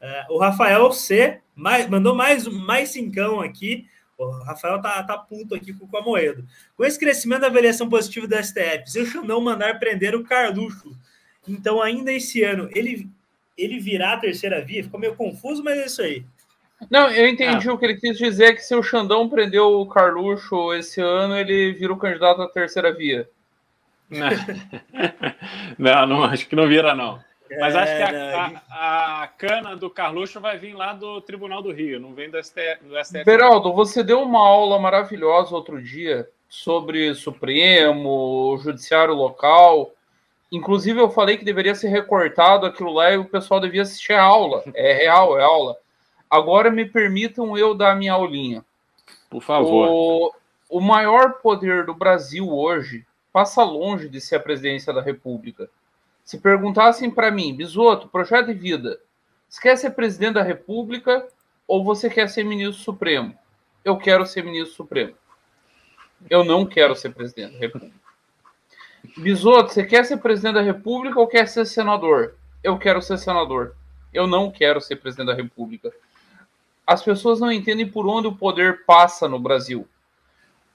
[0.00, 3.86] É, o Rafael C mais, mandou mais, mais cincão aqui.
[4.16, 6.44] O Rafael tá, tá puto aqui com o Amoedo.
[6.76, 10.96] Com esse crescimento da avaliação positiva do STF, se o Xandão mandar prender o Carluxo,
[11.46, 13.08] então ainda esse ano ele,
[13.56, 14.82] ele virá a terceira via?
[14.82, 16.24] Ficou meio confuso, mas é isso aí.
[16.90, 17.72] Não, eu entendi ah.
[17.72, 21.72] o que ele quis dizer, que se o Xandão prendeu o Carluxo esse ano, ele
[21.72, 23.28] vira o candidato à terceira via.
[25.78, 27.20] Não, não, acho que não vira, não.
[27.58, 28.34] Mas acho que a, é,
[28.70, 32.42] a, a, cana do Carluxo vai vir lá do Tribunal do Rio, não vem do
[32.42, 32.84] STF.
[32.84, 33.24] Do STF.
[33.24, 39.92] Beraldo, você deu uma aula maravilhosa outro dia sobre Supremo, Judiciário Local.
[40.52, 44.22] Inclusive, eu falei que deveria ser recortado aquilo lá e o pessoal devia assistir a
[44.22, 44.62] aula.
[44.74, 45.76] É real, é aula.
[46.30, 48.64] Agora me permitam eu dar a minha aulinha.
[49.30, 49.88] Por favor.
[49.90, 50.32] O,
[50.68, 53.06] o maior poder do Brasil hoje
[53.38, 55.70] passa longe de ser a presidência da República
[56.24, 58.98] se perguntassem para mim, Bisoto, projeto de vida,
[59.48, 61.24] você quer ser presidente da República
[61.64, 63.38] ou você quer ser ministro supremo?
[63.84, 65.14] Eu quero ser ministro supremo.
[66.28, 67.94] Eu não quero ser presidente da República.
[69.16, 72.34] Bisoto, você quer ser presidente da República ou quer ser senador?
[72.60, 73.76] Eu quero ser senador.
[74.12, 75.92] Eu não quero ser presidente da República.
[76.84, 79.86] As pessoas não entendem por onde o poder passa no Brasil.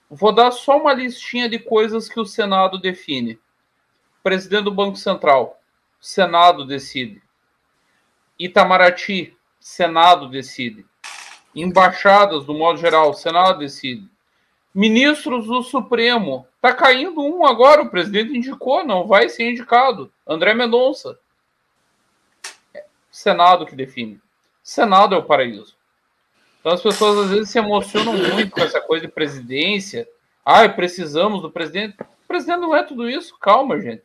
[0.10, 3.40] Vou dar só uma listinha de coisas que o Senado define.
[4.22, 5.60] Presidente do Banco Central,
[6.00, 7.22] Senado decide.
[8.38, 10.86] Itamaraty, Senado decide.
[11.56, 14.10] Embaixadas, do modo geral, Senado decide.
[14.74, 16.48] Ministros do Supremo.
[16.60, 20.12] Tá caindo um agora, o presidente indicou, não vai ser indicado.
[20.28, 21.20] André Mendonça.
[23.12, 24.20] Senado que define.
[24.64, 25.76] Senado é o paraíso.
[26.64, 30.08] Então as pessoas às vezes se emocionam muito com essa coisa de presidência.
[30.46, 31.98] Ah, precisamos do presidente.
[32.00, 33.38] O presidente não é tudo isso.
[33.38, 34.04] Calma, gente.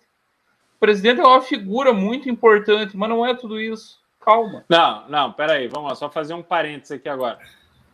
[0.74, 4.01] O presidente é uma figura muito importante, mas não é tudo isso.
[4.20, 4.64] Calma.
[4.68, 7.39] Não, não, peraí, vamos lá, só fazer um parênteses aqui agora.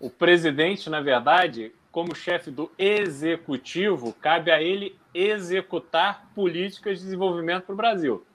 [0.00, 7.64] O presidente, na verdade, como chefe do executivo, cabe a ele executar políticas de desenvolvimento
[7.64, 8.26] para o Brasil.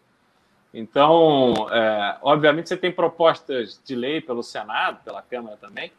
[0.72, 5.92] Então, é, obviamente, você tem propostas de lei pelo Senado, pela Câmara também,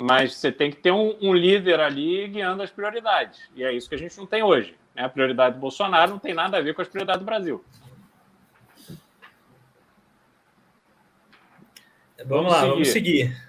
[0.00, 3.40] mas você tem que ter um, um, líder ali guiando as prioridades.
[3.54, 4.76] E é isso que a gente não tem hoje.
[4.94, 5.04] Né?
[5.04, 7.64] A prioridade do Bolsonaro não tem nada a ver com as prioridades do Brasil.
[12.24, 12.70] Vamos, lá, seguir.
[12.70, 13.48] vamos seguir.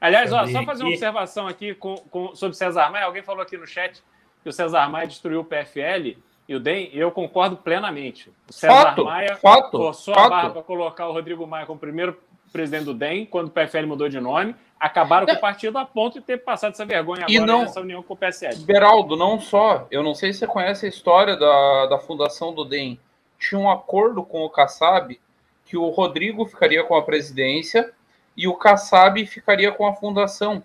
[0.00, 3.04] Aliás, ó, só fazer uma observação aqui com, com, sobre César Maia.
[3.04, 4.02] Alguém falou aqui no chat
[4.42, 6.16] que o César Maia destruiu o PFL
[6.48, 8.30] e o DEM, eu concordo plenamente.
[8.48, 10.26] O César fato, Maia fato, forçou fato.
[10.26, 12.18] a barra para colocar o Rodrigo Maia como primeiro
[12.52, 14.54] presidente do DEM, quando o PFL mudou de nome.
[14.78, 18.02] Acabaram com o partido a ponto de ter passado essa vergonha agora não, nessa união
[18.02, 18.56] com o PSL.
[18.64, 19.86] Beraldo, não só.
[19.90, 22.98] Eu não sei se você conhece a história da, da fundação do DEM.
[23.38, 25.18] Tinha um acordo com o Kassab
[25.64, 27.92] que o Rodrigo ficaria com a presidência
[28.36, 30.62] e o Kassab ficaria com a fundação.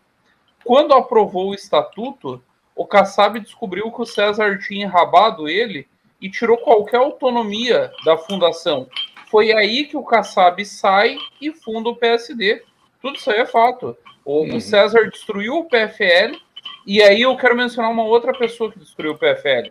[0.63, 2.41] Quando aprovou o estatuto,
[2.75, 5.87] o Kassab descobriu que o César tinha enrabado ele
[6.21, 8.87] e tirou qualquer autonomia da fundação.
[9.29, 12.63] Foi aí que o Kassab sai e funda o PSD.
[13.03, 13.97] Tudo isso aí é fato.
[14.23, 14.55] O, uhum.
[14.55, 16.37] o César destruiu o PFL
[16.87, 19.69] e aí eu quero mencionar uma outra pessoa que destruiu o PFL.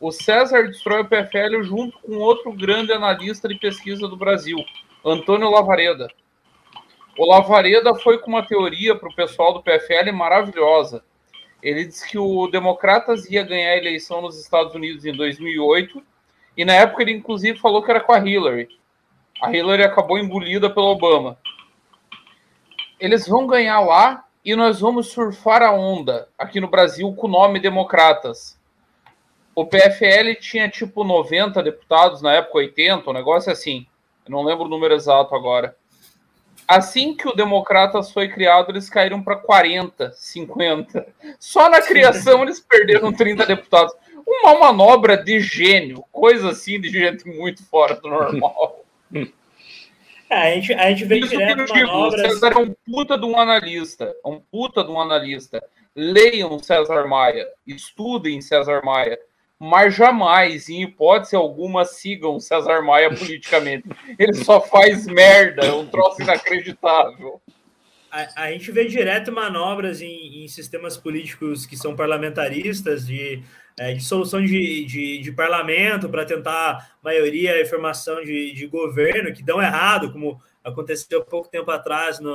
[0.00, 4.58] O César destrói o PFL junto com outro grande analista de pesquisa do Brasil,
[5.04, 6.08] Antônio Lavareda.
[7.16, 11.04] O Lavareda foi com uma teoria para o pessoal do PFL maravilhosa.
[11.62, 16.02] Ele disse que o Democratas ia ganhar a eleição nos Estados Unidos em 2008
[16.56, 18.68] E na época ele, inclusive, falou que era com a Hillary.
[19.40, 21.38] A Hillary acabou engolida pelo Obama.
[23.04, 27.30] Eles vão ganhar lá e nós vamos surfar a onda aqui no Brasil com o
[27.30, 28.58] nome Democratas.
[29.54, 33.86] O PFL tinha tipo 90 deputados na época, 80, um negócio assim.
[34.24, 35.76] Eu não lembro o número exato agora.
[36.66, 41.06] Assim que o Democratas foi criado, eles caíram para 40, 50.
[41.38, 43.92] Só na criação eles perderam 30 deputados.
[44.26, 48.82] Uma manobra de gênio, coisa assim de gente muito fora do normal.
[50.30, 53.18] É, a gente, a gente vê Isso direto que eu O César é um puta
[53.18, 54.14] de um analista.
[54.24, 55.62] É um puta de um analista.
[55.94, 57.46] Leiam César Maia.
[57.66, 59.18] Estudem César Maia.
[59.58, 63.88] Mas jamais, em hipótese alguma, sigam César Maia politicamente.
[64.18, 65.66] Ele só faz merda.
[65.66, 67.40] É um troço inacreditável.
[68.10, 73.42] A, a, gente vê direto manobras em, em sistemas políticos que são parlamentaristas de
[73.78, 79.32] é, de solução de, de, de parlamento para tentar maioria e formação de, de governo
[79.32, 82.34] que dão errado, como aconteceu pouco tempo atrás no,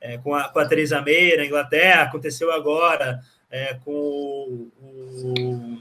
[0.00, 3.20] é, com, a, com a Theresa May na Inglaterra, aconteceu agora
[3.50, 5.78] é, com o, o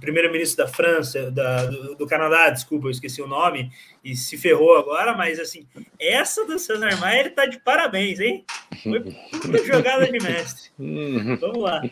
[0.00, 3.70] primeiro-ministro da França, da, do, do, Canadá, desculpa, eu esqueci o nome,
[4.02, 5.66] e se ferrou agora, mas assim,
[5.98, 8.44] essa do César Maia, ele tá de parabéns, hein?
[8.82, 10.70] Foi puta jogada de mestre.
[10.80, 11.36] Uhum.
[11.36, 11.82] Vamos lá.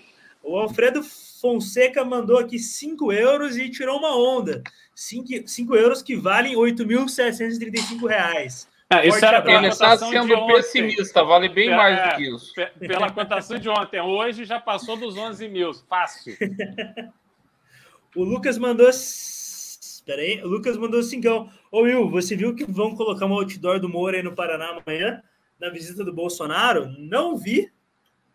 [0.42, 1.02] O Alfredo
[1.40, 4.62] Fonseca mandou aqui 5 euros e tirou uma onda.
[4.94, 8.68] 5 euros que valem 8.735 reais.
[8.90, 12.54] É, isso era ele está sendo pessimista, vale bem é, mais do que isso.
[12.78, 14.00] Pela cotação de ontem.
[14.00, 16.34] Hoje já passou dos 11 mil, fácil.
[18.16, 18.88] o Lucas mandou.
[18.88, 21.50] Espera aí, o Lucas mandou cincão.
[21.70, 25.22] Ô Will, você viu que vão colocar um outdoor do Moura aí no Paraná amanhã,
[25.60, 26.90] na visita do Bolsonaro?
[26.98, 27.70] Não vi,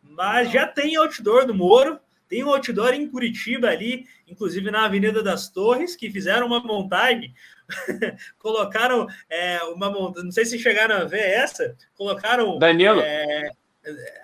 [0.03, 1.99] mas já tem outdoor do Moro.
[2.34, 7.31] Tem um outdoor em Curitiba ali, inclusive na Avenida das Torres, que fizeram uma montagem,
[8.39, 12.57] colocaram é, uma montagem, não sei se chegaram a ver essa, colocaram...
[12.57, 13.01] Danilo.
[13.01, 13.51] É,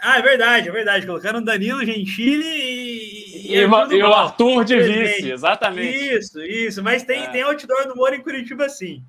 [0.01, 1.05] ah, é verdade, é verdade.
[1.05, 6.15] Colocaram Danilo Gentili e, e, e, e o Arthur de vice, exatamente.
[6.17, 6.81] Isso, isso.
[6.81, 7.29] Mas tem, é.
[7.29, 9.03] tem outdoor do Moro em Curitiba, sim.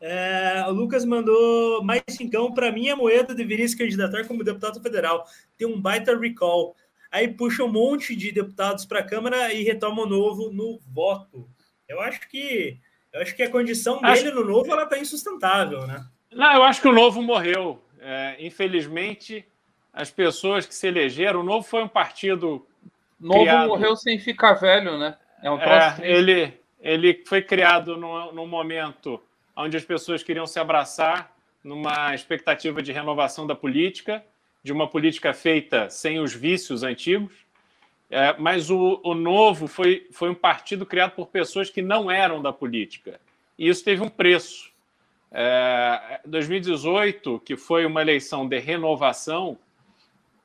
[0.00, 2.52] É, o Lucas mandou mais cincão.
[2.52, 5.26] Para mim, a Moeda deveria se candidatar como deputado federal.
[5.58, 6.76] Tem um baita recall
[7.10, 11.48] aí puxa um monte de deputados para a Câmara e retoma o novo no voto.
[11.88, 12.78] Eu acho que
[13.12, 14.22] eu acho que a condição acho...
[14.22, 16.04] dele no novo ela está insustentável, né?
[16.30, 17.82] Não, eu acho que o novo morreu.
[17.98, 19.46] É, infelizmente,
[19.92, 22.66] as pessoas que se elegeram, o novo foi um partido.
[23.18, 23.68] Novo criado...
[23.68, 25.16] morreu sem ficar velho, né?
[25.42, 29.20] É um é, ele, ele foi criado num, num momento
[29.56, 31.34] onde as pessoas queriam se abraçar
[31.64, 34.22] numa expectativa de renovação da política
[34.66, 37.32] de uma política feita sem os vícios antigos,
[38.10, 42.42] é, mas o, o, novo foi, foi um partido criado por pessoas que não eram
[42.42, 43.20] da política.
[43.56, 44.72] E isso teve um preço.
[45.30, 49.56] É, 2018, que foi uma eleição de renovação,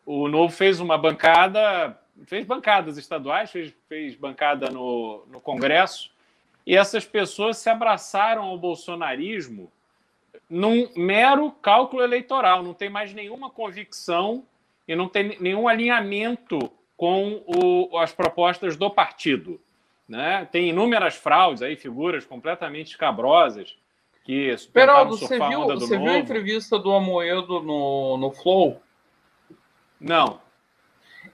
[0.06, 6.12] o Novo fez uma bancada, fez bancadas estaduais, fez, fez bancada no, no Congresso,
[6.64, 9.72] e essas pessoas se abraçaram ao bolsonarismo
[10.50, 14.46] num mero cálculo eleitoral, não tem mais nenhuma convicção
[14.88, 19.60] e não tem nenhum alinhamento com o, as propostas do partido.
[20.08, 20.48] Né?
[20.52, 23.78] Tem inúmeras fraudes aí, figuras completamente escabrosas
[24.24, 28.82] que Peraldo, você viu, você viu a entrevista do Amoedo no, no Flow?
[30.00, 30.40] Não.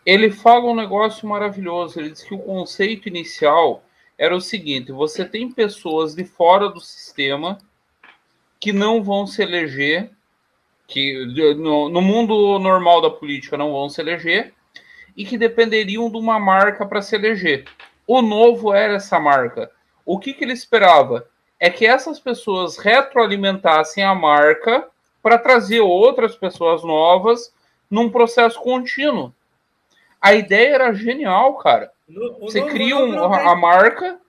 [0.05, 1.99] Ele fala um negócio maravilhoso.
[1.99, 3.83] Ele diz que o conceito inicial
[4.17, 7.57] era o seguinte: você tem pessoas de fora do sistema
[8.59, 10.11] que não vão se eleger,
[10.87, 11.25] que
[11.55, 14.53] no, no mundo normal da política não vão se eleger,
[15.15, 17.65] e que dependeriam de uma marca para se eleger.
[18.05, 19.71] O novo era essa marca.
[20.05, 21.27] O que, que ele esperava?
[21.59, 24.87] É que essas pessoas retroalimentassem a marca
[25.21, 27.51] para trazer outras pessoas novas
[27.89, 29.33] num processo contínuo.
[30.21, 31.91] A ideia era genial, cara.
[32.39, 34.19] Você cria um, a marca,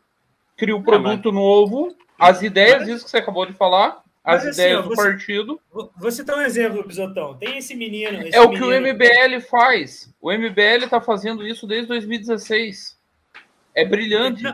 [0.56, 4.44] cria o um é, produto novo, as ideias, isso que você acabou de falar, as
[4.44, 5.60] Mas, assim, ideias assim, ó, do você, partido.
[5.96, 7.38] Vou citar um exemplo, Pisotão.
[7.38, 8.26] Tem esse menino.
[8.26, 8.66] Esse é o menino...
[8.66, 10.12] que o MBL faz.
[10.20, 12.98] O MBL está fazendo isso desde 2016.
[13.74, 14.44] É brilhante.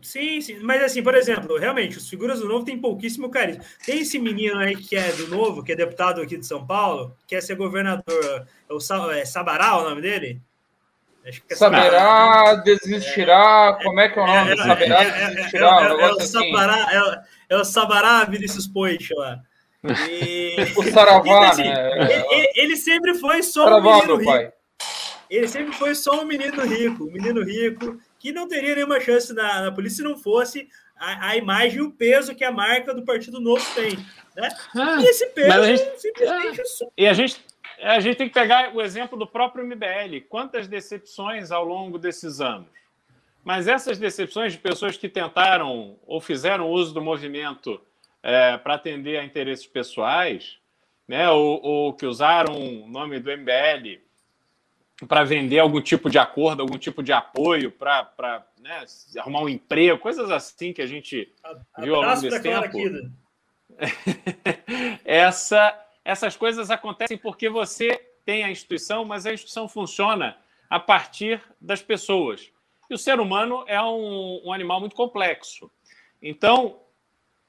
[0.00, 3.64] Sim, sim, mas assim, por exemplo, realmente, os figuras do Novo têm pouquíssimo carisma.
[3.84, 7.12] Tem esse menino aí que é do Novo, que é deputado aqui de São Paulo,
[7.26, 10.40] que quer ser governador, é o é Sabará o nome dele?
[11.26, 14.52] Acho que é Saberá, desistirá, é, como é que é o nome?
[14.52, 19.40] É, Saberá, desistirá, é, é, o Sabará, é o Sabará Vinícius Poit lá.
[20.08, 20.56] E...
[20.76, 22.24] o Saravá, assim, né?
[22.30, 24.30] Ele, ele, sempre foi só Saravá, um menino rico.
[24.30, 24.52] Pai.
[25.30, 29.32] Ele sempre foi só um menino rico, um menino rico que não teria nenhuma chance
[29.32, 32.94] na, na polícia se não fosse a, a, imagem e o peso que a marca
[32.94, 33.96] do Partido Novo tem.
[34.34, 34.48] Né?
[34.74, 36.60] Ah, e esse peso a gente, simplesmente.
[36.60, 37.44] Ah, e a gente,
[37.82, 40.26] a gente tem que pegar o exemplo do próprio MBL.
[40.28, 42.66] Quantas decepções ao longo desses anos?
[43.48, 47.80] Mas essas decepções de pessoas que tentaram ou fizeram uso do movimento
[48.22, 50.58] é, para atender a interesses pessoais,
[51.08, 54.02] né, ou, ou que usaram o nome do MBL
[55.08, 58.84] para vender algum tipo de acordo, algum tipo de apoio para né,
[59.16, 61.32] arrumar um emprego, coisas assim que a gente
[61.78, 62.68] viu ao longo desse tempo.
[65.06, 67.96] Essa, essas coisas acontecem porque você
[68.26, 70.36] tem a instituição, mas a instituição funciona
[70.68, 72.52] a partir das pessoas.
[72.88, 75.70] E o ser humano é um, um animal muito complexo.
[76.22, 76.80] Então,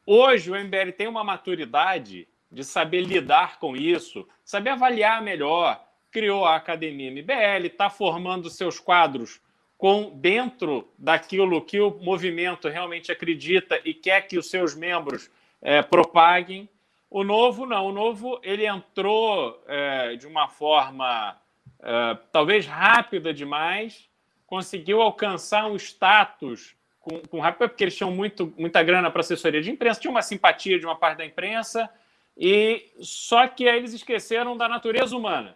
[0.06, 5.84] hoje o MBL tem uma maturidade de saber lidar com isso, saber avaliar melhor.
[6.11, 9.40] Criou a Academia MBL, está formando seus quadros
[9.78, 15.82] com dentro daquilo que o movimento realmente acredita e quer que os seus membros é,
[15.82, 16.68] propaguem.
[17.10, 21.38] O novo não, o novo ele entrou é, de uma forma
[21.80, 24.09] é, talvez rápida demais,
[24.50, 29.62] conseguiu alcançar um status com, com rápido, porque eles tinham muito, muita grana para assessoria
[29.62, 31.88] de imprensa, tinha uma simpatia de uma parte da imprensa,
[32.36, 35.56] e só que aí eles esqueceram da natureza humana.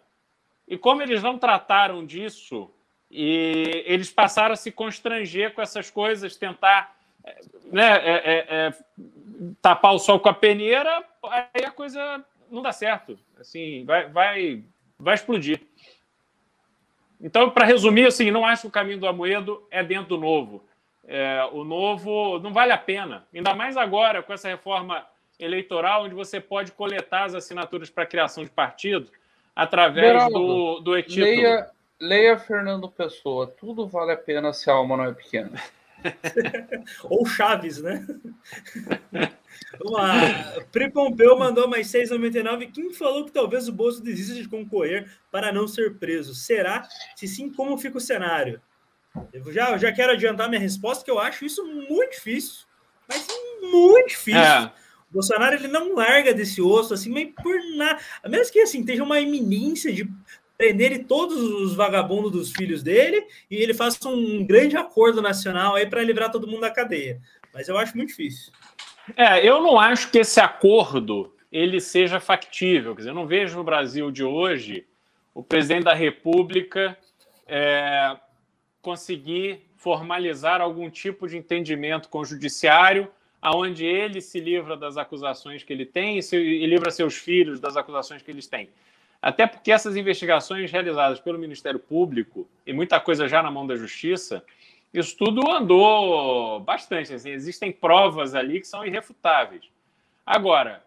[0.68, 2.70] E como eles não trataram disso
[3.10, 6.96] e eles passaram a se constranger com essas coisas, tentar
[7.66, 8.74] né, é, é, é,
[9.60, 13.18] tapar o sol com a peneira, aí a coisa não dá certo.
[13.40, 14.64] Assim, vai, vai,
[15.00, 15.62] vai explodir.
[17.24, 20.62] Então, para resumir, assim, não acho que o caminho do Amoedo é dentro do novo.
[21.08, 23.26] É, o novo não vale a pena.
[23.34, 25.06] Ainda mais agora, com essa reforma
[25.40, 29.10] eleitoral, onde você pode coletar as assinaturas para a criação de partido
[29.56, 31.26] através do, do e-título.
[31.26, 31.70] Leia,
[32.00, 35.52] Leia Fernando Pessoa, tudo vale a pena se a alma não é pequena.
[37.04, 38.06] Ou Chaves, né?
[39.80, 40.12] Vamos lá.
[40.72, 42.72] Pri Pompeu mandou mais 6,99.
[42.72, 46.34] Quem falou que talvez o Bolso desista de concorrer para não ser preso?
[46.36, 46.88] Será?
[47.16, 48.62] Se sim, como fica o cenário?
[49.32, 52.66] Eu já, já quero adiantar minha resposta, que eu acho isso muito difícil.
[53.08, 53.28] Mas
[53.62, 54.42] muito difícil.
[54.42, 54.72] É.
[55.10, 58.00] O Bolsonaro ele não larga desse osso assim, mas por nada.
[58.24, 60.10] A menos que assim, esteja uma iminência de
[60.58, 65.86] prender todos os vagabundos dos filhos dele e ele faça um grande acordo nacional aí
[65.86, 67.20] para livrar todo mundo da cadeia.
[67.54, 68.52] Mas eu acho muito difícil.
[69.16, 72.96] É, eu não acho que esse acordo ele seja factível.
[72.96, 74.86] Quer dizer, eu não vejo no Brasil de hoje
[75.34, 76.98] o presidente da República
[77.48, 78.16] é,
[78.82, 83.10] conseguir formalizar algum tipo de entendimento com o judiciário,
[83.42, 87.60] aonde ele se livra das acusações que ele tem e, se, e livra seus filhos
[87.60, 88.70] das acusações que eles têm.
[89.24, 93.78] Até porque essas investigações realizadas pelo Ministério Público e muita coisa já na mão da
[93.78, 94.44] Justiça,
[94.94, 97.14] isso tudo andou bastante.
[97.14, 99.64] Assim, existem provas ali que são irrefutáveis.
[100.26, 100.84] Agora,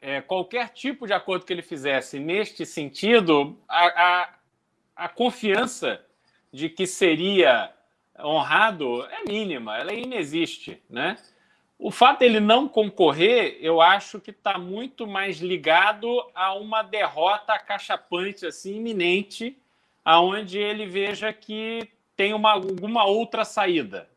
[0.00, 4.34] é, qualquer tipo de acordo que ele fizesse neste sentido, a, a,
[4.96, 6.02] a confiança
[6.50, 7.70] de que seria
[8.18, 11.18] honrado é mínima, ela inexiste, né?
[11.84, 17.58] O fato dele não concorrer, eu acho que está muito mais ligado a uma derrota
[17.58, 19.58] cachapante assim iminente,
[20.04, 24.08] aonde ele veja que tem uma, alguma outra saída.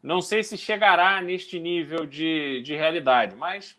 [0.00, 3.76] Não sei se chegará neste nível de, de realidade, mas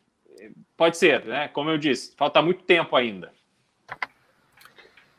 [0.76, 1.48] pode ser, né?
[1.48, 3.32] Como eu disse, falta muito tempo ainda.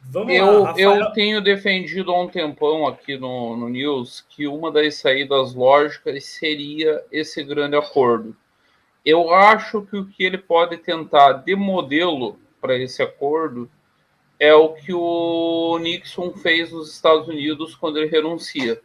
[0.02, 4.72] Vamos eu, lá, eu tenho defendido há um tempão aqui no, no News que uma
[4.72, 8.36] das saídas lógicas seria esse grande acordo.
[9.04, 13.70] Eu acho que o que ele pode tentar de modelo para esse acordo
[14.38, 18.80] é o que o Nixon fez nos Estados Unidos quando ele renuncia.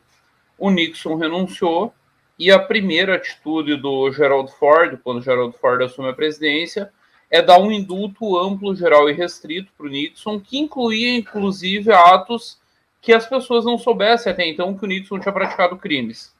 [0.57, 1.93] O Nixon renunciou
[2.37, 6.91] e a primeira atitude do Gerald Ford, quando Gerald Ford assume a presidência,
[7.30, 12.60] é dar um indulto amplo, geral e restrito para o Nixon, que incluía, inclusive, atos
[13.02, 16.34] que as pessoas não soubessem até então que o Nixon tinha praticado crimes.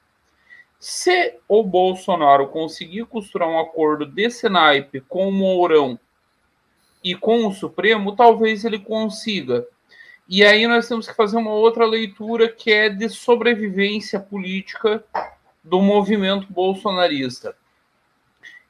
[0.78, 5.98] Se o Bolsonaro conseguir costurar um acordo desse naipe com o Mourão
[7.02, 9.66] e com o Supremo, talvez ele consiga.
[10.28, 15.04] E aí nós temos que fazer uma outra leitura que é de sobrevivência política
[15.62, 17.56] do movimento bolsonarista.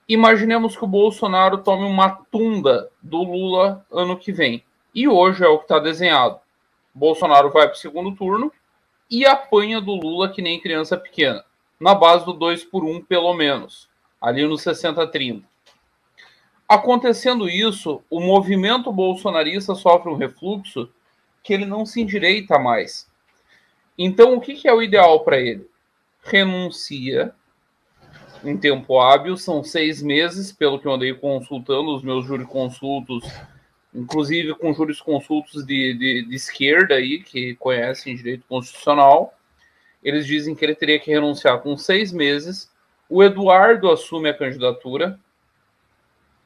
[0.08, 4.64] Imaginemos que o Bolsonaro tome uma tunda do Lula ano que vem.
[4.94, 6.38] E hoje é o que está desenhado.
[6.94, 8.52] Bolsonaro vai para o segundo turno
[9.10, 11.44] e apanha do Lula que nem criança pequena.
[11.78, 13.88] Na base do 2 por 1, pelo menos.
[14.20, 15.42] Ali no 60-30.
[16.68, 20.88] Acontecendo isso, o movimento bolsonarista sofre um refluxo
[21.42, 23.08] que ele não se endireita mais.
[23.98, 25.68] Então, o que, que é o ideal para ele?
[26.26, 27.32] renuncia
[28.46, 33.24] em tempo hábil, são seis meses, pelo que eu andei consultando os meus jurisconsultos,
[33.94, 39.34] inclusive com jurisconsultos de, de, de esquerda aí, que conhecem direito constitucional.
[40.02, 42.70] Eles dizem que ele teria que renunciar com seis meses.
[43.08, 45.18] O Eduardo assume a candidatura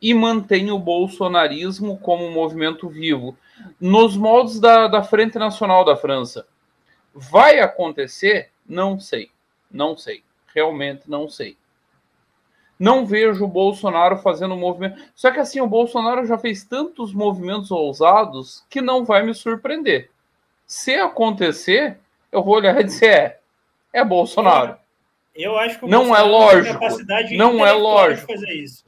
[0.01, 3.37] e mantém o bolsonarismo como um movimento vivo.
[3.79, 6.47] Nos moldes da, da Frente Nacional da França.
[7.15, 8.51] Vai acontecer?
[8.67, 9.31] Não sei.
[9.71, 10.23] Não sei.
[10.55, 11.57] Realmente não sei.
[12.81, 14.99] Não vejo o Bolsonaro fazendo um movimento.
[15.15, 20.11] Só que assim, o Bolsonaro já fez tantos movimentos ousados que não vai me surpreender.
[20.67, 21.99] Se acontecer,
[22.33, 23.41] eu vou olhar e dizer: é,
[23.93, 24.77] é Bolsonaro.
[25.35, 26.81] Eu acho que o não é lógico.
[27.37, 28.33] Não é lógico.
[28.33, 28.87] fazer isso.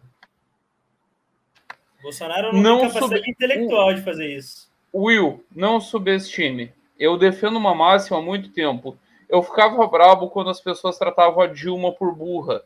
[2.03, 3.31] Bolsonaro não, não tem capacidade sub...
[3.31, 4.71] intelectual de fazer isso.
[4.95, 6.73] Will, não subestime.
[6.99, 8.97] Eu defendo uma máxima há muito tempo.
[9.29, 12.63] Eu ficava bravo quando as pessoas tratavam a Dilma por burra.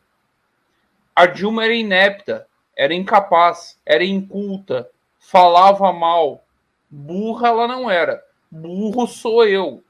[1.17, 4.87] A Dilma era inepta, era incapaz, era inculta,
[5.17, 6.43] falava mal.
[6.87, 8.23] Burra ela não era.
[8.51, 9.83] Burro sou eu.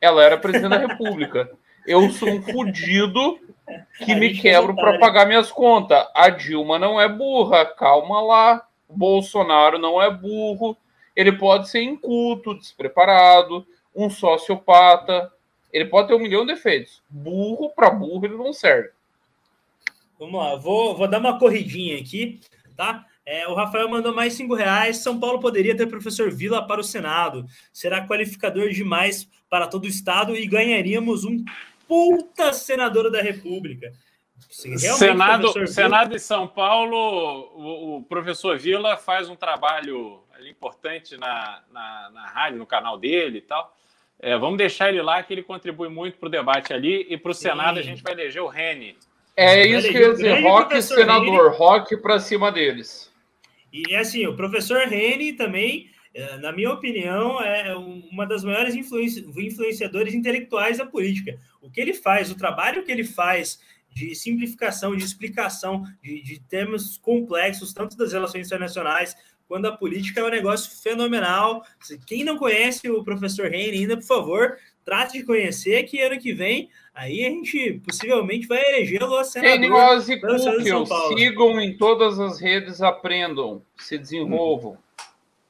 [0.00, 1.50] Ela era presidente da República.
[1.86, 3.38] Eu sou um fudido
[3.98, 6.06] que me quebro para pagar minhas contas.
[6.14, 8.66] A Dilma não é burra, calma lá.
[8.88, 10.74] Bolsonaro não é burro.
[11.14, 15.30] Ele pode ser inculto, despreparado, um sociopata.
[15.70, 17.02] Ele pode ter um milhão de defeitos.
[17.10, 18.88] Burro para burro ele não serve.
[20.22, 22.40] Vamos lá, vou, vou dar uma corridinha aqui,
[22.76, 23.04] tá?
[23.26, 24.98] É, o Rafael mandou mais cinco reais.
[24.98, 27.44] São Paulo poderia ter professor Vila para o Senado.
[27.72, 31.44] Será qualificador demais para todo o estado e ganharíamos um
[31.88, 33.92] puta senador da República.
[34.48, 35.66] Senado, Vila...
[35.66, 36.96] Senado de São Paulo,
[37.56, 43.38] o, o, professor Vila faz um trabalho importante na, na, na rádio, no canal dele
[43.38, 43.76] e tal.
[44.20, 47.08] É, vamos deixar ele lá, que ele contribui muito para o debate ali.
[47.10, 48.96] E para o Senado a gente vai eleger o Rene,
[49.36, 53.10] é isso que eu ia dizer, rock senador, Rene, rock para cima deles.
[53.72, 59.26] E assim, o professor Rene também, é, na minha opinião, é uma das maiores influenci
[59.36, 61.38] influenciadores intelectuais da política.
[61.60, 63.58] O que ele faz, o trabalho que ele faz
[63.90, 69.14] de simplificação, de explicação de, de temas complexos, tanto das relações internacionais
[69.46, 71.62] quando a política é um negócio fenomenal.
[72.06, 76.32] Quem não conhece o professor Rene ainda, por favor, trate de conhecer que ano que
[76.32, 79.52] vem aí a gente possivelmente vai elegê-lo a senador.
[80.60, 84.76] Cookies, sigam em todas as redes, aprendam, se desenvolvam.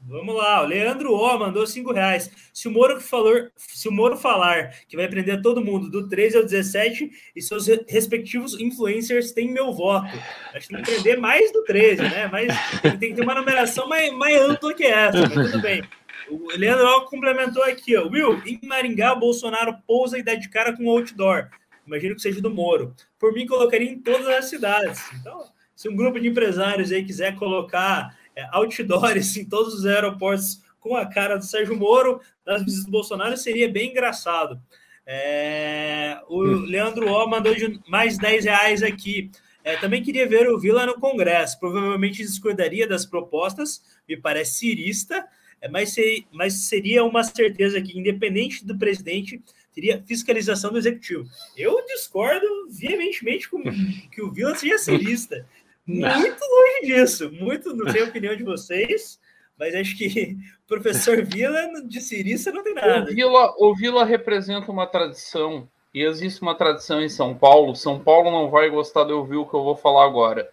[0.04, 2.28] Vamos lá, o Leandro O mandou cinco reais.
[2.52, 6.38] Se o Moro falou, se o Moro falar que vai prender todo mundo do 13
[6.38, 10.08] ao 17 e seus respectivos influencers têm meu voto.
[10.52, 12.28] Acho que tem que prender mais do 13, né?
[12.32, 12.52] Mas
[12.98, 15.84] tem que ter uma numeração mais, mais ampla que essa, mas tudo bem.
[16.32, 18.08] O Leandro complementou aqui, ó.
[18.08, 21.50] Will, em Maringá, Bolsonaro pousa e dá de cara com outdoor.
[21.86, 22.94] Imagino que seja do Moro.
[23.18, 25.02] Por mim, colocaria em todas as cidades.
[25.20, 25.44] Então,
[25.74, 30.96] se um grupo de empresários aí quiser colocar é, outdoors em todos os aeroportos com
[30.96, 34.60] a cara do Sérgio Moro, das visitas do Bolsonaro, seria bem engraçado.
[35.06, 37.54] É, o Leandro O mandou
[37.88, 39.30] mais 10 reais aqui.
[39.64, 41.60] É, também queria ver o Vila no Congresso.
[41.60, 45.24] Provavelmente discordaria das propostas, me parece cirista,
[45.68, 49.40] mas, ser, mas seria uma certeza que, independente do presidente,
[49.74, 51.24] teria fiscalização do executivo.
[51.56, 53.62] Eu discordo veementemente com
[54.10, 55.46] que o Vila seja cirista.
[55.86, 57.30] Muito longe disso.
[57.32, 59.20] Muito, não sei a opinião de vocês,
[59.58, 63.10] mas acho que o professor Vila de cirista não tem nada.
[63.10, 67.76] O Vila, o Vila representa uma tradição, e existe uma tradição em São Paulo.
[67.76, 70.50] São Paulo não vai gostar de ouvir o que eu vou falar agora.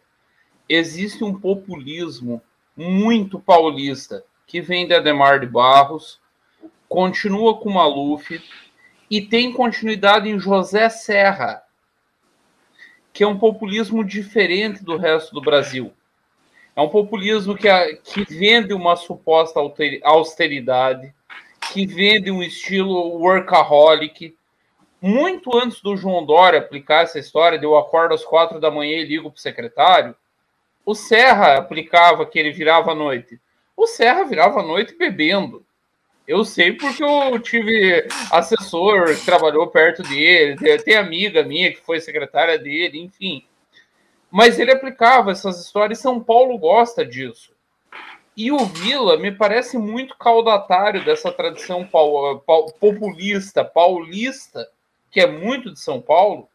[0.67, 2.41] Existe um populismo
[2.75, 6.19] muito paulista que vem de Ademar de Barros,
[6.89, 8.41] continua com Maluf
[9.07, 11.61] e tem continuidade em José Serra,
[13.13, 15.93] que é um populismo diferente do resto do Brasil.
[16.75, 17.69] É um populismo que,
[18.03, 19.59] que vende uma suposta
[20.01, 21.13] austeridade,
[21.71, 24.35] que vende um estilo workaholic.
[24.99, 28.97] Muito antes do João Dória aplicar essa história de eu acordo às quatro da manhã
[28.97, 30.15] e ligo para o secretário,
[30.83, 33.39] o Serra aplicava que ele virava à noite
[33.79, 35.65] o Serra virava a noite bebendo.
[36.27, 42.01] Eu sei porque eu tive assessor que trabalhou perto dele, tem amiga minha que foi
[42.01, 43.45] secretária dele, enfim.
[44.29, 47.51] Mas ele aplicava essas histórias São Paulo gosta disso.
[48.35, 51.87] E o Vila me parece muito caudatário dessa tradição
[52.79, 54.69] populista, paulista,
[55.09, 56.47] que é muito de São Paulo,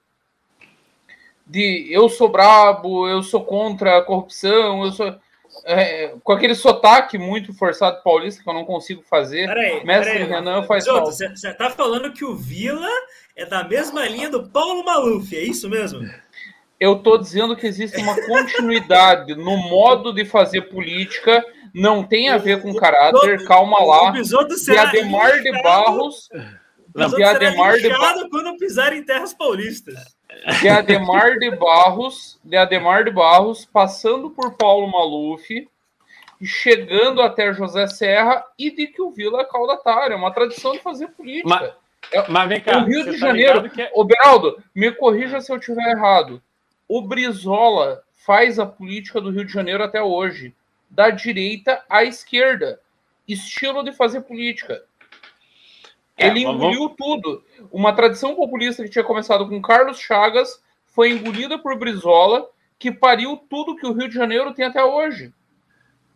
[1.47, 5.19] de eu sou brabo, eu sou contra a corrupção, eu sou
[5.65, 9.47] é, com aquele sotaque muito forçado paulista que eu não consigo fazer.
[9.47, 11.11] Peraí, Mestre peraí, Renan faz falta.
[11.11, 12.91] Você tá falando que o Vila
[13.37, 16.09] é da mesma linha do Paulo Maluf, é isso mesmo?
[16.79, 21.45] Eu tô dizendo que existe uma continuidade no modo de fazer política,
[21.75, 24.13] não tem a ver com caráter, calma lá.
[24.17, 26.29] E Ademar de Barros.
[26.95, 28.29] Não, Ademar de Barros.
[28.31, 30.15] quando pisar em terras paulistas
[30.61, 35.69] de Ademar de Barros, de Ademar de Barros, passando por Paulo Maluf,
[36.43, 40.15] chegando até José Serra e de que o Vila é caudatário.
[40.15, 41.49] É uma tradição de fazer política.
[41.49, 41.73] Mas,
[42.13, 42.79] é, mas vem cá.
[42.79, 43.71] O Rio de tá Janeiro.
[43.71, 43.83] Que...
[43.83, 46.43] É- Ô, Beraldo, me corrija se eu estiver errado.
[46.89, 50.55] O Brizola faz a política do Rio de Janeiro até hoje,
[50.91, 52.81] da direita à esquerda.
[53.27, 54.83] Estilo de fazer política.
[56.17, 56.97] É, Ele engoliu vamos...
[56.97, 57.45] tudo.
[57.73, 63.37] Uma tradição populista que tinha começado com Carlos Chagas foi engolida por Brizola, que pariu
[63.37, 65.33] tudo que o Rio de Janeiro tem até hoje.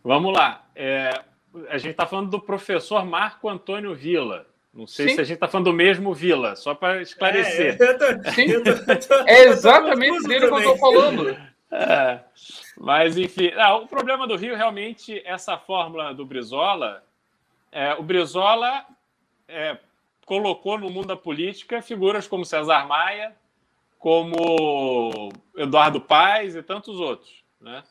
[0.03, 0.65] Vamos lá.
[0.75, 1.21] É,
[1.69, 4.45] a gente está falando do professor Marco Antônio Vila.
[4.73, 5.15] Não sei Sim.
[5.15, 7.77] se a gente está falando do mesmo Vila, só para esclarecer.
[7.81, 8.05] É, tô,
[9.07, 11.37] tô, é exatamente dele que eu estou falando.
[11.71, 12.19] É,
[12.77, 17.03] mas, enfim, ah, o problema do Rio, realmente, essa fórmula do Brizola,
[17.71, 18.85] é, o Brizola
[19.47, 19.77] é,
[20.29, 23.35] colocou no mundo da política figuras como César Maia,
[23.97, 27.83] como Eduardo Paes e tantos outros, né?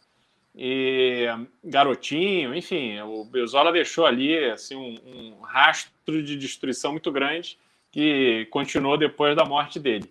[0.55, 1.27] E
[1.65, 7.59] Garotinho, enfim, o Brizola deixou ali assim um, um rastro de destruição muito grande
[7.91, 10.09] que continuou depois da morte dele.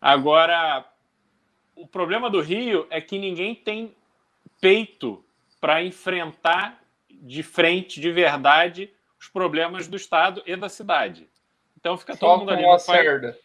[0.00, 0.84] Agora,
[1.76, 3.94] o problema do Rio é que ninguém tem
[4.60, 5.24] peito
[5.60, 8.90] para enfrentar de frente, de verdade,
[9.20, 11.29] os problemas do Estado e da cidade.
[11.80, 12.64] Então fica todo falta mundo ali.
[12.64, 13.36] Uma faz...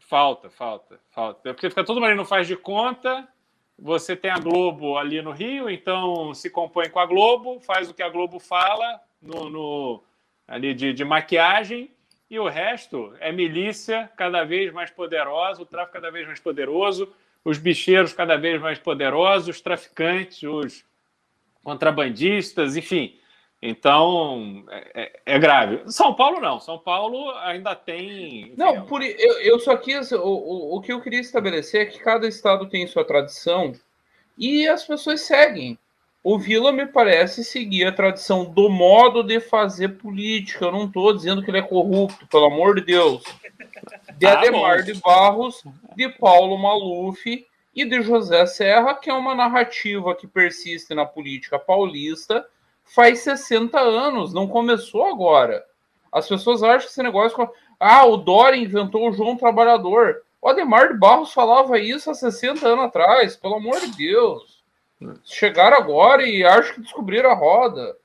[0.00, 1.54] Falta, falta, falta.
[1.54, 3.26] Porque fica todo mundo ali não faz de conta.
[3.78, 7.94] Você tem a Globo ali no Rio, então se compõe com a Globo, faz o
[7.94, 10.02] que a Globo fala no, no
[10.48, 11.88] ali de, de maquiagem,
[12.28, 17.12] e o resto é milícia cada vez mais poderosa, o tráfico cada vez mais poderoso,
[17.44, 20.84] os bicheiros cada vez mais poderosos, os traficantes, os
[21.62, 23.16] contrabandistas, enfim.
[23.60, 25.82] Então, é, é, é, grave.
[25.90, 26.60] São Paulo não.
[26.60, 28.52] São Paulo ainda tem.
[28.56, 30.12] Não, por, eu, eu só quis.
[30.12, 33.72] O, o, o que eu queria estabelecer é que cada estado tem sua tradição
[34.36, 35.76] e as pessoas seguem.
[36.22, 40.66] O Vila me parece seguir a tradição do modo de fazer política.
[40.66, 43.22] Eu não estou dizendo que ele é corrupto, pelo amor de Deus.
[44.16, 44.84] De ah, Ademar bom.
[44.84, 45.64] de Barros,
[45.96, 51.58] de Paulo Maluf e de José Serra, que é uma narrativa que persiste na política
[51.58, 52.44] paulista
[52.94, 55.64] faz 60 anos, não começou agora.
[56.12, 57.48] As pessoas acham que esse negócio.
[57.78, 60.22] Ah, o Dória inventou o João Trabalhador.
[60.40, 64.62] O Ademar de Barros falava isso há 60 anos atrás, pelo amor de Deus.
[65.24, 67.96] Chegaram agora e acho que descobriram a roda.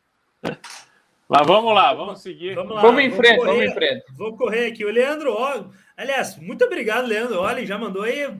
[1.29, 2.53] Mas vamos lá, vamos seguir.
[2.53, 4.03] Vamos, lá, vamos em frente, correr, vamos em frente.
[4.15, 4.85] Vou correr aqui.
[4.85, 5.35] O Leandro,
[5.97, 7.39] aliás, muito obrigado, Leandro.
[7.39, 8.31] Olha, já mandou aí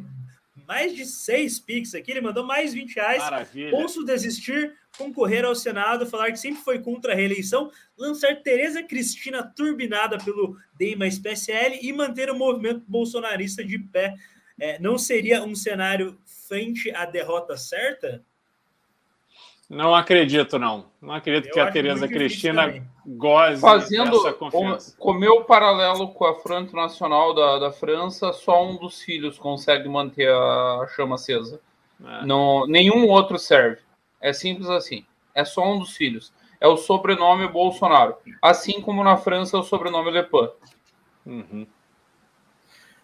[0.68, 2.12] mais de seis Pix aqui.
[2.12, 3.24] Ele mandou mais 20 reais.
[3.24, 3.76] Maravilha.
[3.78, 9.44] Ouço desistir concorrer ao Senado, falar que sempre foi contra a reeleição, lançar Tereza Cristina
[9.44, 14.16] turbinada pelo DEIMA PSL e manter o movimento bolsonarista de pé.
[14.60, 16.18] É, não seria um cenário
[16.48, 18.24] frente à derrota certa?
[19.70, 20.86] Não acredito, não.
[21.02, 24.96] Não acredito Eu que a Tereza Cristina goze Fazendo dessa confiança.
[24.98, 29.90] Com o paralelo com a Frente Nacional da, da França, só um dos filhos consegue
[29.90, 31.60] manter a chama acesa.
[32.06, 32.26] É.
[32.26, 33.82] Não, nenhum outro serve.
[34.24, 35.06] É simples assim.
[35.36, 36.34] É só um dos filhos.
[36.62, 38.16] É o sobrenome Bolsonaro.
[38.42, 40.50] Assim como na França é o sobrenome Le Pen.
[41.26, 41.68] Uhum.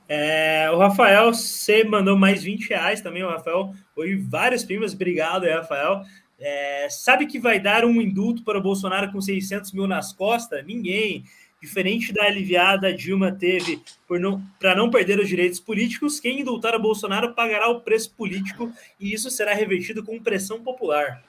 [0.08, 3.74] É, o Rafael, você mandou mais 20 reais também, o Rafael.
[3.94, 6.04] Foi vários primos, obrigado aí, Rafael.
[6.40, 10.66] É, sabe que vai dar um indulto para o Bolsonaro com 600 mil nas costas?
[10.66, 11.26] Ninguém.
[11.62, 14.42] Diferente da aliviada Dilma teve para não,
[14.78, 19.30] não perder os direitos políticos, quem indultar o Bolsonaro pagará o preço político e isso
[19.30, 21.22] será revertido com pressão popular.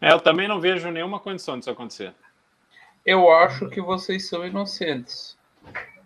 [0.00, 2.12] É, eu também não vejo nenhuma condição disso acontecer.
[3.04, 5.38] Eu acho que vocês são inocentes.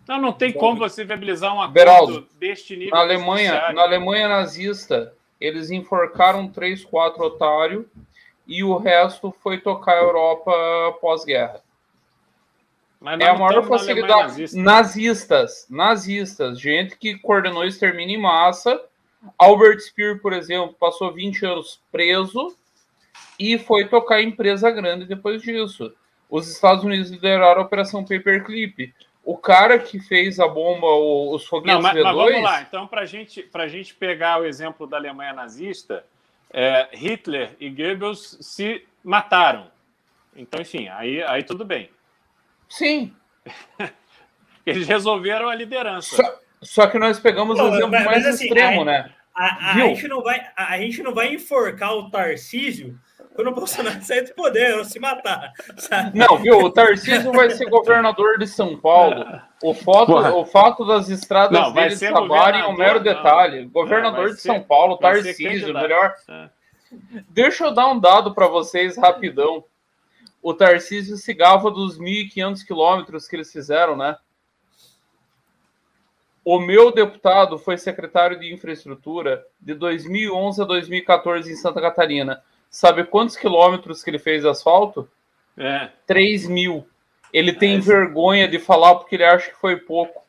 [0.07, 2.93] Não, não tem como você viabilizar um acordo Beraldo, deste nível.
[2.93, 7.85] Na Alemanha, na Alemanha nazista, eles enforcaram três, quatro otários
[8.47, 10.51] e o resto foi tocar a Europa
[11.01, 11.63] pós-guerra
[13.19, 14.31] é a maior facilidade.
[14.31, 14.59] Nazista.
[14.59, 18.79] Nazistas, nazistas, gente que coordenou extermínio em massa.
[19.37, 22.55] Albert Speer, por exemplo, passou 20 anos preso
[23.39, 25.93] e foi tocar empresa grande depois disso.
[26.29, 28.93] Os Estados Unidos lideraram a Operação Paperclip.
[29.23, 32.03] O cara que fez a bomba, os foguetes Não, mas, V2...
[32.03, 36.03] Mas vamos lá, então, para gente, a gente pegar o exemplo da Alemanha nazista,
[36.51, 39.67] é, Hitler e Goebbels se mataram.
[40.35, 41.89] Então, enfim, aí, aí tudo bem.
[42.71, 43.13] Sim.
[44.65, 46.15] Eles resolveram a liderança.
[46.15, 49.11] Só, só que nós pegamos o exemplo mas, mais mas, assim, extremo, a, né?
[49.35, 52.97] A, a, gente não vai, a, a, gente não vai enforcar o Tarcísio
[53.35, 55.51] quando o Bolsonaro sair do poder ou se matar.
[55.77, 56.17] Sabe?
[56.17, 56.59] Não, viu?
[56.59, 59.25] O Tarcísio vai ser governador de São Paulo.
[59.63, 63.65] O, foto, o fato das estradas não, dele trabalharem é um mero detalhe.
[63.65, 66.13] Governador não, de São Paulo, Tarcísio, melhor.
[66.29, 66.49] É.
[67.29, 69.63] Deixa eu dar um dado para vocês rapidão.
[70.41, 74.17] O Tarcísio se gava dos 1.500 quilômetros que eles fizeram, né?
[76.43, 82.43] O meu deputado foi secretário de infraestrutura de 2011 a 2014 em Santa Catarina.
[82.69, 85.07] Sabe quantos quilômetros que ele fez asfalto?
[85.55, 85.91] É.
[86.07, 86.87] 3 mil.
[87.31, 90.23] Ele tem é vergonha de falar porque ele acha que foi pouco.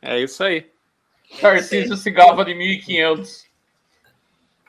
[0.00, 0.70] É isso aí.
[1.40, 3.46] Tarcísio Cigava de 1.500.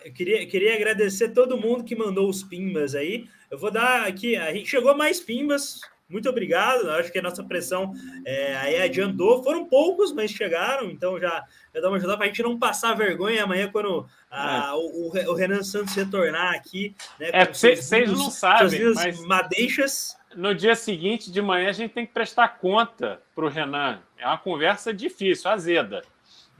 [0.03, 3.29] Eu queria, queria agradecer todo mundo que mandou os pimbas aí.
[3.49, 4.35] Eu vou dar aqui.
[4.35, 5.81] A gente chegou mais pimbas.
[6.09, 6.89] Muito obrigado.
[6.91, 7.93] Acho que a nossa pressão
[8.25, 9.43] é, aí adiantou.
[9.43, 10.89] Foram poucos, mas chegaram.
[10.89, 11.43] Então já,
[11.73, 14.73] já dá uma ajuda para a gente não passar vergonha amanhã quando a, é.
[14.73, 16.95] o, o, Renan Santos retornar aqui.
[17.19, 20.15] Né, é, vocês não sabem, mas madeixas.
[20.35, 23.99] No dia seguinte de manhã a gente tem que prestar conta para o Renan.
[24.17, 26.03] É uma conversa difícil, azeda.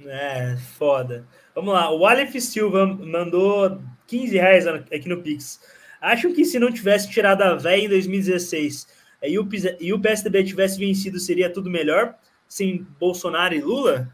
[0.05, 1.25] É, foda.
[1.55, 1.91] Vamos lá.
[1.91, 5.59] O Aleph Silva mandou 15 reais aqui no Pix.
[6.01, 8.87] Acham que se não tivesse tirado a véia em 2016
[9.23, 9.47] e o,
[9.79, 12.15] e o PSDB tivesse vencido, seria tudo melhor?
[12.47, 14.13] Sem Bolsonaro e Lula?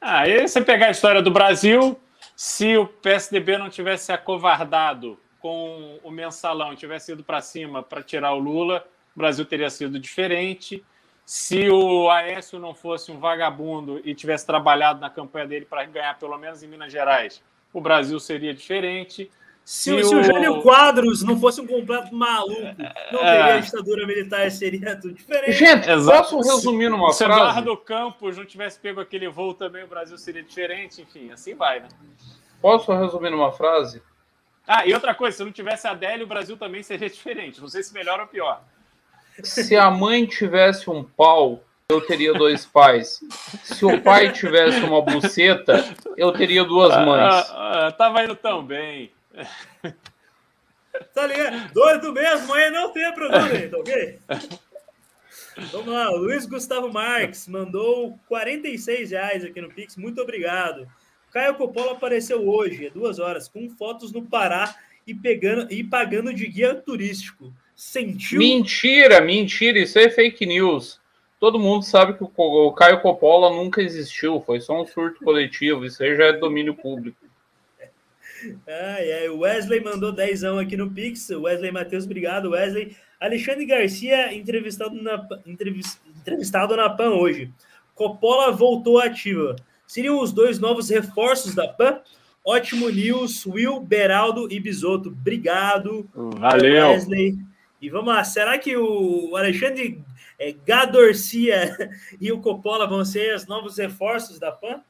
[0.00, 1.98] Ah, você pegar a história do Brasil,
[2.36, 8.32] se o PSDB não tivesse acovardado com o mensalão, tivesse ido para cima para tirar
[8.32, 10.84] o Lula, o Brasil teria sido diferente.
[11.24, 16.18] Se o Aécio não fosse um vagabundo e tivesse trabalhado na campanha dele para ganhar
[16.18, 17.42] pelo menos em Minas Gerais,
[17.72, 19.30] o Brasil seria diferente.
[19.64, 20.04] Se, se, o...
[20.04, 22.60] se o Jânio Quadros não fosse um completo maluco,
[23.10, 23.36] não é.
[23.36, 25.52] teria a ditadura militar, seria tudo diferente.
[25.52, 26.18] Gente, Exato.
[26.18, 27.40] posso resumir numa se, frase?
[27.40, 31.00] Se Eduardo Campos não tivesse pego aquele voo também, o Brasil seria diferente.
[31.00, 31.88] Enfim, assim vai, né?
[32.60, 34.02] Posso resumir numa frase?
[34.66, 37.58] Ah, e outra coisa, se não tivesse a Adélia, o Brasil também seria diferente.
[37.60, 38.62] Não sei se melhor ou pior.
[39.42, 43.20] Se a mãe tivesse um pau, eu teria dois pais.
[43.62, 45.84] Se o pai tivesse uma buceta,
[46.18, 47.50] eu teria duas ah, mães.
[47.50, 49.10] Ah, ah, tava indo tão bem.
[51.12, 51.72] Tá ligado?
[51.72, 54.18] Dois do mesmo, aí não tem problema, tá ok?
[55.72, 60.86] Vamos lá, o Luiz Gustavo Marques mandou 46 reais aqui no Pix, muito obrigado.
[61.32, 64.74] Caio Coppola apareceu hoje, é duas horas, com fotos no Pará
[65.04, 67.52] e, pegando, e pagando de guia turístico.
[67.74, 68.38] Sentiu?
[68.38, 71.00] Mentira, mentira, isso é fake news.
[71.40, 76.02] Todo mundo sabe que o Caio Coppola nunca existiu, foi só um surto coletivo, isso
[76.02, 77.23] aí já é domínio público.
[78.66, 81.30] Ai, ai, o Wesley mandou dezão aqui no Pix.
[81.30, 82.96] Wesley Matheus, obrigado, Wesley.
[83.20, 87.52] Alexandre Garcia, entrevistado na, entrevistado na PAN hoje.
[87.94, 89.56] Coppola voltou ativa.
[89.86, 92.00] Seriam os dois novos reforços da PAN?
[92.44, 95.08] Ótimo news, Will, Beraldo e Bisoto.
[95.08, 96.08] Obrigado.
[96.14, 96.90] Valeu.
[96.90, 97.38] Wesley.
[97.80, 100.02] E vamos lá, será que o Alexandre
[100.38, 101.76] é, Gadorcia
[102.20, 104.80] e o Coppola vão ser os novos reforços da PAN?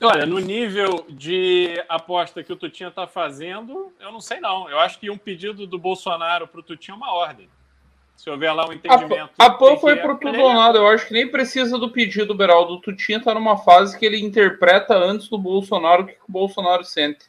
[0.00, 4.68] Olha, no nível de aposta que o Tutinha está fazendo, eu não sei não.
[4.68, 7.48] Eu acho que um pedido do Bolsonaro para o Tutinha é uma ordem.
[8.16, 9.30] Se houver lá um entendimento.
[9.38, 10.78] A, a PAN foi por tudo ou nada.
[10.78, 12.74] Eu acho que nem precisa do pedido, Beraldo.
[12.74, 16.84] O Tutinha está numa fase que ele interpreta antes do Bolsonaro o que o Bolsonaro
[16.84, 17.26] sente.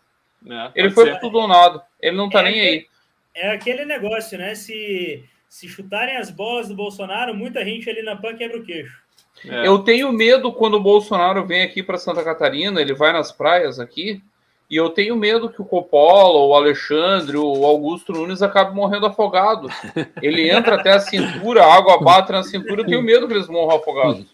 [0.47, 1.83] É, ele foi por tudo ou nada.
[1.99, 2.87] Ele não está é nem aquele, aí.
[3.33, 4.53] É aquele negócio, né?
[4.53, 9.04] Se, se chutarem as bolas do Bolsonaro, muita gente ali na PAN quebra o queixo.
[9.47, 9.67] É.
[9.67, 13.79] Eu tenho medo quando o Bolsonaro vem aqui para Santa Catarina, ele vai nas praias
[13.79, 14.21] aqui,
[14.69, 19.69] e eu tenho medo que o Coppola, o Alexandre, o Augusto Nunes acabe morrendo afogado.
[20.21, 23.47] Ele entra até a cintura, a água bate na cintura, eu tenho medo que eles
[23.47, 24.25] morram afogados.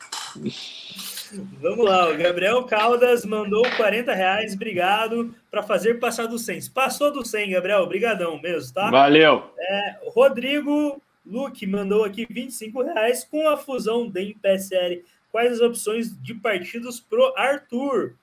[1.61, 6.69] Vamos lá, o Gabriel Caldas mandou 40 reais, obrigado, para fazer passar do 100.
[6.73, 8.89] Passou do 100, Gabriel, brigadão mesmo, tá?
[8.89, 9.43] Valeu.
[9.57, 15.06] É, Rodrigo Luke mandou aqui 25 reais com a fusão DEM PSL.
[15.31, 18.15] Quais as opções de partidos pro Arthur?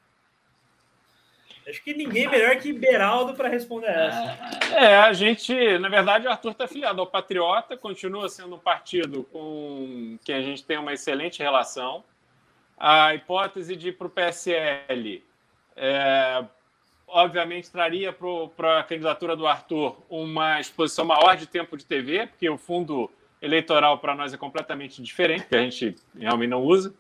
[1.69, 4.75] Acho que ninguém melhor que Beraldo para responder essa.
[4.75, 9.25] É, a gente, na verdade, o Arthur está afiliado ao Patriota, continua sendo um partido
[9.25, 12.03] com que a gente tem uma excelente relação.
[12.79, 15.23] A hipótese de ir para o PSL
[15.77, 16.45] é,
[17.09, 18.15] obviamente, traria
[18.57, 23.11] para a candidatura do Arthur uma exposição maior de tempo de TV, porque o fundo
[23.41, 26.95] eleitoral para nós é completamente diferente, que a gente realmente não usa.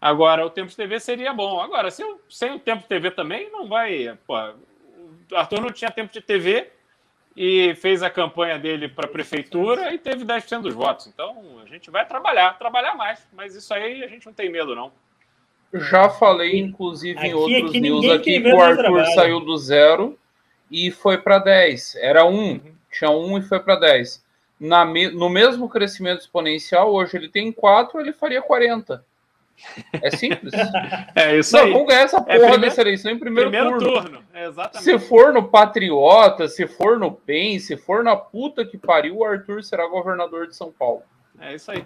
[0.00, 1.60] Agora, o tempo de TV seria bom.
[1.60, 4.18] Agora, sem, sem o tempo de TV também, não vai.
[4.26, 6.70] Pô, o Arthur não tinha tempo de TV
[7.36, 11.06] e fez a campanha dele para a prefeitura e teve 10% dos votos.
[11.06, 14.74] Então, a gente vai trabalhar, trabalhar mais, mas isso aí a gente não tem medo,
[14.74, 14.92] não.
[15.74, 20.18] Já falei, inclusive, aqui, em outros aqui, news aqui, que o Arthur saiu do zero
[20.70, 21.96] e foi para 10.
[21.96, 22.60] Era um, uhum.
[22.90, 24.22] tinha um e foi para 10.
[24.60, 29.04] Na, no mesmo crescimento exponencial, hoje ele tem 4, ele faria 40.
[30.00, 30.52] É simples.
[31.14, 31.72] é isso não, aí.
[31.72, 34.02] Vamos ganhar essa é porra é primeiro, dessa eleição em primeiro, primeiro turno.
[34.02, 34.24] turno.
[34.32, 34.84] É exatamente.
[34.84, 39.24] Se for no Patriota, se for no PEN, se for na puta que pariu, o
[39.24, 41.02] Arthur será governador de São Paulo.
[41.40, 41.84] É isso aí.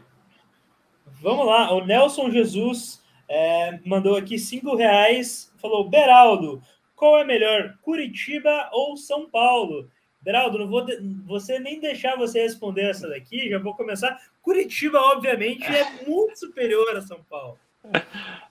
[1.23, 6.63] Vamos lá, o Nelson Jesus é, mandou aqui cinco reais, falou, Beraldo,
[6.95, 9.89] qual é melhor, Curitiba ou São Paulo?
[10.21, 10.99] Beraldo, não vou de...
[11.25, 14.19] você nem deixar você responder essa daqui, já vou começar.
[14.43, 17.59] Curitiba, obviamente, é muito superior a São Paulo.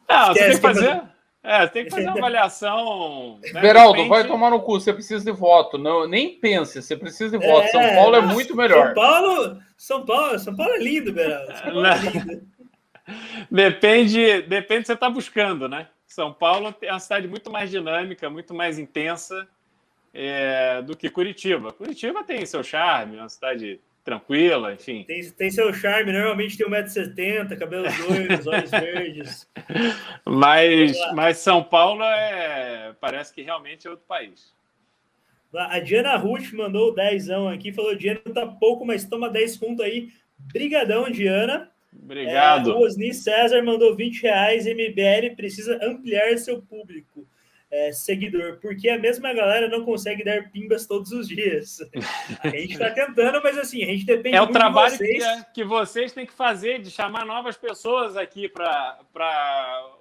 [0.08, 1.02] Não, você tem que fazer.
[1.44, 3.40] É, tem que fazer uma avaliação.
[3.54, 3.62] Né?
[3.62, 4.10] Beraldo, repente...
[4.10, 5.78] vai tomar no cu, você precisa de voto.
[5.78, 7.66] Não, nem pense, você precisa de voto.
[7.66, 8.86] É, São Paulo é muito melhor.
[8.86, 11.52] São Paulo, São Paulo, São Paulo é lindo, Beraldo.
[11.52, 11.70] É
[12.10, 12.55] lindo.
[13.50, 15.88] Depende, depende do que você está buscando, né?
[16.08, 19.48] São Paulo é uma cidade muito mais dinâmica, muito mais intensa
[20.14, 21.74] é, do que Curitiba.
[21.74, 25.04] Curitiba tem seu charme, é uma cidade tranquila, enfim.
[25.04, 29.50] Tem, tem seu charme, normalmente tem 1,70m, cabelos loiros, olhos verdes.
[30.24, 34.54] Mas, mas São Paulo é, parece que realmente é outro país.
[35.54, 40.10] A Diana Ruth mandou 10 aqui, falou: Diana tá pouco, mas toma 10 conto aí.
[40.38, 41.72] Brigadão, Diana.
[42.04, 42.72] Obrigado.
[42.72, 44.66] É, o Osni César mandou 20 reais.
[44.66, 47.28] MBL precisa ampliar seu público.
[47.72, 51.80] É, seguidor, porque a mesma galera não consegue dar pimbas todos os dias.
[52.42, 55.26] A gente está tentando, mas assim, a gente depende É o trabalho de vocês.
[55.26, 58.98] Que, que vocês têm que fazer de chamar novas pessoas aqui para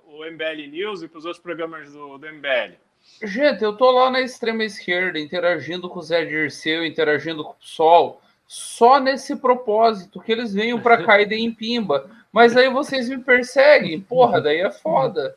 [0.07, 2.77] o MBL News e para os outros programas do, do MBL.
[3.23, 7.57] Gente, eu tô lá na extrema esquerda, interagindo com o Zé Dirceu, interagindo com o
[7.61, 12.11] Sol só nesse propósito, que eles venham para cair em pimba.
[12.33, 15.37] Mas aí vocês me perseguem, porra, daí é foda.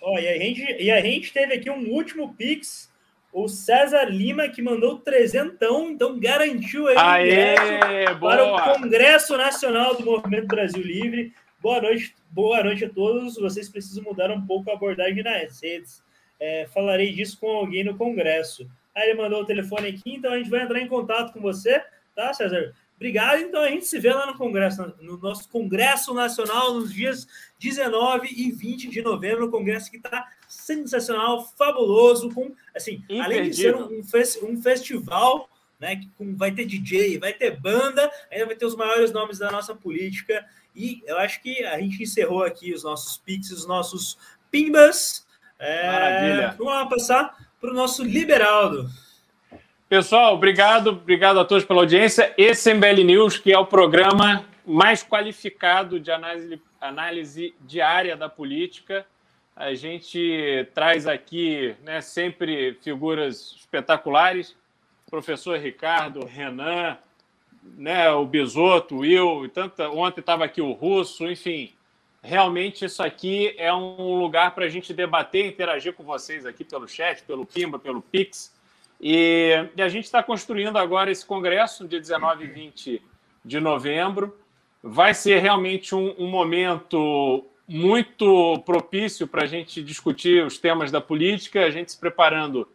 [0.00, 2.92] Ó, e, a gente, e a gente teve aqui um último Pix,
[3.32, 10.04] o César Lima, que mandou trezentão, então garantiu aí Aê, para o Congresso Nacional do
[10.04, 11.32] Movimento Brasil Livre.
[11.60, 13.36] Boa noite, boa noite a todos.
[13.36, 16.04] Vocês precisam mudar um pouco a abordagem nas redes.
[16.38, 18.68] É, falarei disso com alguém no Congresso.
[18.94, 21.82] Aí ele mandou o telefone aqui, então a gente vai entrar em contato com você,
[22.14, 22.72] tá, César?
[22.96, 23.40] Obrigado.
[23.40, 27.26] Então a gente se vê lá no Congresso, no nosso Congresso Nacional, nos dias
[27.58, 29.46] 19 e 20 de novembro.
[29.46, 34.00] Um congresso que está sensacional, fabuloso, com assim, além de ser um,
[34.48, 35.48] um festival,
[35.78, 35.96] né?
[35.96, 39.74] Que vai ter DJ, vai ter banda, ainda vai ter os maiores nomes da nossa
[39.74, 40.46] política.
[40.74, 44.16] E eu acho que a gente encerrou aqui os nossos pics, os nossos
[44.50, 45.26] pimbas.
[45.58, 46.54] É, Maravilha.
[46.56, 48.90] Vamos lá passar para o nosso Liberaldo.
[49.88, 52.34] Pessoal, obrigado, obrigado a todos pela audiência.
[52.36, 59.06] Esse MBL News, que é o programa mais qualificado de análise, análise diária da política.
[59.56, 64.54] A gente traz aqui né, sempre figuras espetaculares.
[65.10, 66.98] Professor Ricardo, Renan,
[67.62, 71.72] né, o Bisoto, Will, tanta, ontem estava aqui o Russo, enfim
[72.24, 76.88] realmente isso aqui é um lugar para a gente debater, interagir com vocês aqui pelo
[76.88, 78.52] chat, pelo Pimba, pelo Pix.
[78.98, 83.02] E, e a gente está construindo agora esse congresso, dia 19 e 20
[83.44, 84.38] de novembro.
[84.82, 91.00] Vai ser realmente um, um momento muito propício para a gente discutir os temas da
[91.00, 92.66] política, a gente se preparando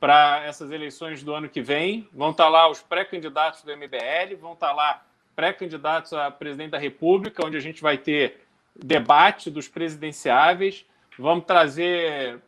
[0.00, 2.08] para essas eleições do ano que vem.
[2.12, 5.04] Vão estar tá lá os pré-candidatos do MBL, vão estar tá lá
[5.36, 8.47] pré-candidatos a presidente da República, onde a gente vai ter
[8.78, 10.86] debate dos presidenciáveis,
[11.18, 12.40] vamos trazer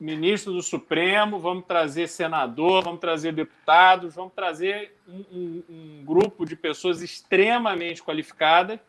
[0.00, 6.46] ministro do Supremo, vamos trazer senador, vamos trazer deputados, vamos trazer um, um, um grupo
[6.46, 8.80] de pessoas extremamente qualificadas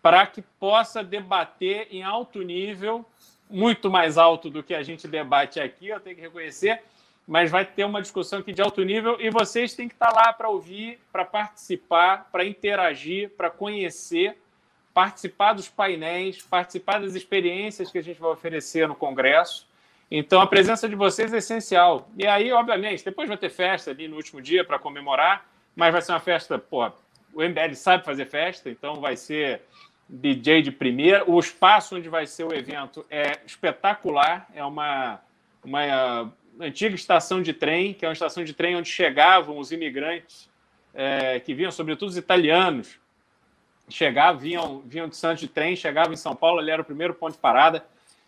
[0.00, 3.04] para que possa debater em alto nível,
[3.48, 6.82] muito mais alto do que a gente debate aqui, eu tenho que reconhecer,
[7.28, 10.32] mas vai ter uma discussão aqui de alto nível e vocês têm que estar lá
[10.32, 14.38] para ouvir, para participar, para interagir, para conhecer
[14.96, 19.68] participar dos painéis, participar das experiências que a gente vai oferecer no Congresso.
[20.10, 22.08] Então, a presença de vocês é essencial.
[22.16, 26.00] E aí, obviamente, depois vai ter festa ali no último dia para comemorar, mas vai
[26.00, 26.90] ser uma festa, pô,
[27.34, 29.60] o MBL sabe fazer festa, então vai ser
[30.08, 31.30] DJ de primeira.
[31.30, 35.20] O espaço onde vai ser o evento é espetacular, é uma,
[35.62, 40.48] uma antiga estação de trem, que é uma estação de trem onde chegavam os imigrantes
[40.94, 42.98] é, que vinham, sobretudo os italianos,
[43.88, 47.14] chegavam, vinham, vinham de Santos de trem, chegavam em São Paulo, ele era o primeiro
[47.14, 47.84] ponto de parada,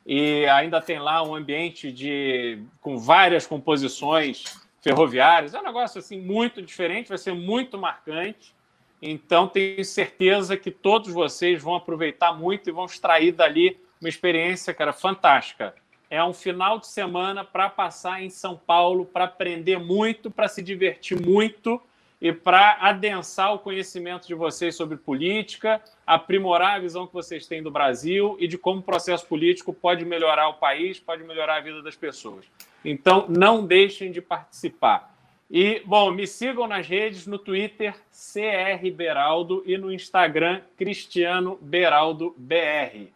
[0.07, 4.45] e ainda tem lá um ambiente de com várias composições
[4.81, 5.55] ferroviários.
[5.55, 8.55] É um negócio assim muito diferente, vai ser muito marcante.
[9.03, 14.73] Então, tenho certeza que todos vocês vão aproveitar muito e vão extrair dali uma experiência,
[14.73, 15.75] cara, fantástica.
[16.11, 20.63] É um final de semana para passar em São Paulo, para aprender muito, para se
[20.63, 21.81] divertir muito
[22.21, 27.63] e para adensar o conhecimento de vocês sobre política, aprimorar a visão que vocês têm
[27.63, 31.61] do Brasil e de como o processo político pode melhorar o país, pode melhorar a
[31.61, 32.45] vida das pessoas.
[32.85, 35.15] Então, não deixem de participar.
[35.51, 42.35] E, bom, me sigam nas redes, no Twitter, CR Beraldo, e no Instagram, Cristiano Beraldo
[42.37, 43.09] BR.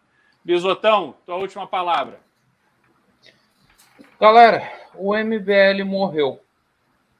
[0.44, 2.20] Bisotão, tua última palavra.
[4.18, 6.40] Galera, o MBL morreu.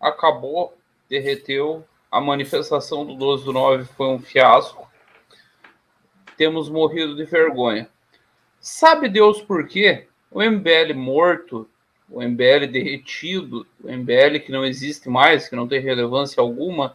[0.01, 0.77] Acabou,
[1.13, 1.85] derreteu.
[2.11, 4.91] A manifestação do 12 do 9 foi um fiasco.
[6.37, 7.89] Temos morrido de vergonha.
[8.61, 10.09] Sabe Deus por quê?
[10.31, 11.69] O MBL morto
[12.13, 16.95] o MBL derretido, o MBL que não existe mais, que não tem relevância alguma,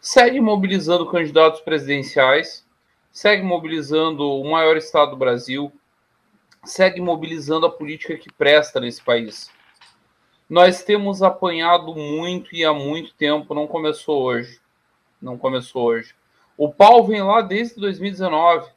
[0.00, 2.66] segue mobilizando candidatos presidenciais,
[3.12, 5.70] segue mobilizando o maior estado do Brasil,
[6.64, 9.50] segue mobilizando a política que presta nesse país.
[10.48, 14.60] Nós temos apanhado muito e há muito tempo, não começou hoje.
[15.20, 16.14] Não começou hoje.
[16.56, 18.70] O pau vem lá desde 2019.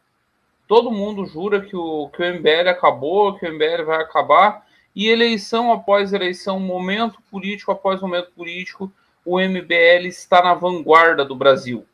[0.67, 4.65] Todo mundo jura que o, que o MBL acabou, que o MBL vai acabar,
[4.95, 8.91] e eleição após eleição, momento político após momento político,
[9.23, 11.85] o MBL está na vanguarda do Brasil.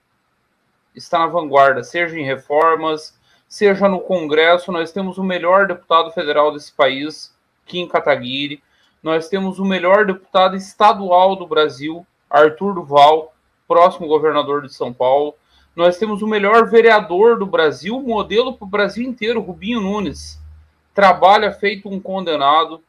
[0.96, 4.72] Está na vanguarda, seja em reformas, seja no Congresso.
[4.72, 7.36] Nós temos o melhor deputado federal desse país,
[7.66, 8.64] Kim Kataguiri.
[9.06, 13.36] Nós temos o melhor deputado estadual do Brasil, Arthur Duval,
[13.68, 15.36] próximo governador de São Paulo.
[15.76, 20.42] Nós temos o melhor vereador do Brasil, modelo para o Brasil inteiro, Rubinho Nunes
[20.92, 22.82] trabalha feito um condenado.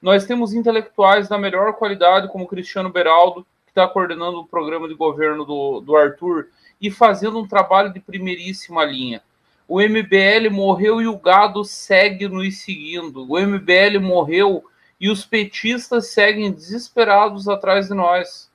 [0.00, 4.94] Nós temos intelectuais da melhor qualidade, como Cristiano Beraldo, que está coordenando o programa de
[4.94, 6.46] governo do, do Arthur
[6.80, 9.20] e fazendo um trabalho de primeiríssima linha.
[9.68, 13.30] O MBL morreu e o gado segue nos seguindo.
[13.30, 14.64] O MBL morreu
[15.00, 18.50] e os petistas seguem desesperados atrás de nós.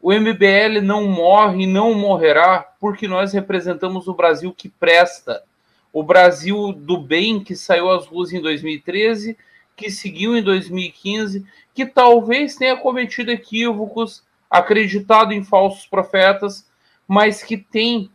[0.00, 5.42] O MBL não morre e não morrerá porque nós representamos o Brasil que presta
[5.94, 9.36] o Brasil do bem que saiu às ruas em 2013,
[9.76, 16.68] que seguiu em 2015, que talvez tenha cometido equívocos, acreditado em falsos profetas,
[17.06, 18.10] mas que tem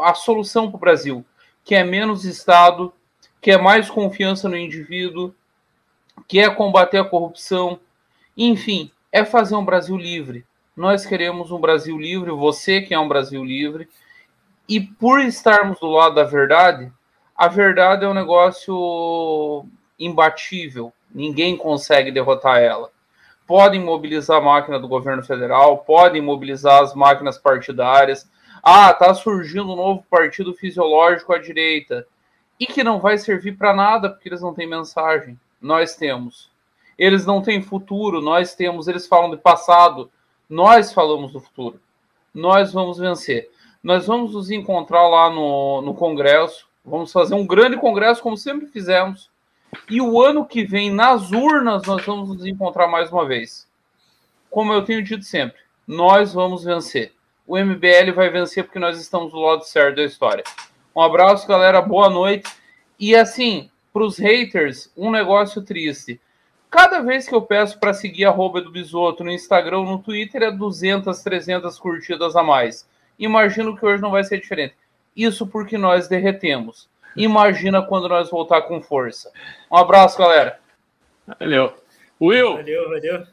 [0.00, 1.24] a solução para o Brasil,
[1.64, 2.92] que é menos Estado,
[3.40, 5.34] que é mais confiança no indivíduo,
[6.26, 7.78] que é combater a corrupção,
[8.36, 10.44] enfim, é fazer um Brasil livre.
[10.76, 13.88] Nós queremos um Brasil livre, você que é um Brasil livre,
[14.68, 16.92] e por estarmos do lado da verdade,
[17.34, 19.64] a verdade é um negócio
[19.98, 20.92] imbatível.
[21.12, 22.90] Ninguém consegue derrotar ela.
[23.46, 28.30] Podem mobilizar a máquina do governo federal, podem mobilizar as máquinas partidárias.
[28.62, 32.06] Ah, tá surgindo um novo partido fisiológico à direita.
[32.60, 35.38] E que não vai servir para nada porque eles não têm mensagem.
[35.60, 36.50] Nós temos.
[36.98, 38.88] Eles não têm futuro, nós temos.
[38.88, 40.10] Eles falam de passado,
[40.48, 41.80] nós falamos do futuro.
[42.34, 43.50] Nós vamos vencer.
[43.82, 48.66] Nós vamos nos encontrar lá no, no Congresso Vamos fazer um grande congresso, como sempre
[48.66, 49.30] fizemos.
[49.90, 53.68] E o ano que vem, nas urnas, nós vamos nos encontrar mais uma vez.
[54.50, 57.12] Como eu tenho dito sempre, nós vamos vencer.
[57.46, 60.42] O MBL vai vencer porque nós estamos do lado certo da história.
[60.96, 61.82] Um abraço, galera.
[61.82, 62.50] Boa noite.
[62.98, 66.20] E assim, para os haters, um negócio triste.
[66.70, 70.42] Cada vez que eu peço para seguir a roupa do Bisoto no Instagram, no Twitter,
[70.44, 72.88] é 200, 300 curtidas a mais.
[73.18, 74.76] Imagino que hoje não vai ser diferente.
[75.16, 76.88] Isso porque nós derretemos.
[77.16, 79.32] Imagina quando nós voltar com força.
[79.68, 80.60] Um abraço, galera.
[81.40, 81.74] Valeu.
[82.20, 82.54] Will.
[82.54, 83.26] Valeu, valeu.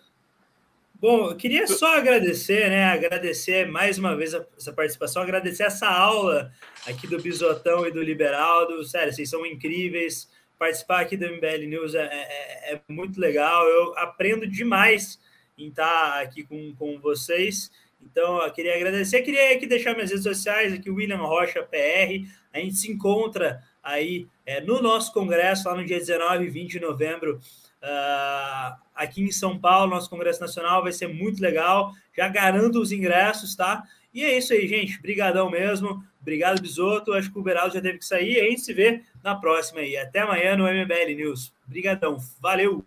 [0.96, 2.86] Bom, eu queria só agradecer, né?
[2.86, 6.52] Agradecer mais uma vez essa participação, agradecer essa aula
[6.88, 8.84] aqui do Bisotão e do Liberaldo.
[8.84, 10.28] Sério, vocês são incríveis.
[10.66, 13.68] Participar aqui do MBL News é, é, é muito legal.
[13.68, 15.20] Eu aprendo demais
[15.56, 17.70] em estar aqui com, com vocês.
[18.02, 19.20] Então, eu queria agradecer.
[19.20, 22.28] Eu queria aqui deixar minhas redes sociais, aqui, William Rocha PR.
[22.52, 26.72] A gente se encontra aí é, no nosso congresso, lá no dia 19 e 20
[26.72, 27.40] de novembro,
[27.84, 29.92] uh, aqui em São Paulo.
[29.92, 31.94] Nosso congresso nacional vai ser muito legal.
[32.18, 33.84] Já garanto os ingressos, tá?
[34.12, 34.98] E é isso aí, gente.
[34.98, 36.04] Obrigadão mesmo.
[36.26, 37.14] Obrigado, Bisoto.
[37.14, 38.40] Acho que o Beraldo já teve que sair.
[38.40, 39.96] A gente se vê na próxima aí.
[39.96, 41.54] Até amanhã no MBL News.
[41.68, 42.18] Obrigadão.
[42.42, 42.84] Valeu!